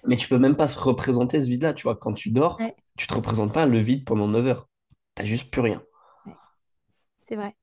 Mais 0.06 0.16
tu 0.16 0.28
peux 0.28 0.38
même 0.38 0.56
pas 0.56 0.68
se 0.68 0.78
représenter 0.78 1.40
ce 1.40 1.48
vide-là, 1.48 1.74
tu 1.74 1.84
vois. 1.84 1.96
Quand 1.96 2.12
tu 2.14 2.30
dors, 2.30 2.64
Ouais, 2.64 2.76
tu 2.96 3.06
te 3.06 3.14
représentes 3.14 3.52
pas 3.52 3.66
le 3.66 3.78
vide 3.80 4.04
pendant 4.04 4.28
9 4.28 4.46
heures. 4.46 4.68
T'as 5.14 5.24
juste 5.24 5.50
plus 5.50 5.60
rien. 5.62 5.82
ouais, 6.26 6.38
c'est 7.28 7.36
vrai. 7.36 7.56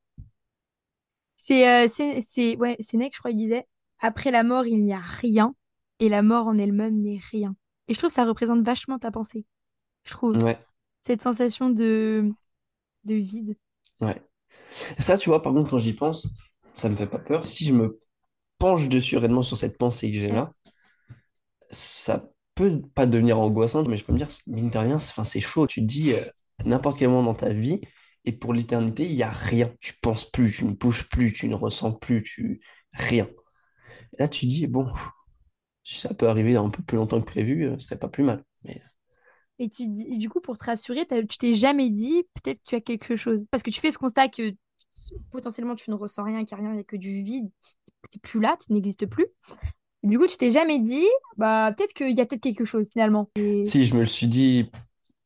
C'est 1.35 1.67
euh, 1.85 1.87
c'est 2.21 2.57
ouais, 2.57 2.77
Sénèque, 2.79 3.13
je 3.15 3.19
crois, 3.19 3.31
il 3.31 3.37
disait, 3.37 3.67
après 3.99 4.31
la 4.31 4.43
mort, 4.43 4.65
il 4.65 4.83
n'y 4.83 4.93
a 4.93 4.99
rien, 4.99 5.55
et 5.99 6.09
la 6.09 6.21
mort 6.21 6.47
en 6.47 6.57
elle-même 6.57 7.01
n'est 7.01 7.19
rien. 7.31 7.55
Et 7.87 7.93
je 7.93 7.99
trouve 7.99 8.09
que 8.09 8.13
ça 8.15 8.25
représente 8.25 8.61
vachement 8.65 8.99
ta 8.99 9.11
pensée. 9.11 9.45
Je 10.05 10.11
trouve 10.13 10.41
Ouais, 10.41 10.57
cette 11.01 11.21
sensation 11.23 11.69
de, 11.71 12.31
de 13.05 13.15
vide. 13.15 13.57
ouais. 14.01 14.21
Ça, 14.99 15.17
tu 15.19 15.29
vois, 15.29 15.41
par 15.43 15.53
contre, 15.53 15.71
quand 15.71 15.79
j'y 15.79 15.93
pense, 15.93 16.27
ça 16.75 16.89
me 16.89 16.95
fait 16.95 17.07
pas 17.07 17.19
peur. 17.19 17.47
Si 17.47 17.65
je 17.65 17.73
me 17.73 17.99
penche 18.59 18.89
dessus 18.89 19.17
réellement 19.17 19.43
sur 19.43 19.57
cette 19.57 19.77
pensée 19.77 20.11
que 20.11 20.19
j'ai 20.19 20.29
là, 20.31 20.53
ça 21.71 22.23
peut 22.55 22.81
pas 22.95 23.05
devenir 23.05 23.39
angoissant, 23.39 23.83
mais 23.85 23.97
je 23.97 24.05
peux 24.05 24.13
me 24.13 24.17
dire, 24.17 24.27
mine 24.47 24.69
de 24.69 24.77
rien, 24.77 24.99
c'est 24.99 25.39
chaud. 25.39 25.67
Tu 25.67 25.81
dis, 25.81 26.13
euh, 26.13 26.25
n'importe 26.65 26.99
quel 26.99 27.09
moment 27.09 27.23
dans 27.23 27.33
ta 27.35 27.53
vie, 27.53 27.81
et 28.25 28.31
pour 28.31 28.53
l'éternité, 28.53 29.05
il 29.05 29.13
y 29.13 29.23
a 29.23 29.31
rien. 29.31 29.73
Tu 29.81 29.93
penses 30.01 30.29
plus, 30.29 30.51
tu 30.51 30.65
ne 30.65 30.73
bouges 30.73 31.09
plus, 31.09 31.33
tu 31.33 31.47
ne 31.47 31.55
ressens 31.55 31.93
plus, 31.93 32.23
tu... 32.23 32.61
Rien. 32.93 33.27
Là, 34.19 34.27
tu 34.27 34.45
dis, 34.47 34.67
bon, 34.67 34.91
si 35.83 35.99
ça 35.99 36.13
peut 36.13 36.29
arriver 36.29 36.55
un 36.55 36.69
peu 36.69 36.83
plus 36.83 36.97
longtemps 36.97 37.21
que 37.21 37.25
prévu, 37.25 37.65
euh, 37.67 37.75
ce 37.79 37.87
serait 37.87 37.99
pas 37.99 38.09
plus 38.09 38.23
mal. 38.23 38.43
Mais 38.65 38.81
Et, 39.59 39.69
tu, 39.69 39.87
dis- 39.87 40.17
du 40.17 40.29
coup, 40.29 40.41
pour 40.41 40.57
te 40.57 40.63
rassurer, 40.65 41.05
tu 41.29 41.37
t'es 41.37 41.55
jamais 41.55 41.89
dit, 41.89 42.23
peut-être 42.35 42.59
que 42.63 42.69
tu 42.69 42.75
as 42.75 42.81
quelque 42.81 43.15
chose. 43.15 43.45
Parce 43.51 43.63
que 43.63 43.69
tu 43.69 43.79
fais 43.79 43.91
ce 43.91 43.97
constat 43.97 44.27
que 44.29 44.55
potentiellement 45.31 45.75
tu 45.75 45.89
ne 45.89 45.95
ressens 45.95 46.23
rien, 46.23 46.45
qu'il 46.45 46.57
n'y 46.57 46.63
a 46.63 46.67
rien, 46.67 46.71
il 46.73 46.75
n'y 46.75 46.81
a 46.81 46.83
que 46.83 46.95
du 46.97 47.21
vide, 47.23 47.49
tu 47.61 48.17
n'es 48.17 48.19
plus 48.21 48.39
là, 48.39 48.57
tu 48.65 48.73
n'existes 48.73 49.05
plus. 49.05 49.27
Du 50.03 50.19
coup, 50.19 50.27
tu 50.27 50.37
t'es 50.37 50.51
jamais 50.51 50.79
dit, 50.79 51.07
bah 51.37 51.73
peut-être 51.75 51.93
qu'il 51.93 52.15
y 52.15 52.21
a 52.21 52.25
peut-être 52.25 52.41
quelque 52.41 52.65
chose 52.65 52.89
finalement. 52.91 53.29
Si 53.35 53.85
je 53.85 53.93
me 53.95 54.01
le 54.01 54.05
suis 54.05 54.27
dit, 54.27 54.69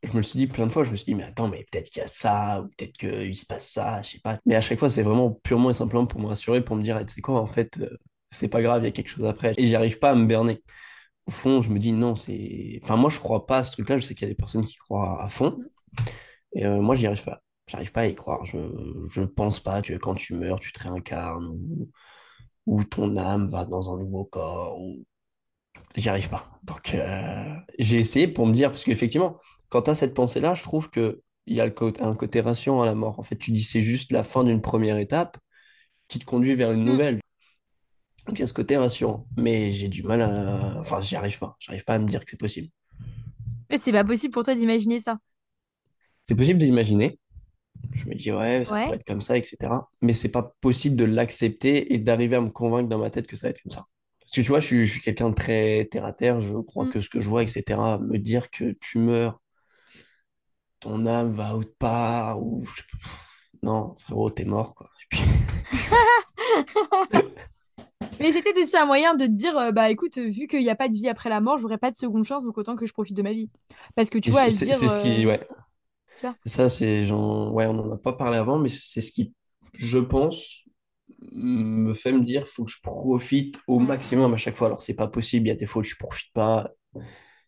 je 0.03 0.11
me 0.11 0.17
le 0.17 0.23
suis 0.23 0.37
dit 0.37 0.47
plein 0.47 0.67
de 0.67 0.71
fois, 0.71 0.83
je 0.83 0.91
me 0.91 0.95
suis 0.95 1.05
dit, 1.05 1.15
mais 1.15 1.23
attends, 1.23 1.47
mais 1.47 1.65
peut-être 1.71 1.89
qu'il 1.89 2.01
y 2.01 2.05
a 2.05 2.07
ça, 2.07 2.61
ou 2.61 2.67
peut-être 2.77 2.93
qu'il 2.93 3.35
se 3.35 3.45
passe 3.45 3.71
ça, 3.71 4.01
je 4.03 4.11
sais 4.11 4.19
pas. 4.19 4.39
Mais 4.45 4.55
à 4.55 4.61
chaque 4.61 4.79
fois, 4.79 4.89
c'est 4.89 5.03
vraiment 5.03 5.31
purement 5.31 5.71
et 5.71 5.73
simplement 5.73 6.05
pour 6.05 6.19
me 6.21 6.27
rassurer, 6.27 6.63
pour 6.63 6.75
me 6.75 6.83
dire, 6.83 6.97
Eh, 6.99 7.05
tu 7.05 7.15
sais 7.15 7.21
quoi, 7.21 7.41
en 7.41 7.47
fait, 7.47 7.77
euh, 7.79 7.89
c'est 8.29 8.49
pas 8.49 8.61
grave, 8.61 8.83
il 8.83 8.85
y 8.85 8.89
a 8.89 8.91
quelque 8.91 9.09
chose 9.09 9.25
après. 9.25 9.53
Et 9.57 9.67
j'arrive 9.67 9.99
pas 9.99 10.11
à 10.11 10.15
me 10.15 10.25
berner. 10.25 10.61
Au 11.27 11.31
fond, 11.31 11.61
je 11.61 11.71
me 11.71 11.79
dis, 11.79 11.91
non, 11.93 12.15
c'est. 12.15 12.79
Enfin, 12.83 12.97
moi, 12.97 13.09
je 13.09 13.19
crois 13.19 13.47
pas 13.47 13.59
à 13.59 13.63
ce 13.63 13.73
truc-là, 13.73 13.97
je 13.97 14.05
sais 14.05 14.15
qu'il 14.15 14.23
y 14.27 14.31
a 14.31 14.33
des 14.33 14.35
personnes 14.35 14.65
qui 14.65 14.77
croient 14.77 15.23
à 15.23 15.29
fond, 15.29 15.59
et 16.53 16.65
euh, 16.65 16.81
moi, 16.81 16.95
j'y 16.95 17.07
arrive 17.07 17.23
pas. 17.23 17.41
J'arrive 17.67 17.91
pas 17.91 18.01
à 18.01 18.07
y 18.07 18.15
croire. 18.15 18.45
Je, 18.45 18.57
je 19.09 19.21
pense 19.23 19.59
pas 19.59 19.81
que 19.81 19.93
quand 19.93 20.15
tu 20.15 20.33
meurs, 20.35 20.59
tu 20.59 20.71
te 20.71 20.81
réincarnes, 20.83 21.57
ou 22.67 22.83
ton 22.85 23.17
âme 23.17 23.49
va 23.49 23.65
dans 23.65 23.93
un 23.93 23.97
nouveau 23.99 24.25
corps, 24.25 24.79
ou 24.79 25.05
J'y 25.95 26.09
arrive 26.09 26.29
pas. 26.29 26.49
Donc, 26.63 26.93
euh, 26.93 27.53
j'ai 27.79 27.97
essayé 27.99 28.27
pour 28.27 28.45
me 28.45 28.53
dire, 28.53 28.69
parce 28.69 28.83
qu'effectivement, 28.83 29.39
quand 29.69 29.83
tu 29.83 29.89
as 29.91 29.95
cette 29.95 30.13
pensée-là, 30.13 30.53
je 30.53 30.63
trouve 30.63 30.89
que 30.89 31.21
il 31.47 31.55
y 31.55 31.61
a 31.61 31.65
le 31.65 31.71
côté, 31.71 32.01
un 32.01 32.13
côté 32.15 32.41
rassurant 32.41 32.81
à 32.83 32.85
la 32.85 32.95
mort. 32.95 33.19
En 33.19 33.23
fait, 33.23 33.37
tu 33.37 33.51
dis 33.51 33.63
c'est 33.63 33.81
juste 33.81 34.11
la 34.11 34.23
fin 34.23 34.43
d'une 34.43 34.61
première 34.61 34.97
étape 34.97 35.37
qui 36.07 36.19
te 36.19 36.25
conduit 36.25 36.55
vers 36.55 36.71
une 36.73 36.83
Mm. 36.85 36.85
nouvelle. 36.85 37.21
Donc 38.27 38.37
il 38.37 38.41
y 38.41 38.43
a 38.43 38.47
ce 38.47 38.53
côté 38.53 38.77
rassurant. 38.77 39.27
Mais 39.37 39.71
j'ai 39.71 39.87
du 39.89 40.03
mal 40.03 40.21
à... 40.21 40.77
Enfin, 40.79 41.01
j'y 41.01 41.15
arrive 41.15 41.39
pas. 41.39 41.55
J'arrive 41.59 41.83
pas 41.85 41.95
à 41.95 41.99
me 41.99 42.07
dire 42.07 42.23
que 42.25 42.31
c'est 42.31 42.37
possible. 42.39 42.69
Mais 43.69 43.77
c'est 43.77 43.91
pas 43.91 44.03
possible 44.03 44.33
pour 44.33 44.43
toi 44.43 44.55
d'imaginer 44.55 44.99
ça. 44.99 45.19
C'est 46.23 46.35
possible 46.35 46.59
d'imaginer. 46.59 47.19
Je 47.93 48.05
me 48.05 48.15
dis, 48.15 48.31
ouais, 48.31 48.65
ça 48.65 48.73
Ouais. 48.73 48.89
être 48.93 49.05
comme 49.05 49.21
ça, 49.21 49.37
etc. 49.37 49.57
Mais 50.01 50.13
c'est 50.13 50.31
pas 50.31 50.53
possible 50.61 50.95
de 50.95 51.05
l'accepter 51.05 51.93
et 51.93 51.97
d'arriver 51.97 52.35
à 52.35 52.41
me 52.41 52.49
convaincre 52.49 52.89
dans 52.89 52.99
ma 52.99 53.09
tête 53.09 53.27
que 53.27 53.35
ça 53.35 53.47
va 53.47 53.51
être 53.51 53.61
comme 53.61 53.71
ça. 53.71 53.85
Parce 54.19 54.31
que 54.33 54.41
tu 54.41 54.47
vois, 54.49 54.59
je 54.59 54.83
suis, 54.85 55.01
quelqu'un 55.01 55.29
de 55.29 55.35
très 55.35 55.85
terre 55.91 56.05
à 56.05 56.13
terre, 56.13 56.41
je 56.41 56.55
crois 56.55 56.85
Mm. 56.85 56.91
que 56.91 57.01
ce 57.01 57.09
que 57.09 57.21
je 57.21 57.29
vois, 57.29 57.43
etc. 57.43 57.63
Me 58.01 58.17
dire 58.17 58.49
que 58.49 58.75
tu 58.81 58.99
meurs, 58.99 59.39
ton 60.79 61.05
âme 61.05 61.33
va 61.35 61.55
autre 61.55 61.73
part, 61.79 62.41
ou... 62.41 62.65
Non, 63.63 63.95
frérot, 63.97 64.29
t'es 64.29 64.45
mort, 64.45 64.75
quoi. 64.75 64.89
Et 65.01 65.05
puis, 65.15 65.23
Mais 68.19 68.31
c'était 68.31 68.59
aussi 68.61 68.77
un 68.77 68.85
moyen 68.85 69.15
de 69.15 69.25
te 69.25 69.31
dire, 69.31 69.57
euh, 69.57 69.71
bah 69.71 69.89
écoute, 69.91 70.17
euh, 70.17 70.29
vu 70.29 70.47
qu'il 70.47 70.59
n'y 70.61 70.69
a 70.69 70.75
pas 70.75 70.87
de 70.89 70.93
vie 70.93 71.07
après 71.07 71.29
la 71.29 71.39
mort, 71.39 71.59
j'aurai 71.59 71.77
pas 71.77 71.91
de 71.91 71.95
seconde 71.95 72.23
chance, 72.23 72.43
donc 72.43 72.57
autant 72.57 72.75
que 72.75 72.85
je 72.85 72.93
profite 72.93 73.15
de 73.15 73.21
ma 73.21 73.31
vie. 73.31 73.49
Parce 73.95 74.09
que 74.09 74.17
tu 74.17 74.31
vois, 74.31 74.41
c'est 74.41 74.47
à 74.47 74.51
se 74.51 74.57
c'est- 74.57 74.65
dire, 74.65 74.75
c'est 74.75 74.87
ce 74.87 74.95
euh, 74.95 75.01
qui... 75.01 75.25
Ouais, 75.25 75.45
ça, 76.45 76.69
c'est 76.69 77.05
genre... 77.05 77.53
Ouais, 77.53 77.65
on 77.67 77.73
n'en 77.73 77.91
a 77.93 77.97
pas 77.97 78.13
parlé 78.13 78.37
avant, 78.37 78.57
mais 78.59 78.69
c'est 78.69 79.01
ce 79.01 79.11
qui, 79.11 79.33
je 79.73 79.99
pense, 79.99 80.63
me 81.33 81.93
fait 81.93 82.11
me 82.11 82.21
dire, 82.21 82.47
faut 82.47 82.65
que 82.65 82.71
je 82.71 82.81
profite 82.81 83.59
au 83.67 83.79
maximum 83.79 84.33
à 84.33 84.37
chaque 84.37 84.55
fois. 84.57 84.67
Alors, 84.67 84.81
c'est 84.81 84.95
pas 84.95 85.07
possible, 85.07 85.47
il 85.47 85.49
y 85.49 85.51
a 85.51 85.55
des 85.55 85.67
où 85.75 85.83
je 85.83 85.95
profite 85.97 86.33
pas, 86.33 86.69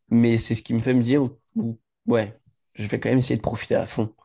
Mais 0.09 0.37
c'est 0.37 0.55
ce 0.55 0.63
qui 0.63 0.73
me 0.73 0.81
fait 0.81 0.93
me 0.93 1.03
dire, 1.03 1.23
ou- 1.55 1.79
ouais, 2.07 2.39
je 2.75 2.87
vais 2.87 2.99
quand 2.99 3.09
même 3.09 3.19
essayer 3.19 3.37
de 3.37 3.41
profiter 3.41 3.75
à 3.75 3.85
fond. 3.87 4.15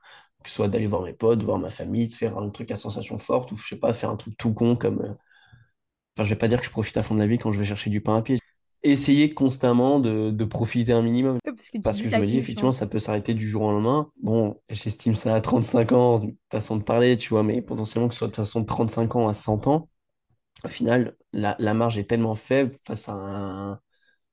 Que 0.44 0.50
ce 0.50 0.56
soit 0.56 0.68
d'aller 0.68 0.86
voir 0.86 1.02
mes 1.02 1.12
potes, 1.14 1.42
voir 1.44 1.58
ma 1.58 1.70
famille, 1.70 2.08
de 2.08 2.14
faire 2.14 2.38
un 2.38 2.50
truc 2.50 2.70
à 2.72 2.76
sensation 2.76 3.18
forte, 3.18 3.52
ou 3.52 3.56
je 3.56 3.66
sais 3.68 3.80
pas, 3.80 3.92
faire 3.94 4.10
un 4.10 4.16
truc 4.16 4.36
tout 4.38 4.54
con 4.54 4.76
comme... 4.76 5.00
euh, 5.02 5.14
Enfin, 6.16 6.24
je 6.24 6.30
vais 6.30 6.38
pas 6.38 6.48
dire 6.48 6.58
que 6.60 6.66
je 6.66 6.70
profite 6.72 6.96
à 6.96 7.02
fond 7.04 7.14
de 7.14 7.20
la 7.20 7.26
vie 7.28 7.38
quand 7.38 7.52
je 7.52 7.58
vais 7.58 7.64
chercher 7.64 7.88
du 7.90 8.00
pain 8.00 8.16
à 8.16 8.22
pied. 8.22 8.38
Essayer 8.86 9.32
constamment 9.32 9.98
de, 9.98 10.30
de 10.30 10.44
profiter 10.44 10.92
un 10.92 11.02
minimum. 11.02 11.38
Parce 11.42 11.70
que 11.70 11.78
Parce 11.82 11.98
je 12.10 12.18
me 12.18 12.26
dis, 12.26 12.38
effectivement, 12.38 12.70
chance. 12.70 12.78
ça 12.78 12.86
peut 12.86 12.98
s'arrêter 12.98 13.34
du 13.34 13.48
jour 13.48 13.62
au 13.62 13.72
lendemain. 13.72 14.10
Bon, 14.22 14.60
j'estime 14.70 15.16
ça 15.16 15.34
à 15.34 15.40
35 15.40 15.92
ans, 15.92 16.22
façon 16.50 16.76
de 16.76 16.82
parler, 16.84 17.16
tu 17.16 17.30
vois, 17.30 17.42
mais 17.42 17.62
potentiellement 17.62 18.08
que 18.08 18.14
ce 18.14 18.18
soit 18.20 18.28
de 18.28 18.36
façon 18.36 18.60
de 18.60 18.66
35 18.66 19.16
ans 19.16 19.28
à 19.28 19.34
100 19.34 19.66
ans, 19.68 19.88
au 20.64 20.68
final, 20.68 21.16
la, 21.32 21.56
la 21.58 21.74
marge 21.74 21.98
est 21.98 22.04
tellement 22.04 22.34
faible 22.36 22.76
face 22.86 23.08
à 23.08 23.14
un, 23.14 23.80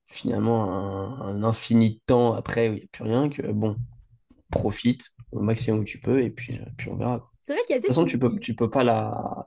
finalement 0.07 0.71
un, 0.73 1.21
un 1.21 1.43
infini 1.43 1.95
de 1.95 2.01
temps 2.07 2.33
après 2.35 2.69
où 2.69 2.73
il 2.73 2.77
n'y 2.77 2.83
a 2.83 2.87
plus 2.91 3.03
rien 3.05 3.29
que, 3.29 3.43
bon, 3.51 3.77
profite 4.51 5.11
au 5.31 5.41
maximum 5.41 5.81
où 5.81 5.83
tu 5.85 5.99
peux 5.99 6.23
et 6.23 6.29
puis, 6.31 6.57
euh, 6.59 6.65
puis 6.77 6.89
on 6.89 6.97
verra. 6.97 7.17
De 7.17 7.23
C'est 7.41 7.53
vrai 7.53 7.63
qu'il 7.65 7.75
y 7.75 7.79
a 7.79 7.81
toute 7.81 7.87
peut-être 7.87 7.95
façon, 7.95 8.05
tu 8.05 8.19
peux, 8.19 8.39
tu 8.39 8.55
peux 8.55 8.69
pas 8.69 8.83
la, 8.83 9.45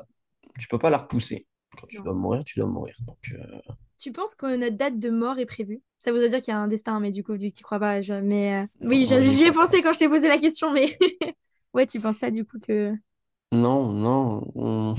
tu 0.58 0.68
peux 0.68 0.78
pas 0.78 0.90
la 0.90 0.98
repousser. 0.98 1.46
Quand 1.78 1.86
tu 1.88 1.96
Non. 1.98 2.04
dois 2.04 2.14
mourir, 2.14 2.44
tu 2.44 2.58
dois 2.60 2.68
mourir. 2.68 2.96
Donc, 3.06 3.18
euh, 3.32 3.58
Tu 3.98 4.12
penses 4.12 4.35
que 4.35 4.57
notre 4.57 4.76
date 4.76 4.98
de 4.98 5.11
mort 5.11 5.38
est 5.38 5.46
prévue? 5.46 5.83
Ça 5.98 6.12
voudrait 6.12 6.28
dire 6.28 6.42
qu'il 6.42 6.52
y 6.52 6.57
a 6.57 6.59
un 6.61 6.68
destin, 6.68 7.00
mais 7.00 7.11
du 7.11 7.24
coup, 7.24 7.33
vu 7.35 7.50
que 7.50 7.57
tu 7.57 7.62
crois 7.64 7.78
pas, 7.78 8.02
je- 8.02 8.12
mais 8.14 8.62
euh, 8.62 8.66
oui, 8.88 9.07
j'y 9.07 9.44
ai 9.44 9.52
pensé 9.52 9.83
quand 9.83 9.92
je 9.92 9.98
t'ai 10.00 10.09
posé 10.09 10.28
la 10.28 10.38
question, 10.38 10.70
mais 10.72 10.98
ouais, 11.74 11.87
tu 11.87 12.00
penses 12.00 12.18
pas 12.18 12.30
du 12.30 12.44
coup 12.44 12.59
que. 12.61 12.94
Non, 13.52 13.92
non, 14.02 14.42
on- 14.54 14.96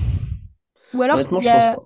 Ou 0.93 1.01
alors, 1.01 1.21
il 1.31 1.41
y 1.41 1.49
a, 1.49 1.79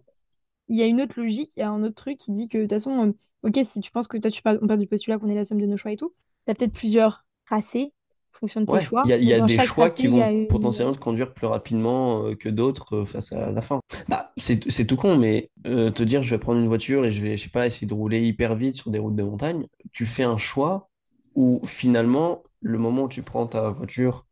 y 0.70 0.84
une 0.84 1.02
autre 1.02 1.20
logique, 1.22 1.54
il 1.58 1.62
y 1.62 1.64
a 1.64 1.72
un 1.72 1.84
autre 1.84 1.96
truc 1.96 2.18
qui 2.20 2.32
dit 2.32 2.48
que 2.50 2.58
de 2.60 2.64
toute 2.64 2.74
façon, 2.74 3.16
ok, 3.44 3.60
si 3.66 3.82
tu 3.82 3.92
penses 3.92 4.08
que 4.08 4.18
toi, 4.18 4.32
tu 4.32 4.42
pars, 4.42 4.58
on 4.62 4.68
part 4.68 4.78
du 4.78 4.88
postulat 4.88 5.20
qu'on 5.20 5.30
est 5.30 5.36
la 5.36 5.46
somme 5.46 5.62
de 5.62 5.66
nos 5.68 5.78
choix 5.78 5.92
et 5.94 5.98
tout, 5.98 6.14
t'as 6.46 6.56
peut-être 6.56 6.74
plusieurs 6.74 7.26
tracés 7.46 7.94
fonction 8.40 8.62
de 8.62 8.66
tes 8.68 8.80
Ouais, 8.80 8.88
il 9.04 9.10
y 9.10 9.14
a, 9.14 9.18
y 9.18 9.44
des 9.44 9.60
choix 9.60 9.90
tracé, 9.90 9.92
qui 9.92 10.08
vont 10.08 10.30
une. 10.30 10.46
potentiellement 10.48 10.94
te 10.94 11.00
conduire 11.00 11.34
plus 11.34 11.48
rapidement 11.48 12.26
euh, 12.28 12.36
que 12.36 12.50
d'autres 12.50 12.98
euh, 12.98 13.06
face 13.06 13.32
à 13.34 13.52
la 13.52 13.62
fin. 13.62 13.80
Bah, 14.08 14.32
c'est, 14.38 14.70
c'est 14.72 14.86
tout 14.86 14.96
con, 14.96 15.18
mais 15.18 15.50
euh, 15.66 15.90
te 15.92 16.04
dire 16.04 16.22
je 16.22 16.30
vais 16.30 16.40
prendre 16.40 16.60
une 16.60 16.68
voiture 16.68 17.06
et 17.06 17.12
je 17.12 17.22
vais, 17.22 17.36
je 17.38 17.44
sais 17.44 17.50
pas, 17.50 17.66
essayer 17.68 17.88
de 17.88 17.94
rouler 17.94 18.22
hyper 18.26 18.56
vite 18.56 18.76
sur 18.76 18.92
des 18.92 19.00
routes 19.00 19.16
de 19.16 19.24
montagne, 19.24 19.66
tu 19.92 20.06
fais 20.06 20.24
un 20.24 20.38
choix 20.38 20.90
où 21.36 21.62
finalement, 21.66 22.44
le 22.62 22.78
moment 22.78 23.04
où 23.04 23.10
tu 23.10 23.24
prends 23.24 23.48
ta 23.48 23.70
voiture 23.70 24.28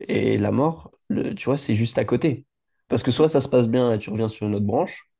et 0.00 0.38
la 0.38 0.52
mort, 0.52 0.92
le- 1.08 1.34
tu 1.34 1.46
vois, 1.46 1.56
c'est 1.58 1.74
juste 1.76 1.98
à 1.98 2.04
côté. 2.06 2.46
Parce 2.88 3.02
que 3.02 3.10
soit 3.12 3.28
ça 3.28 3.40
se 3.42 3.48
passe 3.48 3.68
bien 3.68 3.92
et 3.94 3.98
tu 3.98 4.10
reviens 4.10 4.28
sur 4.30 4.46
une 4.46 4.54
autre 4.56 4.66
branche, 4.66 5.10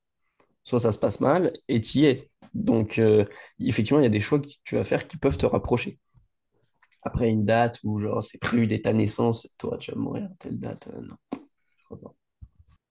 soit 0.65 0.81
ça 0.81 0.93
se 0.93 0.99
passe 0.99 1.21
mal 1.21 1.53
et 1.69 1.81
tu 1.81 1.99
y 2.01 2.07
es. 2.07 2.31
Donc, 2.55 2.99
euh, 2.99 3.25
effectivement, 3.61 4.01
il 4.01 4.05
y 4.05 4.07
a 4.07 4.11
des 4.11 4.21
choix 4.21 4.41
que 4.41 4.49
tu 4.65 4.77
vas 4.77 4.85
faire 4.85 5.09
qui 5.09 5.17
peuvent 5.17 5.39
te 5.39 5.47
rapprocher. 5.47 5.99
Après 7.03 7.31
une 7.31 7.45
date 7.45 7.81
où 7.85 7.99
genre 8.01 8.23
c'est 8.23 8.39
prévu 8.39 8.67
dès 8.67 8.81
ta 8.83 8.93
naissance, 8.93 9.49
toi 9.59 9.79
tu 9.79 9.93
vas 9.93 9.99
mourir 9.99 10.25
à 10.25 10.35
telle 10.39 10.59
date, 10.59 10.89
euh, 10.89 11.01
non, 11.03 11.17
je 11.79 11.85
crois 11.87 12.01
pas. 12.01 12.15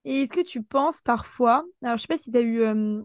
Et 0.05 0.21
est-ce 0.21 0.31
que 0.33 0.41
tu 0.41 0.63
penses 0.63 1.01
parfois, 1.01 1.65
alors 1.83 1.97
je 1.97 2.03
sais 2.03 2.07
pas 2.07 2.17
si 2.17 2.31
tu 2.31 2.37
as 2.37 2.41
eu, 2.41 2.61
euh, 2.61 3.01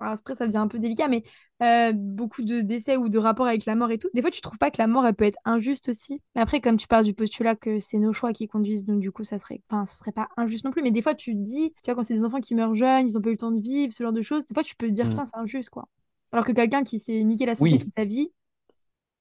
après 0.00 0.34
ça 0.34 0.46
devient 0.46 0.56
un 0.58 0.68
peu 0.68 0.78
délicat, 0.78 1.06
mais 1.08 1.22
euh, 1.62 1.92
beaucoup 1.94 2.42
de 2.42 2.60
décès 2.62 2.96
ou 2.96 3.08
de 3.10 3.18
rapports 3.18 3.46
avec 3.46 3.66
la 3.66 3.74
mort 3.74 3.90
et 3.90 3.98
tout, 3.98 4.08
des 4.14 4.22
fois 4.22 4.30
tu 4.30 4.40
trouves 4.40 4.58
pas 4.58 4.70
que 4.70 4.78
la 4.78 4.86
mort 4.86 5.06
elle 5.06 5.14
peut 5.14 5.24
être 5.26 5.38
injuste 5.44 5.88
aussi? 5.90 6.22
Mais 6.34 6.40
après, 6.40 6.60
comme 6.60 6.76
tu 6.78 6.86
pars 6.88 7.02
du 7.02 7.12
postulat 7.14 7.54
que 7.54 7.80
c'est 7.80 7.98
nos 7.98 8.12
choix 8.14 8.32
qui 8.32 8.48
conduisent, 8.48 8.86
donc 8.86 9.00
du 9.00 9.12
coup 9.12 9.24
ça 9.24 9.38
serait, 9.38 9.60
enfin, 9.70 9.84
ce 9.86 9.96
serait 9.98 10.12
pas 10.12 10.28
injuste 10.36 10.64
non 10.64 10.70
plus, 10.70 10.82
mais 10.82 10.90
des 10.90 11.02
fois 11.02 11.14
tu 11.14 11.32
te 11.34 11.38
dis, 11.40 11.70
tu 11.70 11.76
vois, 11.86 11.94
quand 11.94 12.02
c'est 12.02 12.14
des 12.14 12.24
enfants 12.24 12.40
qui 12.40 12.54
meurent 12.54 12.74
jeunes, 12.74 13.06
ils 13.08 13.18
ont 13.18 13.20
pas 13.20 13.28
eu 13.28 13.32
le 13.32 13.38
temps 13.38 13.52
de 13.52 13.60
vivre, 13.60 13.92
ce 13.92 14.02
genre 14.02 14.12
de 14.12 14.22
choses, 14.22 14.46
des 14.46 14.54
fois 14.54 14.64
tu 14.64 14.74
peux 14.76 14.86
te 14.88 14.92
dire, 14.92 15.06
Hmm. 15.06 15.08
putain, 15.08 15.26
c'est 15.26 15.36
injuste 15.36 15.70
quoi. 15.70 15.86
Alors 16.32 16.44
que 16.46 16.52
quelqu'un 16.52 16.82
qui 16.82 16.98
s'est 16.98 17.22
niqué 17.24 17.44
la 17.46 17.54
santé 17.54 17.78
Oui, 17.78 17.78
toute 17.78 17.92
sa 17.92 18.04
vie, 18.04 18.30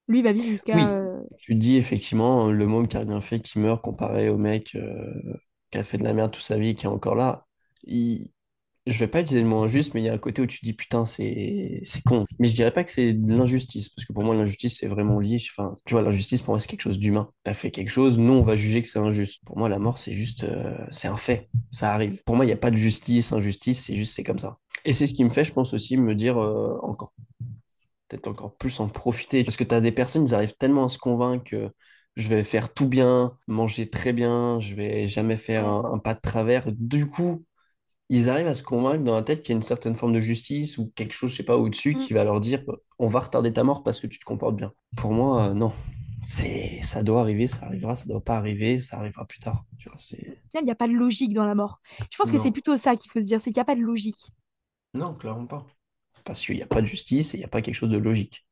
lui 0.07 0.21
va 0.21 0.31
vivre 0.31 0.47
jusqu'à. 0.47 0.75
oui, 0.75 0.83
euh, 0.83 1.19
tu 1.37 1.55
dis 1.55 1.77
effectivement 1.77 2.51
le 2.51 2.67
môme 2.67 2.87
qui 2.87 2.97
a 2.97 3.01
rien 3.01 3.21
fait, 3.21 3.39
qui 3.39 3.59
meurt 3.59 3.81
comparé 3.81 4.29
au 4.29 4.37
mec 4.37 4.75
euh, 4.75 5.37
qui 5.71 5.77
a 5.77 5.83
fait 5.83 5.97
de 5.97 6.03
la 6.03 6.13
merde 6.13 6.31
toute 6.31 6.43
sa 6.43 6.57
vie, 6.57 6.75
qui 6.75 6.85
est 6.85 6.89
encore 6.89 7.15
là. 7.15 7.45
Il... 7.83 8.31
Je 8.85 8.97
vais 8.99 9.07
pas 9.07 9.19
utiliser 9.19 9.43
le 9.43 9.49
mot 9.49 9.61
injuste, 9.63 9.93
mais 9.93 10.01
il 10.01 10.05
y 10.05 10.09
a 10.09 10.13
un 10.13 10.17
côté 10.17 10.41
où 10.41 10.45
tu 10.45 10.59
dis 10.63 10.71
putain, 10.71 11.05
c'est 11.05 11.81
c'est 11.83 12.01
con. 12.03 12.25
Mais 12.39 12.47
je 12.47 12.55
dirais 12.55 12.71
pas 12.71 12.85
que 12.85 12.91
c'est 12.91 13.11
de 13.11 13.35
l'injustice, 13.35 13.89
parce 13.89 14.05
que 14.05 14.13
pour 14.13 14.23
moi, 14.23 14.33
l'injustice, 14.33 14.77
c'est 14.79 14.87
vraiment 14.87 15.19
lié. 15.19 15.37
Enfin, 15.51 15.75
tu 15.85 15.93
vois, 15.93 16.01
l'injustice, 16.03 16.41
pour 16.41 16.53
moi, 16.53 16.59
c'est 16.61 16.69
quelque 16.69 16.83
chose 16.83 16.97
d'humain. 16.97 17.29
T'as 17.43 17.53
fait 17.53 17.69
quelque 17.69 17.89
chose, 17.89 18.17
nous, 18.17 18.31
on 18.31 18.43
va 18.43 18.55
juger 18.55 18.81
que 18.81 18.87
c'est 18.87 18.99
injuste. 18.99 19.41
Pour 19.45 19.57
moi, 19.57 19.67
la 19.67 19.77
mort, 19.77 19.97
c'est 19.97 20.13
juste, 20.13 20.45
euh, 20.45 20.77
c'est 20.91 21.09
un 21.09 21.17
fait. 21.17 21.49
Ça 21.69 21.93
arrive. 21.93 22.23
Pour 22.23 22.37
moi, 22.37 22.45
il 22.45 22.47
n'y 22.47 22.53
a 22.53 22.57
pas 22.57 22.71
de 22.71 22.77
justice, 22.77 23.33
injustice, 23.33 23.83
c'est 23.83 23.95
juste, 23.97 24.13
c'est 24.15 24.23
comme 24.23 24.39
ça. 24.39 24.57
Et 24.85 24.93
c'est 24.93 25.05
ce 25.05 25.13
qui 25.13 25.25
me 25.25 25.29
fait, 25.31 25.43
je 25.43 25.51
pense 25.51 25.73
aussi, 25.73 25.97
me 25.97 26.15
dire 26.15 26.41
euh, 26.41 26.77
encore, 26.81 27.11
peut-être 28.07 28.27
encore 28.27 28.55
plus 28.57 28.79
en 28.79 28.89
profiter. 28.89 29.43
Parce 29.43 29.57
que 29.57 29.63
t'as 29.63 29.81
des 29.81 29.91
personnes, 29.91 30.25
ils 30.27 30.35
arrivent 30.35 30.55
tellement 30.57 30.85
à 30.85 30.89
se 30.89 30.97
convaincre 30.99 31.43
que 31.45 31.69
je 32.15 32.27
vais 32.29 32.43
faire 32.43 32.73
tout 32.73 32.87
bien, 32.87 33.37
manger 33.47 33.89
très 33.89 34.13
bien, 34.13 34.59
je 34.61 34.75
vais 34.75 35.07
jamais 35.07 35.37
faire 35.37 35.67
un, 35.67 35.93
un 35.93 35.99
pas 35.99 36.13
de 36.15 36.19
travers. 36.21 36.71
Du 36.73 37.07
coup, 37.09 37.45
ils 38.09 38.29
arrivent 38.29 38.47
à 38.47 38.55
se 38.55 38.63
convaincre 38.63 39.03
dans 39.03 39.15
la 39.15 39.23
tête 39.23 39.41
qu'il 39.41 39.51
y 39.53 39.55
a 39.55 39.57
une 39.57 39.63
certaine 39.63 39.95
forme 39.95 40.13
de 40.13 40.21
justice 40.21 40.77
ou 40.77 40.91
quelque 40.95 41.13
chose, 41.13 41.31
je 41.31 41.37
sais 41.37 41.43
pas, 41.43 41.57
au-dessus 41.57 41.93
Mm. 41.93 41.97
qui 41.97 42.13
va 42.13 42.23
leur 42.23 42.39
dire 42.41 42.63
on 42.99 43.07
va 43.07 43.19
retarder 43.21 43.53
ta 43.53 43.63
mort 43.63 43.83
parce 43.83 43.99
que 43.99 44.07
tu 44.07 44.19
te 44.19 44.25
comportes 44.25 44.55
bien. 44.55 44.73
Pour 44.97 45.11
moi, 45.13 45.49
euh, 45.49 45.53
non. 45.53 45.73
C'est, 46.23 46.81
ça 46.81 47.03
doit 47.03 47.21
arriver, 47.21 47.47
ça 47.47 47.65
arrivera, 47.67 47.95
ça 47.95 48.05
doit 48.07 48.23
pas 48.23 48.37
arriver, 48.37 48.79
ça 48.79 48.97
arrivera 48.97 49.25
plus 49.25 49.39
tard. 49.39 49.65
Tu 49.77 49.89
vois, 49.89 49.97
il 50.55 50.65
n'y 50.65 50.71
a 50.71 50.75
pas 50.75 50.87
de 50.87 50.93
logique 50.93 51.33
dans 51.33 51.45
la 51.45 51.55
mort. 51.55 51.79
Je 52.11 52.17
pense 52.17 52.31
que 52.31 52.37
c'est 52.37 52.51
plutôt 52.51 52.77
ça 52.77 52.95
qu'il 52.95 53.11
faut 53.11 53.19
se 53.21 53.25
dire, 53.25 53.39
c'est 53.39 53.51
qu'il 53.51 53.59
n'y 53.59 53.61
a 53.61 53.65
pas 53.65 53.75
de 53.75 53.81
logique. 53.81 54.31
non, 54.93 55.15
clairement 55.15 55.47
pas. 55.47 55.65
Parce 56.27 56.45
qu'il 56.45 56.55
n'y 56.55 56.63
a 56.63 56.67
pas 56.67 56.81
de 56.81 56.87
justice 56.87 57.33
et 57.33 57.37
il 57.37 57.39
n'y 57.39 57.45
a 57.45 57.49
pas 57.49 57.61
quelque 57.61 57.75
chose 57.75 57.89
de 57.89 57.97
logique. 57.97 58.45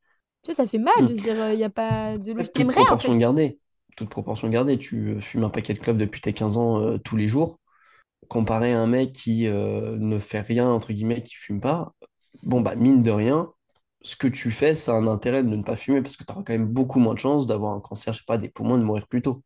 Tu 0.44 0.52
vois, 0.52 0.56
ça 0.56 0.68
fait 0.68 0.78
mal 0.78 0.94
de 1.08 1.14
dire, 1.14 1.52
il 1.52 1.58
n'y 1.58 1.64
a 1.64 1.70
pas 1.70 2.18
de 2.18 2.34
logique. 2.34 2.54
toute 2.54 2.66
en 2.68 2.72
proportion 2.72 3.14
fait. 3.14 3.20
gardée. 3.20 3.60
Toute 3.98 4.10
proportion 4.10 4.50
gardée. 4.50 4.78
Tu 4.78 5.16
euh, 5.16 5.22
fumes 5.22 5.44
un 5.44 5.50
paquet 5.50 5.74
de 5.74 5.80
clopes 5.80 5.98
depuis 5.98 6.22
tes 6.22 6.34
15 6.34 6.58
ans 6.58 6.82
euh, 6.82 6.98
tous 6.98 7.18
les 7.18 7.28
jours. 7.28 7.60
Comparé 8.30 8.74
à 8.74 8.82
un 8.82 8.88
mec 8.88 9.14
qui 9.14 9.48
euh, 9.48 9.98
ne 10.00 10.20
fait 10.20 10.42
rien, 10.42 10.70
entre 10.70 10.94
guillemets, 10.94 11.24
qui 11.24 11.36
fume 11.36 11.62
pas, 11.62 11.94
bon, 12.44 12.62
bah, 12.62 12.76
mine 12.76 13.04
de 13.04 13.12
rien, 13.12 13.52
ce 14.02 14.16
que 14.16 14.28
tu 14.28 14.52
fais, 14.52 14.76
ça 14.76 14.94
a 14.94 14.96
un 14.96 15.08
intérêt 15.08 15.44
de 15.44 15.50
ne 15.50 15.64
pas 15.64 15.76
fumer 15.78 16.02
parce 16.02 16.16
que 16.18 16.24
tu 16.24 16.32
auras 16.32 16.44
quand 16.44 16.54
même 16.54 16.68
beaucoup 16.68 17.00
moins 17.00 17.14
de 17.16 17.20
chances 17.20 17.48
d'avoir 17.48 17.74
un 17.74 17.82
cancer, 17.82 18.14
je 18.14 18.20
sais 18.20 18.26
pas, 18.28 18.38
des 18.38 18.50
poumons, 18.50 18.78
de 18.78 18.84
mourir 18.84 19.08
plus 19.08 19.22
tôt. 19.22 19.44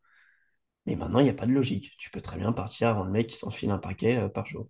Mais 0.86 0.96
maintenant, 0.96 1.20
il 1.20 1.24
n'y 1.26 1.30
a 1.30 1.34
pas 1.34 1.46
de 1.46 1.54
logique. 1.54 1.92
Tu 1.98 2.10
peux 2.10 2.22
très 2.22 2.38
bien 2.38 2.52
partir 2.54 2.90
avant 2.90 3.04
le 3.04 3.12
mec 3.12 3.28
qui 3.28 3.38
s'enfile 3.38 3.72
un 3.72 3.78
paquet 3.78 4.18
euh, 4.18 4.30
par 4.30 4.46
jour. 4.46 4.68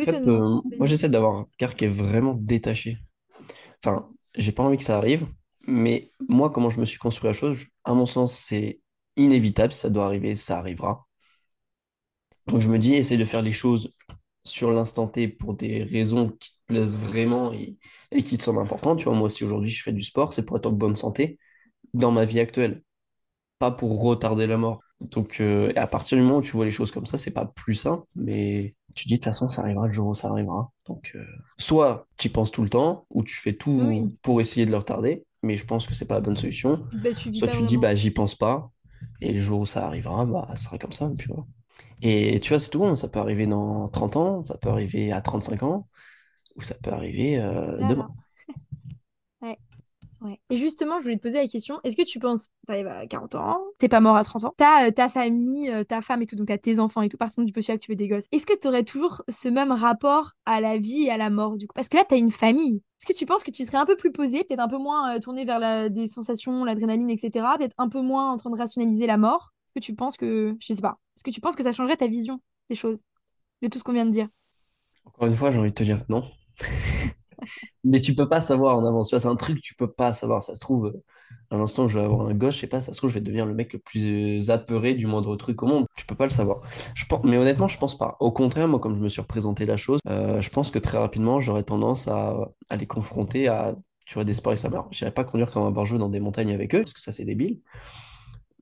En 0.00 0.04
fait, 0.04 0.26
euh, 0.26 0.60
moi, 0.78 0.86
j'essaie 0.86 1.08
d'avoir 1.08 1.34
un 1.36 1.48
regard 1.58 1.76
qui 1.76 1.84
est 1.86 1.88
vraiment 1.88 2.34
détaché. 2.34 2.98
Enfin, 3.84 4.10
j'ai 4.36 4.52
pas 4.52 4.62
envie 4.64 4.78
que 4.78 4.84
ça 4.84 4.98
arrive, 4.98 5.26
mais 5.66 6.12
moi, 6.28 6.50
comment 6.50 6.70
je 6.70 6.80
me 6.80 6.84
suis 6.86 6.98
construit 6.98 7.28
la 7.28 7.32
chose, 7.34 7.58
je- 7.58 7.66
à 7.84 7.94
mon 7.94 8.06
sens, 8.06 8.34
c'est 8.36 8.80
inévitable. 9.16 9.72
Ça 9.74 9.90
doit 9.90 10.06
arriver, 10.06 10.36
ça 10.36 10.58
arrivera. 10.58 11.06
Donc, 12.46 12.60
je 12.60 12.68
me 12.68 12.78
dis, 12.78 12.94
essaye 12.94 13.18
de 13.18 13.24
faire 13.24 13.42
les 13.42 13.52
choses 13.52 13.92
sur 14.44 14.70
l'instant 14.72 15.08
T 15.08 15.28
pour 15.28 15.54
des 15.54 15.82
raisons 15.84 16.30
qui 16.30 16.50
te 16.52 16.56
plaisent 16.68 16.98
vraiment 16.98 17.52
et, 17.52 17.78
et 18.12 18.22
qui 18.24 18.38
te 18.38 18.44
semblent 18.44 18.60
importantes. 18.62 18.98
Tu 19.00 19.06
vois, 19.06 19.14
moi, 19.14 19.30
si 19.30 19.44
aujourd'hui 19.44 19.70
je 19.70 19.82
fais 19.82 19.92
du 19.92 20.02
sport, 20.02 20.32
c'est 20.32 20.46
pour 20.46 20.58
être 20.58 20.66
en 20.66 20.72
bonne 20.72 20.96
santé 20.96 21.38
dans 21.94 22.12
ma 22.12 22.26
vie 22.26 22.40
actuelle, 22.40 22.83
pas 23.70 23.76
pour 23.76 24.00
retarder 24.02 24.46
la 24.46 24.56
mort. 24.56 24.80
Donc, 25.00 25.40
euh, 25.40 25.72
et 25.74 25.78
à 25.78 25.86
partir 25.86 26.16
du 26.18 26.22
moment 26.24 26.38
où 26.38 26.42
tu 26.42 26.52
vois 26.52 26.64
les 26.64 26.70
choses 26.70 26.90
comme 26.90 27.06
ça, 27.06 27.18
c'est 27.18 27.32
pas 27.32 27.46
plus 27.46 27.74
simple, 27.74 28.04
mais 28.16 28.74
tu 28.94 29.08
dis 29.08 29.14
de 29.14 29.18
toute 29.18 29.24
façon, 29.26 29.48
ça 29.48 29.62
arrivera 29.62 29.86
le 29.86 29.92
jour 29.92 30.08
où 30.08 30.14
ça 30.14 30.28
arrivera. 30.28 30.70
Donc, 30.86 31.12
euh, 31.14 31.24
soit 31.58 32.06
tu 32.16 32.28
y 32.28 32.30
penses 32.30 32.52
tout 32.52 32.62
le 32.62 32.68
temps, 32.70 33.06
ou 33.10 33.24
tu 33.24 33.34
fais 33.34 33.52
tout 33.54 33.72
Oui, 33.88 34.18
pour 34.22 34.40
essayer 34.40 34.66
de 34.66 34.70
le 34.70 34.78
retarder, 34.78 35.24
mais 35.42 35.56
je 35.56 35.64
pense 35.66 35.86
que 35.86 35.94
c'est 35.94 36.06
pas 36.06 36.14
la 36.14 36.20
bonne 36.20 36.36
solution. 36.36 36.84
bah, 36.92 37.14
tu 37.14 37.30
Soit 37.32 37.48
tu 37.48 37.62
dis, 37.64 37.76
bah, 37.76 37.94
j'y 37.94 38.10
pense 38.10 38.34
pas, 38.34 38.70
et 39.20 39.32
le 39.32 39.40
jour 39.40 39.60
où 39.60 39.66
ça 39.66 39.86
arrivera, 39.86 40.26
bah, 40.26 40.46
ça 40.50 40.56
sera 40.56 40.78
comme 40.78 40.92
ça, 40.92 41.10
vois. 41.28 41.46
Et 42.02 42.40
tu 42.40 42.50
vois, 42.50 42.58
c'est 42.60 42.70
tout 42.70 42.80
bon, 42.80 42.96
ça 42.96 43.08
peut 43.08 43.20
arriver 43.20 43.46
dans 43.46 43.88
30 43.88 44.16
ans, 44.16 44.44
ça 44.44 44.58
peut 44.58 44.68
arriver 44.70 45.12
à 45.12 45.20
35 45.22 45.62
ans. 45.62 45.88
ou 46.56 46.62
ça 46.62 46.74
peut 46.76 46.92
arriver 46.92 47.38
euh, 47.38 47.84
demain. 47.84 48.04
Voilà. 48.04 48.23
Ouais. 50.24 50.40
Et 50.48 50.56
justement, 50.56 50.96
je 50.98 51.02
voulais 51.02 51.18
te 51.18 51.22
poser 51.22 51.36
la 51.36 51.46
question, 51.46 51.80
est-ce 51.84 51.94
que 51.96 52.02
tu 52.02 52.18
penses, 52.18 52.46
t'arrives 52.66 52.86
à 52.86 53.06
40 53.06 53.34
ans, 53.34 53.60
t'es 53.78 53.90
pas 53.90 54.00
mort 54.00 54.16
à 54.16 54.24
30 54.24 54.44
ans, 54.44 54.54
t'as 54.56 54.88
euh, 54.88 54.90
ta 54.90 55.10
famille, 55.10 55.70
euh, 55.70 55.84
ta 55.84 56.00
femme 56.00 56.22
et 56.22 56.26
tout, 56.26 56.34
donc 56.34 56.48
t'as 56.48 56.56
tes 56.56 56.78
enfants 56.78 57.02
et 57.02 57.10
tout, 57.10 57.18
par 57.18 57.28
exemple 57.28 57.44
du 57.44 57.52
postulat 57.52 57.76
que 57.76 57.84
tu 57.84 57.92
veux 57.92 57.96
des 57.96 58.08
gosses, 58.08 58.24
est-ce 58.32 58.46
que 58.46 58.58
tu 58.58 58.66
aurais 58.66 58.84
toujours 58.84 59.22
ce 59.28 59.48
même 59.48 59.70
rapport 59.70 60.32
à 60.46 60.62
la 60.62 60.78
vie 60.78 61.02
et 61.02 61.10
à 61.10 61.18
la 61.18 61.28
mort 61.28 61.58
du 61.58 61.66
coup? 61.66 61.74
Parce 61.74 61.90
que 61.90 61.98
là, 61.98 62.04
t'as 62.08 62.16
une 62.16 62.32
famille. 62.32 62.76
Est-ce 62.98 63.06
que 63.06 63.12
tu 63.12 63.26
penses 63.26 63.44
que 63.44 63.50
tu 63.50 63.66
serais 63.66 63.76
un 63.76 63.84
peu 63.84 63.96
plus 63.96 64.12
posé, 64.12 64.44
peut-être 64.44 64.60
un 64.60 64.68
peu 64.68 64.78
moins 64.78 65.14
euh, 65.14 65.20
tourné 65.20 65.44
vers 65.44 65.58
la- 65.58 65.90
des 65.90 66.06
sensations, 66.06 66.64
l'adrénaline, 66.64 67.10
etc., 67.10 67.58
peut-être 67.58 67.74
un 67.76 67.90
peu 67.90 68.00
moins 68.00 68.32
en 68.32 68.38
train 68.38 68.48
de 68.48 68.56
rationaliser 68.56 69.06
la 69.06 69.18
mort? 69.18 69.52
Est-ce 69.66 69.74
que 69.74 69.84
tu 69.84 69.94
penses 69.94 70.16
que, 70.16 70.56
je 70.58 70.72
sais 70.72 70.80
pas, 70.80 70.96
est-ce 71.16 71.24
que 71.24 71.30
tu 71.30 71.42
penses 71.42 71.54
que 71.54 71.62
ça 71.62 71.72
changerait 71.72 71.96
ta 71.98 72.06
vision 72.06 72.40
des 72.70 72.76
choses, 72.76 73.02
de 73.60 73.68
tout 73.68 73.78
ce 73.78 73.84
qu'on 73.84 73.92
vient 73.92 74.06
de 74.06 74.10
dire? 74.10 74.28
Encore 75.04 75.28
une 75.28 75.34
fois, 75.34 75.50
j'ai 75.50 75.58
envie 75.58 75.68
de 75.68 75.74
te 75.74 75.82
dire 75.84 76.02
non. 76.08 76.24
Mais 77.84 78.00
tu 78.00 78.14
peux 78.14 78.28
pas 78.28 78.40
savoir 78.40 78.78
en 78.78 78.84
avance. 78.86 79.16
C'est 79.16 79.26
un 79.28 79.36
truc 79.36 79.56
que 79.56 79.62
tu 79.62 79.74
peux 79.74 79.90
pas 79.90 80.12
savoir. 80.12 80.42
Ça 80.42 80.54
se 80.54 80.60
trouve, 80.60 80.92
à 81.50 81.56
l'instant 81.56 81.86
je 81.86 81.98
vais 81.98 82.04
avoir 82.04 82.26
un 82.28 82.34
gosse, 82.34 82.54
je 82.56 82.60
sais 82.60 82.66
pas, 82.66 82.80
ça 82.80 82.92
se 82.92 82.98
trouve, 82.98 83.10
je 83.10 83.14
vais 83.14 83.20
devenir 83.20 83.46
le 83.46 83.54
mec 83.54 83.72
le 83.72 83.78
plus 83.78 84.40
euh, 84.40 84.52
apeuré 84.52 84.94
du 84.94 85.06
moindre 85.06 85.36
truc 85.36 85.62
au 85.62 85.66
monde. 85.66 85.86
Tu 85.96 86.06
peux 86.06 86.14
pas 86.14 86.24
le 86.24 86.30
savoir. 86.30 86.62
Je 86.94 87.04
pense, 87.04 87.24
mais 87.24 87.36
honnêtement, 87.36 87.68
je 87.68 87.78
pense 87.78 87.96
pas. 87.98 88.16
Au 88.20 88.32
contraire, 88.32 88.68
moi, 88.68 88.80
comme 88.80 88.96
je 88.96 89.00
me 89.00 89.08
suis 89.08 89.20
représenté 89.20 89.66
la 89.66 89.76
chose, 89.76 90.00
euh, 90.08 90.40
je 90.40 90.50
pense 90.50 90.70
que 90.70 90.78
très 90.78 90.98
rapidement, 90.98 91.40
j'aurais 91.40 91.64
tendance 91.64 92.08
à, 92.08 92.36
à 92.70 92.76
les 92.76 92.86
confronter 92.86 93.48
à, 93.48 93.76
tu 94.06 94.14
vois, 94.14 94.24
des 94.24 94.34
sports 94.34 94.52
et 94.54 94.56
ça 94.56 94.70
meurt. 94.70 94.88
Je 94.92 95.04
n'irais 95.04 95.14
pas 95.14 95.24
conduire 95.24 95.50
comme 95.50 95.64
un 95.64 95.70
barjot 95.70 95.98
dans 95.98 96.08
des 96.08 96.20
montagnes 96.20 96.52
avec 96.52 96.74
eux, 96.74 96.80
parce 96.80 96.92
que 96.94 97.00
ça, 97.00 97.12
c'est 97.12 97.24
débile. 97.24 97.60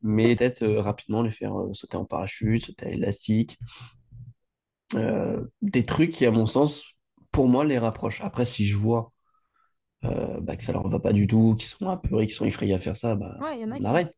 Mais 0.02 0.34
peut-être 0.34 0.62
euh, 0.62 0.80
rapidement 0.80 1.22
les 1.22 1.30
faire 1.30 1.52
sauter 1.72 1.96
en 1.96 2.04
parachute, 2.04 2.66
sauter 2.66 2.86
à 2.86 2.90
l'élastique. 2.90 3.58
Des 5.62 5.84
trucs 5.84 6.12
qui, 6.12 6.26
à 6.26 6.30
mon 6.30 6.46
sens, 6.46 6.84
pour 7.30 7.48
moi, 7.48 7.64
les 7.64 7.78
rapprochent. 7.78 8.20
Après, 8.22 8.44
si 8.44 8.66
je 8.66 8.76
vois 8.76 9.11
euh, 10.04 10.40
bah, 10.40 10.56
que 10.56 10.62
ça 10.64 10.72
leur 10.72 10.88
va 10.88 11.00
pas 11.00 11.12
du 11.12 11.26
tout, 11.26 11.56
qu'ils 11.56 11.68
sont 11.68 11.88
apeurés, 11.88 12.26
qu'ils 12.26 12.34
sont 12.36 12.44
effrayés 12.46 12.74
à 12.74 12.80
faire 12.80 12.96
ça, 12.96 13.14
bah, 13.14 13.36
Ouais, 13.38 13.58
il 13.58 13.62
y 13.62 13.64
en 13.64 13.72
a 13.72 13.80
on 13.80 13.84
qui... 13.84 13.86
arrête. 13.86 14.14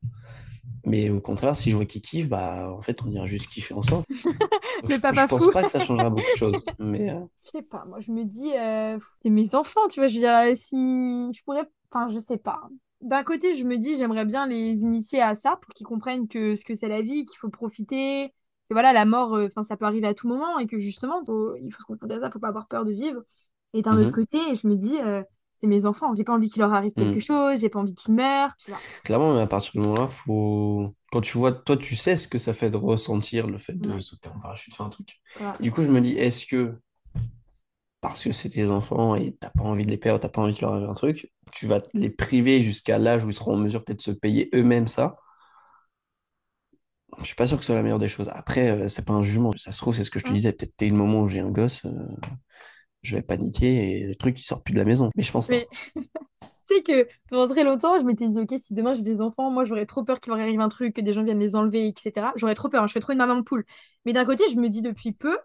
Mais 0.87 1.11
au 1.11 1.21
contraire, 1.21 1.57
si 1.57 1.71
je 1.71 1.77
vois 1.77 1.87
qu'ils 1.87 2.03
kiffent, 2.03 2.29
bah, 2.31 2.71
en 2.73 2.83
fait, 2.83 3.03
on 3.05 3.11
ira 3.11 3.27
juste 3.27 3.51
kiffer 3.51 3.75
ensemble. 3.75 4.05
Donc, 4.83 4.91
Le 4.91 4.99
je, 5.11 5.17
je 5.17 5.25
papa 5.25 5.29
pense 5.29 5.49
fou 5.49 5.51
pas 5.51 5.65
que 5.65 5.71
ça 5.71 5.81
changera 5.81 6.11
beaucoup 6.11 6.33
de 6.33 6.37
choses. 6.37 6.71
Mais 6.79 7.11
euh, 7.11 7.21
Je 7.43 7.51
sais 7.51 7.63
pas, 7.63 7.85
moi 7.85 8.01
je 8.01 8.11
me 8.11 8.25
dis, 8.25 8.57
euh, 8.57 8.99
c'est 9.23 9.31
mes 9.31 9.55
enfants, 9.55 9.87
tu 9.89 10.01
vois, 10.01 10.09
je 10.09 10.15
veux 10.15 10.21
dire, 10.21 10.57
si 10.59 10.77
je 11.35 11.43
pourrais, 11.45 11.65
enfin 11.91 12.09
je 12.13 12.19
sais 12.19 12.39
pas. 12.39 12.63
D'un 13.03 13.23
côté, 13.23 13.55
je 13.55 13.65
me 13.65 13.77
dis, 13.77 13.97
j'aimerais 13.99 14.25
bien 14.25 14.47
les 14.47 14.81
initier 14.83 15.21
à 15.21 15.35
ça 15.35 15.57
pour 15.61 15.75
qu'ils 15.75 15.87
comprennent 15.87 16.27
que 16.27 16.57
ce 16.57 16.65
que 16.65 16.75
c'est 16.75 16.89
la 16.89 17.03
vie, 17.03 17.27
qu'il 17.27 17.37
faut 17.39 17.51
profiter, 17.51 18.31
que 18.69 18.75
voilà, 18.75 18.93
la 18.95 19.05
mort, 19.05 19.35
euh, 19.35 19.49
ça 19.65 19.77
peut 19.77 19.85
arriver 19.85 20.07
à 20.07 20.15
tout 20.15 20.27
moment 20.27 20.59
et 20.59 20.67
que 20.67 20.79
justement, 20.81 21.23
faut- 21.27 21.55
il 21.57 21.71
faut 21.73 21.81
se 21.81 21.85
confronter 21.85 22.15
à 22.15 22.21
ça, 22.21 22.31
faut 22.31 22.39
pas 22.39 22.49
avoir 22.49 22.67
peur 22.67 22.85
de 22.87 22.93
vivre. 22.93 23.23
Et 23.75 23.83
d'un 23.83 23.99
autre 23.99 24.11
mhm, 24.11 24.15
côté, 24.15 24.39
je 24.57 24.67
me 24.67 24.77
dis, 24.77 24.97
c'est 25.61 25.67
mes 25.67 25.87
enfants, 25.87 26.15
j'ai 26.15 26.25
pas 26.25 26.33
envie 26.33 26.51
qu'il 26.51 26.61
leur 26.61 26.73
arrive 26.73 26.93
quelque 26.93 27.15
mhm. 27.15 27.21
chose, 27.21 27.61
j'ai 27.61 27.69
pas 27.69 27.79
envie 27.79 27.95
qu'ils 27.95 28.15
meurent. 28.15 28.53
Clairement, 29.05 29.35
mais 29.35 29.41
à 29.41 29.47
partir 29.47 29.73
du 29.73 29.81
moment-là, 29.81 30.07
faut... 30.09 30.95
quand 31.13 31.21
tu 31.21 31.39
vois, 31.39 31.53
toi, 31.53 31.77
tu 31.77 31.97
sais 31.97 32.17
ce 32.17 32.29
que 32.29 32.39
ça 32.39 32.55
fait 32.55 32.71
de 32.71 32.77
ressentir 32.77 33.47
le 33.47 33.59
fait 33.59 33.75
de 33.75 34.01
sauter 34.01 34.29
en 34.29 34.41
parachute, 34.41 34.75
faire 34.75 34.87
un 34.87 34.91
truc. 34.91 35.21
Du 35.61 35.71
coup, 35.71 35.83
je 35.83 35.91
me 35.91 36.01
dis, 36.01 36.13
est-ce 36.13 36.47
que 36.47 36.75
parce 38.01 38.23
que 38.23 38.33
c'est 38.33 38.51
tes 38.51 38.69
enfants 38.69 39.15
et 39.15 39.35
t'as 39.41 39.49
pas 39.49 39.63
envie 39.63 39.87
de 39.87 39.91
les 39.91 39.97
perdre, 39.97 40.21
t'as 40.21 40.29
pas 40.29 40.43
envie 40.43 40.53
qu'il 40.53 40.67
leur 40.67 40.75
arrive 40.75 40.91
un 40.91 40.93
truc, 40.93 41.33
tu 41.53 41.67
vas 41.67 41.79
les 41.95 42.11
priver 42.11 42.61
jusqu'à 42.61 42.99
l'âge 42.99 43.25
où 43.25 43.31
ils 43.31 43.35
seront 43.35 43.55
en 43.55 43.57
mesure 43.57 43.83
peut-être 43.83 44.01
de 44.01 44.03
se 44.03 44.11
payer 44.11 44.51
eux-mêmes 44.55 44.89
ça? 44.89 45.17
Je 47.21 47.25
suis 47.25 47.35
pas 47.35 47.47
sûr 47.47 47.57
que 47.57 47.63
ce 47.63 47.67
soit 47.67 47.77
la 47.77 47.83
meilleure 47.83 47.99
des 47.99 48.09
choses. 48.09 48.29
Après, 48.29 48.71
euh, 48.71 48.89
c'est 48.89 49.07
pas 49.07 49.15
un 49.15 49.23
jugement. 49.23 49.53
Ça 49.57 49.73
se 49.73 49.79
trouve, 49.79 49.95
c'est 49.95 50.05
ce 50.05 50.11
que 50.11 50.19
je 50.19 50.25
te 50.25 50.31
Hein 50.31 50.35
disais. 50.35 50.53
Peut-être 50.53 50.75
dès 50.77 50.89
le 50.89 50.97
moment 50.97 51.23
où 51.23 51.29
j'ai 51.29 51.41
un 51.41 51.51
gosse, 51.51 51.85
euh, 51.87 51.91
je 53.05 53.17
vais 53.17 53.23
paniquer 53.23 54.01
et 54.01 54.07
le 54.07 54.15
truc 54.15 54.39
il 54.41 54.45
sort 54.45 54.63
plus 54.63 54.75
de 54.75 54.79
la 54.79 54.85
maison. 54.85 55.11
Mais 55.17 55.23
je 55.23 55.33
pense 55.33 55.49
pas. 55.49 55.55
Mais 55.55 55.69
Tu 56.67 56.77
sais 56.77 56.83
que 56.83 57.09
pendant 57.31 57.49
très 57.53 57.65
longtemps, 57.65 57.99
je 58.01 58.05
m'étais 58.07 58.29
dit, 58.29 58.39
ok, 58.39 58.55
si 58.63 58.75
demain 58.75 58.95
j'ai 58.95 59.03
des 59.03 59.21
enfants, 59.21 59.51
moi 59.51 59.65
j'aurais 59.67 59.87
trop 59.87 60.05
peur 60.05 60.21
qu'il 60.21 60.33
leur 60.33 60.41
arrive 60.41 60.61
un 60.61 60.69
truc, 60.71 60.95
que 60.97 61.03
des 61.03 61.13
gens 61.13 61.25
viennent 61.25 61.39
les 61.41 61.57
enlever, 61.57 61.89
etc. 61.89 62.33
J'aurais 62.37 62.55
trop 62.55 62.71
peur, 62.71 62.83
hein, 62.83 62.87
je 62.87 62.93
serais 62.93 63.01
trop 63.03 63.13
une 63.13 63.19
maman 63.19 63.37
de 63.37 63.43
poule. 63.43 63.67
Mais 64.07 64.15
d'un 64.15 64.25
côté, 64.25 64.45
je 64.51 64.57
me 64.57 64.69
dis 64.71 64.83
depuis 64.83 65.13
peu, 65.13 65.39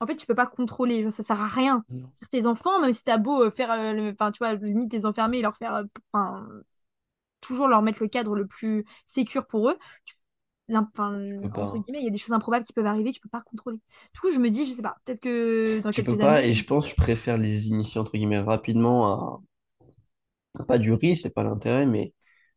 en 0.00 0.06
fait, 0.06 0.16
tu 0.16 0.26
peux 0.26 0.34
pas 0.36 0.46
contrôler, 0.46 1.02
genre, 1.02 1.12
ça 1.12 1.22
sert 1.24 1.40
à 1.40 1.48
rien. 1.48 1.84
Tes 2.30 2.46
enfants, 2.46 2.80
même 2.80 2.92
si 2.94 3.04
t'as 3.04 3.18
beau 3.18 3.42
euh, 3.44 3.50
faire, 3.52 3.70
euh, 3.72 4.12
enfin, 4.12 4.32
tu 4.32 4.38
vois, 4.38 4.54
limite 4.54 4.92
les 4.92 5.06
enfermer 5.06 5.38
et 5.38 5.42
leur 5.42 5.56
faire, 5.56 5.74
euh, 5.76 5.84
enfin, 6.12 6.48
toujours 7.40 7.68
leur 7.68 7.82
mettre 7.82 8.02
le 8.02 8.08
cadre 8.08 8.34
le 8.34 8.46
plus 8.46 8.84
sécure 9.06 9.46
pour 9.46 9.70
eux, 9.70 9.78
tu- 10.04 10.14
entre 10.76 11.78
guillemets, 11.78 12.00
il 12.00 12.04
y 12.04 12.08
a 12.08 12.10
des 12.10 12.18
choses 12.18 12.32
improbables 12.32 12.64
qui 12.64 12.72
peuvent 12.72 12.86
arriver, 12.86 13.12
tu 13.12 13.20
peux 13.20 13.28
pas 13.28 13.42
contrôler. 13.42 13.78
Du 14.14 14.20
coup, 14.20 14.30
je 14.30 14.38
me 14.38 14.50
dis, 14.50 14.66
je 14.66 14.72
sais 14.72 14.82
pas, 14.82 14.96
peut-être 15.04 15.20
que 15.20 15.80
dans 15.80 15.90
Tu 15.90 16.02
peux 16.04 16.16
pas, 16.16 16.40
et 16.42 16.44
années, 16.44 16.54
je 16.54 16.64
pense 16.64 16.84
que 16.86 16.90
je 16.90 16.96
préfère 16.96 17.36
les 17.38 17.68
initier 17.68 18.00
entre 18.00 18.12
guillemets 18.12 18.38
rapidement 18.40 19.40
à 20.58 20.64
pas 20.66 20.78
du 20.78 20.92
risque, 20.92 21.22
c'est 21.22 21.34
pas 21.34 21.44
l'intérêt, 21.44 21.86
mais 21.86 22.12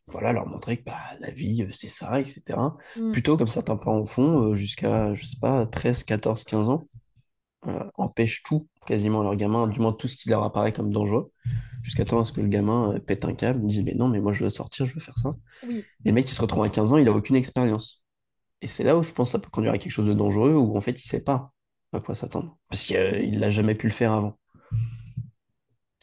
voilà, 0.08 0.34
leur 0.34 0.48
montrer 0.48 0.78
que 0.78 0.84
bah, 0.84 0.98
la 1.20 1.32
vie, 1.32 1.64
euh, 1.64 1.70
c'est 1.72 1.88
ça, 1.88 2.20
etc. 2.20 2.78
hmm, 2.96 3.12
Plutôt 3.12 3.38
comme 3.38 3.48
certains 3.48 3.78
parents 3.78 4.06
font, 4.06 4.52
euh, 4.52 4.54
jusqu'à, 4.56 5.14
je 5.14 5.26
sais 5.26 5.38
pas, 5.40 5.66
13 5.68 6.04
14 6.04 6.44
15 6.44 6.70
ans, 6.70 6.88
euh, 7.68 7.90
empêchent 7.96 8.44
tout, 8.44 8.68
quasiment 8.88 9.24
leur 9.24 9.36
gamin, 9.36 9.68
du 9.68 9.80
moins 9.82 9.94
tout 9.94 10.08
ce 10.08 10.18
qui 10.18 10.30
leur 10.30 10.44
apparaît 10.44 10.74
comme 10.74 10.92
dangereux, 10.92 11.32
jusqu'à 11.84 12.06
temps 12.06 12.22
à 12.22 12.26
ce 12.26 12.34
que 12.34 12.42
le 12.42 12.50
gamin 12.50 12.96
euh, 12.96 13.00
pète 13.00 13.26
un 13.26 13.36
câble, 13.36 13.66
dise, 13.68 13.84
mais 13.86 13.96
non, 13.96 14.10
mais 14.10 14.22
moi 14.22 14.34
je 14.34 14.44
veux 14.46 14.52
sortir, 14.52 14.86
je 14.86 14.96
veux 14.96 15.02
faire 15.02 15.18
ça. 15.18 15.36
oui, 15.64 15.88
Et 16.06 16.10
le 16.10 16.16
mec, 16.16 16.30
il 16.30 16.36
se 16.36 16.42
retrouve 16.42 16.64
à 16.64 16.70
15 16.70 16.94
ans, 16.94 16.98
il 17.00 17.10
a 17.10 17.14
aucune 17.14 17.38
expérience. 17.38 18.03
Et 18.64 18.68
c'est 18.68 18.86
là 18.86 18.98
où 18.98 19.04
je 19.04 19.12
pense 19.12 19.28
que 19.28 19.32
ça 19.34 19.40
peut 19.40 19.50
conduire 19.52 19.74
à 19.74 19.78
quelque 19.78 19.92
chose 19.92 20.08
de 20.08 20.14
dangereux, 20.14 20.54
où 20.54 20.78
en 20.78 20.82
fait, 20.82 20.92
il 20.92 21.06
sait 21.06 21.22
pas 21.22 21.52
à 21.92 22.00
quoi 22.00 22.16
s'attendre. 22.16 22.58
Parce 22.70 22.86
qu'il 22.86 23.40
l'a 23.40 23.50
jamais 23.50 23.76
pu 23.76 23.88
le 23.88 23.94
faire 23.94 24.14
avant. 24.14 24.38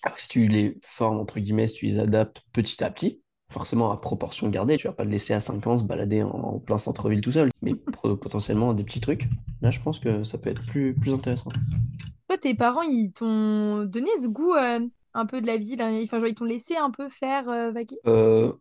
Alors, 0.02 0.20
si 0.20 0.28
tu 0.28 0.46
les 0.46 0.78
formes, 0.82 1.18
entre 1.18 1.40
guillemets, 1.40 1.68
si 1.68 1.76
tu 1.76 1.86
les 1.86 1.98
adaptes 1.98 2.42
petit 2.52 2.84
à 2.84 2.90
petit, 2.90 3.22
forcément 3.50 3.90
à 3.90 3.96
proportion 3.96 4.50
gardée, 4.50 4.76
tu 4.76 4.88
vas 4.88 4.92
pas 4.92 5.04
le 5.04 5.10
laisser 5.10 5.32
à 5.32 5.40
5 5.40 5.66
ans 5.66 5.78
se 5.78 5.84
balader 5.84 6.22
en, 6.22 6.58
plein 6.58 6.76
centre-ville 6.76 7.22
tout 7.22 7.32
seul, 7.32 7.48
mais 7.62 7.74
potentiellement 7.74 8.74
des 8.74 8.84
petits 8.84 9.00
trucs. 9.00 9.24
Là, 9.62 9.70
je 9.70 9.80
pense 9.80 9.98
que 9.98 10.22
ça 10.22 10.36
peut 10.36 10.50
être 10.50 10.64
plus, 10.66 10.94
plus 10.94 11.14
intéressant. 11.14 11.50
Toi, 12.28 12.36
tes 12.36 12.54
parents, 12.54 12.82
ils 12.82 13.10
t'ont 13.10 13.86
donné 13.86 14.10
ce 14.22 14.28
goût 14.28 14.52
euh, 14.52 14.86
un 15.14 15.26
peu 15.26 15.40
de 15.40 15.46
la 15.46 15.56
vie, 15.56 15.76
là, 15.76 15.90
enfin, 16.04 16.18
genre, 16.18 16.28
ils 16.28 16.34
t'ont 16.34 16.44
laissé 16.44 16.76
un 16.76 16.90
peu 16.90 17.08
faire 17.08 17.48
euh, 17.48 17.70
vaguer. 17.70 17.98
Euh, 18.06 18.52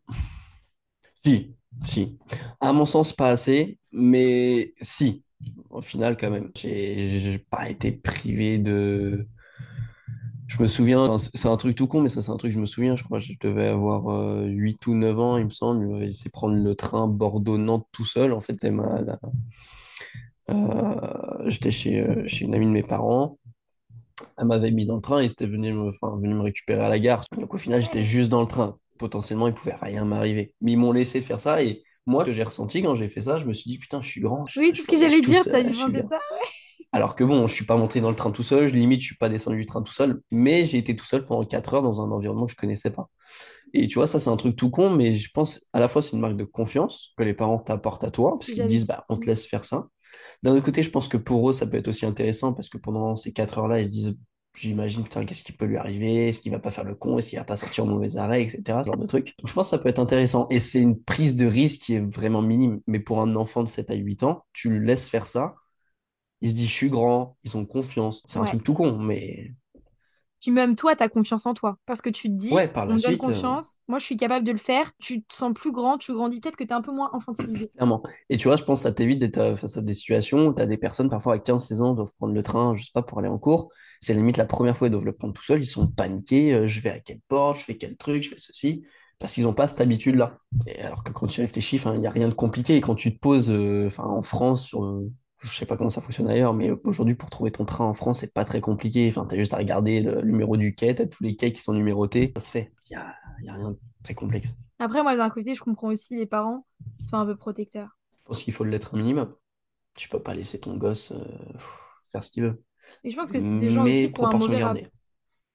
si, 1.23 1.53
si. 1.85 2.17
À 2.59 2.73
mon 2.73 2.85
sens, 2.85 3.13
pas 3.13 3.29
assez, 3.29 3.79
mais 3.91 4.73
si. 4.81 5.23
Au 5.69 5.81
final, 5.81 6.17
quand 6.17 6.31
même. 6.31 6.51
J'ai 6.55 7.39
pas 7.49 7.69
été 7.69 7.91
privé 7.91 8.57
de... 8.57 9.27
Je 10.47 10.61
me 10.63 10.67
souviens, 10.67 11.17
c'est 11.19 11.29
c'est 11.37 11.47
un 11.47 11.57
truc 11.57 11.75
tout 11.75 11.87
con, 11.87 12.01
mais 12.01 12.09
ça, 12.09 12.21
c'est 12.21 12.31
un 12.31 12.37
truc 12.37 12.51
que 12.51 12.55
je 12.55 12.59
me 12.59 12.65
souviens. 12.65 12.95
Je 12.95 13.03
crois 13.03 13.19
que 13.19 13.25
je 13.25 13.33
devais 13.39 13.67
avoir 13.67 14.09
euh, 14.09 14.45
8 14.47 14.85
ou 14.87 14.95
9 14.95 15.19
ans, 15.19 15.37
il 15.37 15.45
me 15.45 15.51
semble. 15.51 15.99
Laissé 15.99 16.29
prendre 16.29 16.55
le 16.55 16.75
train 16.75 17.07
Bordeaux-Nantes 17.07 17.87
tout 17.91 18.05
seul. 18.05 18.33
En 18.33 18.41
fait, 18.41 18.55
c'est 18.59 18.71
ma, 18.71 18.99
euh, 20.49 21.49
j'étais 21.49 21.71
chez, 21.71 21.99
euh, 22.01 22.27
chez 22.27 22.45
une 22.45 22.55
amie 22.55 22.65
de 22.65 22.71
mes 22.71 22.83
parents. 22.83 23.37
Elle 24.37 24.47
m'avait 24.47 24.71
mis 24.71 24.85
dans 24.85 24.95
le 24.95 25.01
train 25.01 25.19
et 25.19 25.29
c'était 25.29 25.47
venu 25.47 25.73
me, 25.73 25.89
enfin, 25.89 26.17
me 26.17 26.41
récupérer 26.41 26.83
à 26.83 26.89
la 26.89 26.99
gare. 26.99 27.23
Donc, 27.37 27.53
au 27.53 27.57
final, 27.57 27.81
j'étais 27.81 28.03
juste 28.03 28.29
dans 28.29 28.41
le 28.41 28.47
train. 28.47 28.77
Potentiellement, 28.99 29.47
il 29.47 29.53
pouvait 29.55 29.77
rien 29.81 30.05
m'arriver. 30.05 30.53
Mais 30.61 30.73
ils 30.73 30.77
m'ont 30.77 30.91
laissé 30.91 31.21
faire 31.21 31.39
ça. 31.39 31.63
Et 31.63 31.83
moi, 32.05 32.23
ce 32.23 32.27
que 32.27 32.31
j'ai 32.33 32.43
ressenti 32.43 32.83
quand 32.83 32.93
j'ai 32.93 33.07
fait 33.07 33.21
ça, 33.21 33.39
je 33.39 33.45
me 33.45 33.53
suis 33.53 33.71
dit, 33.71 33.79
putain, 33.79 34.01
je 34.01 34.07
suis 34.07 34.21
grand, 34.21 34.45
Oui, 34.57 34.71
c'est 34.75 34.81
ce 34.81 34.87
que 34.87 34.97
j'allais 34.97 35.21
dire, 35.21 35.43
ça, 35.43 35.51
seul, 35.51 35.67
ils 35.67 35.73
je 35.73 36.01
ça. 36.01 36.19
Alors 36.91 37.15
que 37.15 37.23
bon, 37.23 37.47
je 37.47 37.53
suis 37.53 37.65
pas 37.65 37.77
monté 37.77 38.01
dans 38.01 38.09
le 38.09 38.15
train 38.15 38.31
tout 38.31 38.43
seul, 38.43 38.67
je, 38.67 38.75
limite, 38.75 39.01
je 39.01 39.05
suis 39.05 39.15
pas 39.15 39.29
descendu 39.29 39.57
du 39.57 39.65
train 39.67 39.83
tout 39.83 39.93
seul, 39.93 40.21
mais 40.31 40.65
j'ai 40.65 40.79
été 40.79 40.95
tout 40.95 41.05
seul 41.05 41.23
pendant 41.23 41.45
4 41.45 41.75
heures 41.75 41.81
dans 41.83 42.01
un 42.01 42.11
environnement 42.11 42.47
que 42.47 42.51
je 42.51 42.57
connaissais 42.57 42.89
pas. 42.89 43.09
Et 43.73 43.87
tu 43.87 43.95
vois, 43.99 44.07
ça, 44.07 44.19
c'est 44.19 44.31
un 44.31 44.37
truc 44.37 44.55
tout 44.55 44.71
con, 44.71 44.89
mais 44.89 45.13
je 45.13 45.29
pense 45.31 45.67
à 45.71 45.79
la 45.79 45.87
fois, 45.87 46.01
c'est 46.01 46.13
une 46.13 46.19
marque 46.19 46.35
de 46.35 46.45
confiance 46.45 47.13
que 47.15 47.23
les 47.23 47.35
parents 47.35 47.59
t'apportent 47.59 48.03
à 48.03 48.11
toi, 48.11 48.31
parce 48.31 48.51
qu'ils 48.51 48.67
disent, 48.67 48.87
bah, 48.87 49.05
on 49.07 49.17
te 49.17 49.27
laisse 49.27 49.45
faire 49.45 49.63
ça. 49.63 49.87
D'un 50.41 50.53
autre 50.53 50.65
côté, 50.65 50.81
je 50.81 50.89
pense 50.89 51.07
que 51.07 51.17
pour 51.17 51.49
eux, 51.49 51.53
ça 51.53 51.67
peut 51.67 51.77
être 51.77 51.87
aussi 51.87 52.07
intéressant, 52.07 52.53
parce 52.53 52.69
que 52.69 52.79
pendant 52.79 53.15
ces 53.15 53.31
4 53.33 53.59
heures-là, 53.59 53.81
ils 53.81 53.85
se 53.85 53.91
disent, 53.91 54.19
j'imagine, 54.55 55.03
putain, 55.03 55.25
qu'est-ce 55.25 55.43
qui 55.43 55.51
peut 55.51 55.65
lui 55.65 55.77
arriver? 55.77 56.29
Est-ce 56.29 56.41
qu'il 56.41 56.51
va 56.51 56.59
pas 56.59 56.71
faire 56.71 56.83
le 56.83 56.95
con? 56.95 57.17
Est-ce 57.17 57.29
qu'il 57.29 57.39
va 57.39 57.45
pas 57.45 57.55
sortir 57.55 57.83
en 57.85 57.87
mauvais 57.87 58.17
arrêt, 58.17 58.43
etc. 58.43 58.83
Ce 58.83 58.87
genre 58.87 58.97
de 58.97 59.05
truc. 59.05 59.33
Donc, 59.39 59.47
je 59.47 59.53
pense 59.53 59.67
que 59.67 59.77
ça 59.77 59.79
peut 59.79 59.89
être 59.89 59.99
intéressant. 59.99 60.47
Et 60.49 60.59
c'est 60.59 60.81
une 60.81 61.01
prise 61.01 61.35
de 61.35 61.45
risque 61.45 61.81
qui 61.81 61.95
est 61.95 62.13
vraiment 62.13 62.41
minime. 62.41 62.81
Mais 62.87 62.99
pour 62.99 63.21
un 63.21 63.35
enfant 63.35 63.63
de 63.63 63.69
7 63.69 63.91
à 63.91 63.95
8 63.95 64.23
ans, 64.23 64.45
tu 64.53 64.69
le 64.69 64.79
laisses 64.79 65.09
faire 65.09 65.27
ça. 65.27 65.55
Il 66.41 66.49
se 66.49 66.55
dit, 66.55 66.67
je 66.67 66.73
suis 66.73 66.89
grand, 66.89 67.37
ils 67.43 67.57
ont 67.57 67.65
confiance. 67.65 68.23
C'est 68.25 68.39
un 68.39 68.45
truc 68.45 68.63
tout 68.63 68.73
con, 68.73 68.97
mais 68.97 69.53
Puis 70.41 70.51
même 70.51 70.75
toi, 70.75 70.95
t'as 70.95 71.09
confiance 71.09 71.45
en 71.45 71.53
toi. 71.53 71.77
Parce 71.85 72.01
que 72.01 72.09
tu 72.09 72.29
te 72.29 72.33
dis, 72.33 72.53
ouais, 72.53 72.67
par 72.67 72.87
on 72.87 72.95
me 72.95 73.01
donne 73.01 73.13
euh, 73.13 73.17
confiance, 73.17 73.75
moi 73.87 73.99
je 73.99 74.05
suis 74.05 74.17
capable 74.17 74.45
de 74.45 74.51
le 74.51 74.57
faire, 74.57 74.91
tu 74.99 75.23
te 75.23 75.33
sens 75.33 75.53
plus 75.53 75.71
grand, 75.71 75.97
tu 75.97 76.13
grandis, 76.13 76.39
peut-être 76.39 76.55
que 76.55 76.63
t'es 76.63 76.73
un 76.73 76.81
peu 76.81 76.91
moins 76.91 77.11
infantilisé. 77.13 77.69
clairement. 77.69 78.03
Et 78.29 78.37
tu 78.37 78.47
vois, 78.47 78.55
je 78.55 78.63
pense 78.63 78.79
que 78.79 78.83
ça 78.83 78.91
t'évite 78.91 79.19
d'être 79.19 79.37
euh, 79.37 79.55
face 79.55 79.77
à 79.77 79.81
des 79.81 79.93
situations 79.93 80.47
où 80.47 80.53
tu 80.53 80.61
as 80.61 80.65
des 80.65 80.77
personnes, 80.77 81.09
parfois 81.09 81.35
à 81.35 81.37
15-16 81.37 81.81
ans, 81.81 81.93
doivent 81.93 82.13
prendre 82.17 82.33
le 82.33 82.43
train, 82.43 82.75
je 82.75 82.83
sais 82.83 82.91
pas, 82.93 83.03
pour 83.03 83.19
aller 83.19 83.27
en 83.27 83.37
cours. 83.37 83.69
C'est 84.01 84.13
limite 84.13 84.37
la 84.37 84.45
première 84.45 84.77
fois 84.77 84.87
ils 84.87 84.91
doivent 84.91 85.05
le 85.05 85.13
prendre 85.13 85.33
tout 85.33 85.43
seuls, 85.43 85.61
ils 85.61 85.67
sont 85.67 85.87
paniqués, 85.87 86.53
euh, 86.53 86.67
je 86.67 86.79
vais 86.79 86.89
à 86.89 86.99
quelle 86.99 87.19
porte, 87.27 87.57
je 87.59 87.63
fais 87.65 87.77
quel 87.77 87.97
truc, 87.97 88.23
je 88.23 88.29
fais 88.29 88.37
ceci, 88.37 88.83
parce 89.19 89.33
qu'ils 89.33 89.43
n'ont 89.43 89.53
pas 89.53 89.67
cette 89.67 89.81
habitude-là. 89.81 90.37
Alors 90.79 91.03
que 91.03 91.11
quand 91.11 91.27
tu 91.27 91.41
réfléchis, 91.41 91.81
il 91.85 91.99
n'y 91.99 92.07
a 92.07 92.11
rien 92.11 92.29
de 92.29 92.33
compliqué. 92.33 92.77
Et 92.77 92.81
quand 92.81 92.95
tu 92.95 93.13
te 93.13 93.19
poses, 93.19 93.51
euh, 93.51 93.89
en 93.97 94.21
France, 94.21 94.67
sur, 94.67 94.83
euh, 94.85 95.11
je 95.41 95.47
sais 95.49 95.65
pas 95.65 95.77
comment 95.77 95.89
ça 95.89 96.01
fonctionne 96.01 96.27
ailleurs, 96.29 96.53
mais 96.53 96.71
aujourd'hui, 96.83 97.15
pour 97.15 97.29
trouver 97.29 97.51
ton 97.51 97.65
train 97.65 97.85
en 97.85 97.93
France, 97.93 98.19
c'est 98.19 98.33
pas 98.33 98.45
très 98.45 98.61
compliqué. 98.61 99.07
Enfin, 99.09 99.25
t'as 99.25 99.37
juste 99.37 99.53
à 99.53 99.57
regarder 99.57 100.01
le 100.01 100.21
numéro 100.21 100.57
du 100.57 100.75
quai, 100.75 100.95
t'as 100.95 101.07
tous 101.07 101.23
les 101.23 101.35
quais 101.35 101.51
qui 101.51 101.61
sont 101.61 101.73
numérotés. 101.73 102.31
Ça 102.35 102.41
se 102.43 102.51
fait. 102.51 102.73
Il 102.89 102.93
y 102.93 102.95
a, 102.97 103.15
y 103.43 103.49
a 103.49 103.53
rien 103.53 103.71
de 103.71 103.77
très 104.03 104.13
complexe. 104.13 104.49
Après, 104.77 105.03
moi, 105.03 105.15
d'un 105.15 105.29
côté, 105.29 105.55
je 105.55 105.61
comprends 105.63 105.87
aussi 105.87 106.17
les 106.17 106.25
parents 106.25 106.65
qui 106.97 107.05
sont 107.05 107.15
un 107.17 107.25
peu 107.25 107.37
protecteurs. 107.37 107.97
Je 108.19 108.23
pense 108.25 108.39
qu'il 108.43 108.53
faut 108.53 108.63
l'être 108.63 108.95
un 108.95 108.97
minimum. 108.99 109.35
Tu 109.95 110.09
peux 110.09 110.21
pas 110.23 110.35
laisser 110.35 110.59
ton 110.59 110.77
gosse 110.77 111.11
euh, 111.11 111.23
faire 112.11 112.23
ce 112.23 112.31
qu'il 112.31 112.43
veut. 112.43 112.63
Et 113.03 113.09
je 113.11 113.15
pense 113.15 113.31
que 113.31 113.39
c'est 113.39 113.57
des 113.59 113.71
gens 113.71 113.83
Mais 113.83 113.89
aussi 113.89 114.11
qui 114.11 114.19
ont 114.21 114.25
un 114.25 114.33
mauvais 114.33 114.59
rapport. 114.59 114.83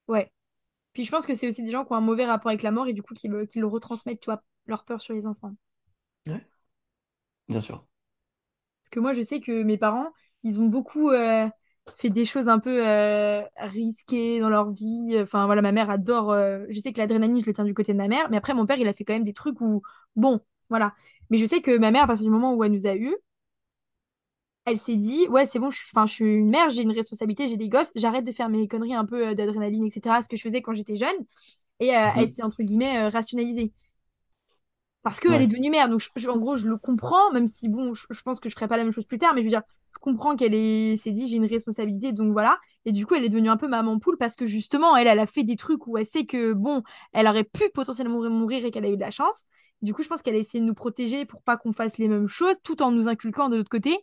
Ouais. 0.09 0.33
Puis 0.95 1.05
je 1.07 1.11
pense 1.13 1.27
que 1.27 1.35
c'est 1.35 1.49
aussi 1.49 1.65
des 1.65 1.73
gens 1.73 1.85
qui 1.85 1.93
ont 1.95 1.97
un 1.97 2.01
mauvais 2.03 2.27
rapport 2.27 2.51
avec 2.51 2.63
la 2.63 2.73
mort 2.73 2.89
et 2.89 2.95
du 2.95 3.03
coup 3.03 3.15
qui, 3.15 3.29
le- 3.29 3.47
qui 3.47 3.61
le 3.61 3.67
retransmettent, 3.69 4.21
tu 4.21 4.27
vois, 4.27 4.43
leur 4.67 4.85
peur 4.85 5.01
sur 5.03 5.15
les 5.15 5.27
enfants. 5.27 5.55
Ouais, 6.27 6.47
bien 7.49 7.61
sûr. 7.61 7.87
Que 8.95 9.01
moi, 9.01 9.13
je 9.15 9.23
sais 9.23 9.41
que 9.41 9.63
mes 9.63 9.79
parents, 9.79 10.13
ils 10.45 10.61
ont 10.61 10.67
beaucoup 10.67 11.11
euh, 11.11 11.49
fait 11.97 12.11
des 12.11 12.25
choses 12.25 12.49
un 12.49 12.59
peu 12.61 12.87
euh, 12.87 13.43
risquées 13.59 14.41
dans 14.41 14.49
leur 14.51 14.71
vie. 14.73 15.17
Enfin, 15.21 15.47
voilà, 15.47 15.63
ma 15.63 15.73
mère 15.73 15.91
adore. 15.91 16.31
euh, 16.33 16.65
je 16.71 16.81
sais 16.81 16.93
que 16.93 16.99
l'adrénaline, 16.99 17.41
je 17.41 17.47
le 17.47 17.55
tiens 17.55 17.65
du 17.65 17.75
côté 17.75 17.93
de 17.93 17.99
ma 17.99 18.09
mère. 18.09 18.31
Mais 18.31 18.37
après, 18.37 18.55
mon 18.55 18.67
père, 18.67 18.79
il 18.79 18.89
a 18.89 18.95
fait 18.95 19.05
quand 19.05 19.15
même 19.15 19.25
des 19.25 19.35
trucs 19.35 19.61
où, 19.61 19.83
bon, 20.17 20.41
voilà. 20.71 20.95
Mais 21.31 21.39
je 21.39 21.47
sais 21.47 21.63
que 21.63 21.77
ma 21.79 21.91
mère, 21.91 22.05
à 22.05 22.07
partir 22.07 22.25
du 22.25 22.31
moment 22.31 22.55
où 22.55 22.65
elle 22.65 22.73
nous 22.73 22.87
a 22.87 22.95
eus, 22.97 23.15
elle 24.67 24.79
s'est 24.79 24.97
dit, 24.97 25.27
ouais, 25.29 25.45
c'est 25.47 25.59
bon, 25.59 25.71
je, 25.71 25.79
suis- 25.79 25.89
je 25.95 26.07
suis 26.13 26.25
une 26.25 26.49
mère, 26.51 26.71
j'ai 26.71 26.83
une 26.83 26.93
responsabilité, 26.93 27.49
j'ai 27.49 27.57
des 27.59 27.69
gosses, 27.69 27.93
j'arrête 27.97 28.25
de 28.25 28.33
faire 28.33 28.49
mes 28.49 28.67
conneries 28.67 28.95
un 28.95 29.05
peu 29.05 29.35
d'adrénaline, 29.35 29.85
etc., 29.87 30.23
ce 30.23 30.29
que 30.29 30.37
je 30.37 30.43
faisais 30.43 30.63
quand 30.63 30.75
j'étais 30.75 30.97
jeune. 30.97 31.15
Et 31.81 31.97
euh, 31.97 32.09
elle 32.17 32.29
s'est, 32.31 32.43
entre 32.45 32.63
guillemets, 32.63 32.99
euh, 33.07 33.11
rationalisée. 33.11 33.73
Parce 35.05 35.21
qu'elle 35.21 35.43
est 35.43 35.49
devenue 35.49 35.71
mère. 35.71 35.91
Donc, 35.91 36.01
je- 36.01 36.11
je- 36.17 36.29
en 36.31 36.39
gros, 36.39 36.57
je 36.59 36.69
le 36.69 36.79
comprends, 36.79 37.33
même 37.33 37.47
si, 37.49 37.69
bon, 37.71 37.95
je, 37.95 38.07
je 38.11 38.23
pense 38.23 38.41
que 38.41 38.51
je 38.51 38.55
ferai 38.57 38.69
pas 38.69 38.79
la 38.79 38.85
même 38.85 38.93
chose 38.95 39.07
plus 39.07 39.19
tard, 39.19 39.35
mais 39.35 39.43
je 39.43 39.47
veux 39.47 39.51
dire, 39.51 39.63
je 39.95 40.01
comprends 40.01 40.37
qu'elle 40.37 40.55
est, 40.55 40.97
s'est 40.99 41.13
dit, 41.13 41.29
j'ai 41.29 41.37
une 41.37 41.47
responsabilité, 41.47 42.13
donc 42.13 42.33
voilà. 42.33 42.59
Et 42.87 42.93
du 42.93 43.07
coup, 43.07 43.15
elle 43.15 43.25
est 43.25 43.31
devenue 43.31 43.51
un 43.51 43.59
peu 43.59 43.69
maman 43.69 43.99
poule 44.01 44.19
parce 44.19 44.37
que 44.37 44.47
justement, 44.47 44.97
elle, 44.97 45.07
elle 45.09 45.21
a 45.21 45.29
fait 45.29 45.45
des 45.45 45.57
trucs 45.57 45.87
où 45.87 45.99
elle 45.99 46.07
sait 46.07 46.27
que, 46.27 46.55
bon, 46.55 46.83
elle 47.13 47.29
aurait 47.29 47.45
pu 47.45 47.65
potentiellement 47.75 48.21
mourir 48.31 48.65
et 48.67 48.73
qu'elle 48.73 48.87
a 48.87 48.91
eu 48.91 48.97
de 48.97 49.03
la 49.03 49.13
chance. 49.13 49.45
Du 49.83 49.95
coup, 49.95 50.03
je 50.03 50.09
pense 50.09 50.23
qu'elle 50.23 50.37
a 50.37 50.39
essayé 50.39 50.61
de 50.63 50.67
nous 50.67 50.75
protéger 50.75 51.27
pour 51.27 51.43
pas 51.43 51.57
qu'on 51.59 51.73
fasse 51.73 51.99
les 51.99 52.09
mêmes 52.09 52.29
choses, 52.29 52.57
tout 52.65 52.83
en 52.83 52.91
nous 52.93 53.09
inculquant 53.09 53.49
de 53.51 53.57
l'autre 53.57 53.71
côté 53.71 53.99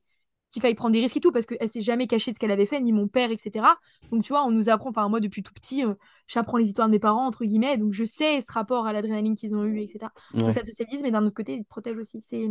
qu'il 0.51 0.61
fallait 0.61 0.75
prendre 0.75 0.93
des 0.93 0.99
risques 0.99 1.17
et 1.17 1.21
tout, 1.21 1.31
parce 1.31 1.45
qu'elle 1.45 1.69
s'est 1.69 1.81
jamais 1.81 2.07
cachée 2.07 2.31
de 2.31 2.35
ce 2.35 2.39
qu'elle 2.39 2.51
avait 2.51 2.65
fait, 2.65 2.81
ni 2.81 2.91
mon 2.91 3.07
père, 3.07 3.31
etc. 3.31 3.65
Donc, 4.11 4.23
tu 4.23 4.33
vois, 4.33 4.45
on 4.45 4.51
nous 4.51 4.69
apprend, 4.69 4.89
enfin, 4.89 5.07
moi, 5.07 5.19
depuis 5.19 5.43
tout 5.43 5.53
petit, 5.53 5.85
euh, 5.85 5.93
j'apprends 6.27 6.57
les 6.57 6.67
histoires 6.67 6.87
de 6.87 6.91
mes 6.91 6.99
parents, 6.99 7.25
entre 7.25 7.45
guillemets, 7.45 7.77
donc 7.77 7.93
je 7.93 8.03
sais 8.03 8.41
ce 8.41 8.51
rapport 8.51 8.85
à 8.85 8.93
l'adrénaline 8.93 9.35
qu'ils 9.35 9.55
ont 9.55 9.63
eu, 9.63 9.81
etc. 9.81 10.07
Donc 10.33 10.53
ça 10.53 10.61
te 10.61 10.69
stabilise, 10.69 11.03
mais 11.03 11.11
d'un 11.11 11.25
autre 11.25 11.35
côté, 11.35 11.55
il 11.55 11.63
te 11.63 11.69
protège 11.69 11.97
aussi. 11.97 12.21
C'est... 12.21 12.47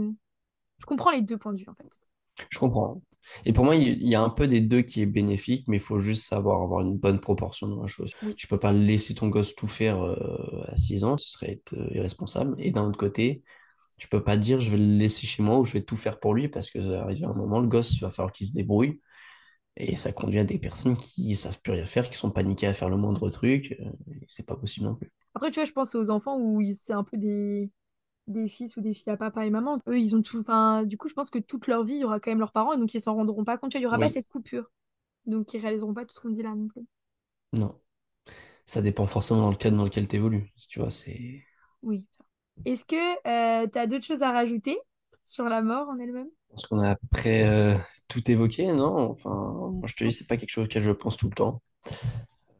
Je 0.78 0.86
comprends 0.86 1.10
les 1.10 1.20
deux 1.20 1.36
points 1.36 1.52
de 1.52 1.58
vue, 1.58 1.68
en 1.68 1.74
fait. 1.74 2.00
je 2.48 2.58
comprends. 2.58 3.02
Et 3.44 3.52
pour 3.52 3.64
moi, 3.64 3.76
il 3.76 4.00
il 4.00 4.08
y 4.08 4.14
a 4.14 4.22
un 4.22 4.30
peu 4.30 4.48
des 4.48 4.62
deux 4.62 4.82
qui 4.82 5.02
est 5.02 5.06
bénéfique, 5.06 5.68
mais 5.68 5.76
il 5.76 5.82
faut 5.82 5.98
juste 5.98 6.26
savoir 6.26 6.62
avoir 6.62 6.80
une 6.80 6.96
bonne 6.96 7.20
proportion 7.20 7.68
dans 7.68 7.82
la 7.82 7.86
chose. 7.86 8.14
Oui. 8.22 8.34
Tu 8.34 8.46
peux 8.46 8.58
pas 8.58 8.72
laisser 8.72 9.14
ton 9.14 9.28
gosse 9.28 9.54
tout 9.54 9.68
faire 9.68 10.02
euh, 10.02 10.64
à 10.68 10.76
6 10.76 11.04
ans, 11.04 11.16
ce 11.18 11.30
serait 11.30 11.52
être 11.52 11.74
euh, 11.74 11.94
irresponsable. 11.94 12.54
Et 12.58 12.70
d'un 12.70 12.86
autre 12.86 12.98
côté, 12.98 13.42
tu 14.00 14.08
peux 14.08 14.24
pas 14.24 14.38
dire 14.38 14.60
je 14.60 14.70
vais 14.72 14.78
le 14.78 14.98
laisser 14.98 15.26
chez 15.28 15.42
moi 15.44 15.60
ou 15.60 15.66
je 15.66 15.74
vais 15.74 15.82
tout 15.84 15.96
faire 15.98 16.20
pour 16.20 16.34
lui 16.34 16.48
parce 16.48 16.70
que 16.72 16.80
arrive 16.94 17.24
à 17.24 17.28
un 17.30 17.34
moment, 17.34 17.60
le 17.60 17.68
gosse, 17.68 17.94
il 17.94 18.00
va 18.00 18.10
falloir 18.10 18.32
qu'il 18.32 18.48
se 18.48 18.52
débrouille. 18.54 19.00
Et 19.76 19.96
ça 19.96 20.12
conduit 20.12 20.40
à 20.40 20.44
des 20.44 20.58
personnes 20.58 20.96
qui 20.98 21.36
savent 21.36 21.60
plus 21.62 21.72
rien 21.72 21.86
faire, 21.86 22.10
qui 22.10 22.18
sont 22.18 22.30
paniquées 22.30 22.66
à 22.68 22.74
faire 22.74 22.90
le 22.90 22.96
moindre 22.98 23.30
truc. 23.30 23.76
euh, 23.80 23.90
et 24.12 24.26
c'est 24.28 24.46
pas 24.46 24.56
possible 24.56 24.86
non 24.86 24.96
plus. 24.96 25.12
Après, 25.34 25.50
tu 25.50 25.56
vois, 25.60 25.64
je 25.64 25.72
pense 25.72 25.94
aux 25.94 26.10
enfants 26.10 26.38
où 26.40 26.60
c'est 26.72 26.92
un 26.92 27.04
peu 27.04 27.16
des... 27.16 27.70
des 28.28 28.48
fils 28.48 28.76
ou 28.76 28.82
des 28.82 28.94
filles 28.94 29.12
à 29.12 29.18
papa 29.18 29.46
et 29.46 29.50
maman. 29.50 29.80
Eux, 29.88 29.98
ils 30.00 30.16
ont 30.16 30.22
tout... 30.22 30.40
Enfin, 30.40 30.84
du 30.84 30.96
coup, 30.98 31.08
je 31.08 31.14
pense 31.14 31.30
que 31.30 31.38
toute 31.40 31.66
leur 31.68 31.84
vie, 31.84 31.94
il 31.94 32.00
y 32.00 32.04
aura 32.04 32.20
quand 32.20 32.30
même 32.32 32.40
leurs 32.40 32.52
parents, 32.52 32.74
et 32.74 32.78
donc 32.78 32.94
ils 32.94 33.02
s'en 33.02 33.14
rendront 33.16 33.44
pas 33.44 33.58
compte. 33.58 33.72
Tu 33.72 33.78
vois, 33.78 33.82
Il 33.82 33.84
y 33.84 33.88
aura 33.88 33.98
pas 34.00 34.10
cette 34.10 34.28
coupure. 34.28 34.70
Donc, 35.26 35.54
ils 35.54 35.60
réaliseront 35.60 35.94
pas 35.94 36.04
tout 36.06 36.14
ce 36.14 36.20
qu'on 36.20 36.30
dit 36.30 36.42
là 36.42 36.54
non 36.54 36.68
plus. 36.68 36.86
non. 37.52 37.80
Ça 38.66 38.82
dépend 38.82 39.06
forcément 39.06 39.42
dans 39.42 39.50
le 39.52 39.56
cadre 39.58 39.76
dans 39.78 39.84
lequel 39.84 40.08
tu 40.08 40.16
évolues. 40.16 40.52
Tu 40.70 40.80
vois, 40.80 40.90
c'est. 40.92 41.44
Oui. 41.82 42.06
Est-ce 42.64 42.84
que 42.84 43.70
tu 43.70 43.78
as 43.78 43.86
d'autres 43.86 44.04
choses 44.04 44.22
à 44.22 44.32
rajouter 44.32 44.78
sur 45.24 45.44
la 45.44 45.62
mort 45.62 45.88
en 45.88 45.98
elle-même? 45.98 46.28
Je 46.50 46.54
pense 46.54 46.66
qu'on 46.66 46.80
a 46.80 46.90
à 46.90 46.96
peu 46.96 47.06
près 47.10 47.46
euh, 47.46 47.76
tout 48.08 48.28
évoqué, 48.30 48.66
non? 48.72 49.10
Enfin, 49.10 49.52
moi 49.72 49.86
je 49.86 49.94
te 49.94 50.04
dis, 50.04 50.12
c'est 50.12 50.26
pas 50.26 50.36
quelque 50.36 50.50
chose 50.50 50.64
auquel 50.64 50.82
je 50.82 50.90
pense 50.90 51.16
tout 51.16 51.28
le 51.28 51.34
temps. 51.34 51.62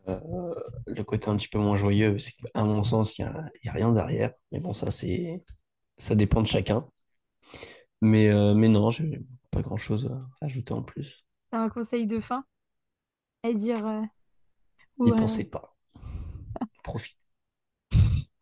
Euh, 0.09 0.55
le 0.87 1.03
côté 1.03 1.29
un 1.29 1.37
petit 1.37 1.49
peu 1.49 1.59
moins 1.59 1.77
joyeux, 1.77 2.19
c'est 2.19 2.33
qu'à 2.33 2.63
mon 2.63 2.83
sens, 2.85 3.19
il 3.19 3.25
n'y 3.25 3.71
a, 3.71 3.73
rien 3.73 3.93
derrière. 3.93 4.33
Mais 4.53 4.61
bon, 4.61 4.73
ça, 4.73 4.91
c'est, 4.91 5.43
ça 5.99 6.15
dépend 6.15 6.43
de 6.43 6.47
chacun. 6.47 6.87
Mais, 8.01 8.29
euh, 8.29 8.55
mais 8.55 8.69
non, 8.69 8.91
j'ai 8.91 9.21
pas 9.51 9.63
grand-chose 9.63 10.07
à 10.41 10.47
ajouter 10.47 10.73
en 10.73 10.83
plus. 10.83 11.25
T'as 11.51 11.59
un 11.59 11.69
conseil 11.69 12.07
de 12.07 12.21
fin? 12.21 12.45
À 13.43 13.53
dire 13.53 13.85
euh, 13.87 14.03
N'y 14.99 15.11
euh, 15.11 15.17
pensez 15.17 15.45
pas. 15.45 15.70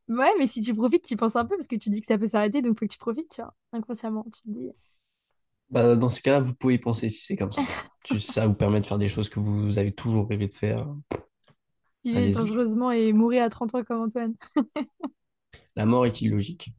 Ouais, 0.09 0.33
mais 0.39 0.47
si 0.47 0.63
tu 0.63 0.75
profites, 0.75 1.05
tu 1.05 1.15
y 1.15 1.17
penses 1.17 1.37
un 1.37 1.45
peu 1.45 1.57
parce 1.57 1.69
que 1.69 1.77
tu 1.77 1.91
dis 1.91 2.01
que 2.01 2.07
ça 2.07 2.17
peut 2.19 2.27
s'arrêter, 2.27 2.63
donc 2.63 2.79
faut 2.79 2.87
que 2.87 2.93
tu 2.93 2.99
profites, 2.99 3.31
tu 3.31 3.43
vois. 3.43 3.55
Inconsciemment, 3.73 4.25
tu 4.25 4.43
te 4.43 4.49
dis. 4.49 4.71
Bah, 5.71 5.97
dans 5.97 6.09
ces 6.09 6.23
cas-là, 6.23 6.41
vous 6.41 6.55
pouvez 6.55 6.75
y 6.75 6.79
penser 6.79 7.11
si 7.11 7.23
c'est 7.23 7.37
comme 7.37 7.53
ça. 7.53 7.63
Tu- 8.05 8.19
Ça 8.21 8.47
vous 8.47 8.55
permet 8.55 8.81
de 8.81 8.87
faire 8.87 8.97
des 8.99 9.09
choses 9.09 9.29
que 9.29 9.39
vous 9.39 9.77
avez 9.79 9.93
toujours 9.93 10.29
rêvé 10.29 10.49
de 10.49 10.55
faire. 10.55 10.87
Allez-y. 12.07 12.33
dangereusement 12.33 12.91
et 12.91 13.13
mourir 13.13 13.45
à 13.45 13.51
30 13.51 13.75
ans 13.75 13.85
comme 13.85 14.01
Antoine. 14.03 14.35
La 15.77 15.87
mort 15.87 16.07
est 16.07 16.21
illogique. 16.21 16.73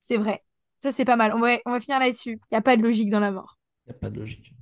C'est 0.00 0.16
vrai. 0.16 0.42
Ça, 0.82 0.92
c'est 0.92 1.04
pas 1.04 1.16
mal. 1.16 1.32
On 1.34 1.40
va, 1.40 1.58
on 1.66 1.72
va 1.72 1.80
finir 1.80 1.98
là-dessus. 1.98 2.32
Il 2.32 2.48
n'y 2.52 2.58
a 2.58 2.62
pas 2.62 2.76
de 2.76 2.82
logique 2.82 3.10
dans 3.10 3.20
la 3.20 3.30
mort. 3.32 3.58
Il 3.86 3.90
n'y 3.90 3.96
a 3.96 3.98
pas 3.98 4.10
de 4.10 4.18
logique. 4.20 4.52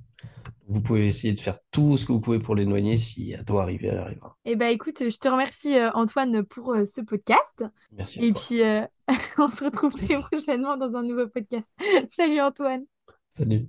Vous 0.67 0.81
pouvez 0.81 1.07
essayer 1.07 1.33
de 1.33 1.39
faire 1.39 1.59
tout 1.71 1.95
ce 1.97 2.05
que 2.05 2.11
vous 2.11 2.19
pouvez 2.19 2.39
pour 2.39 2.55
l'éloigner. 2.55 2.97
Si 2.97 3.31
elle 3.31 3.43
doit 3.45 3.61
arriver, 3.63 3.87
elle 3.87 3.99
arrivera. 3.99 4.35
Eh 4.45 4.55
ben, 4.55 4.67
écoute, 4.69 4.97
je 5.09 5.17
te 5.17 5.27
remercie, 5.27 5.77
euh, 5.77 5.91
Antoine, 5.93 6.43
pour 6.43 6.73
euh, 6.73 6.85
ce 6.85 7.01
podcast. 7.01 7.63
Merci 7.91 8.19
à 8.19 8.23
Et 8.23 8.31
toi. 8.31 8.41
puis, 8.41 8.63
euh, 8.63 8.81
on 9.37 9.51
se 9.51 9.63
retrouve 9.63 9.93
très 9.93 10.19
prochainement 10.21 10.75
dans 10.77 10.95
un 10.95 11.03
nouveau 11.03 11.27
podcast. 11.27 11.71
Salut, 12.09 12.41
Antoine. 12.41 12.85
Salut. 13.29 13.67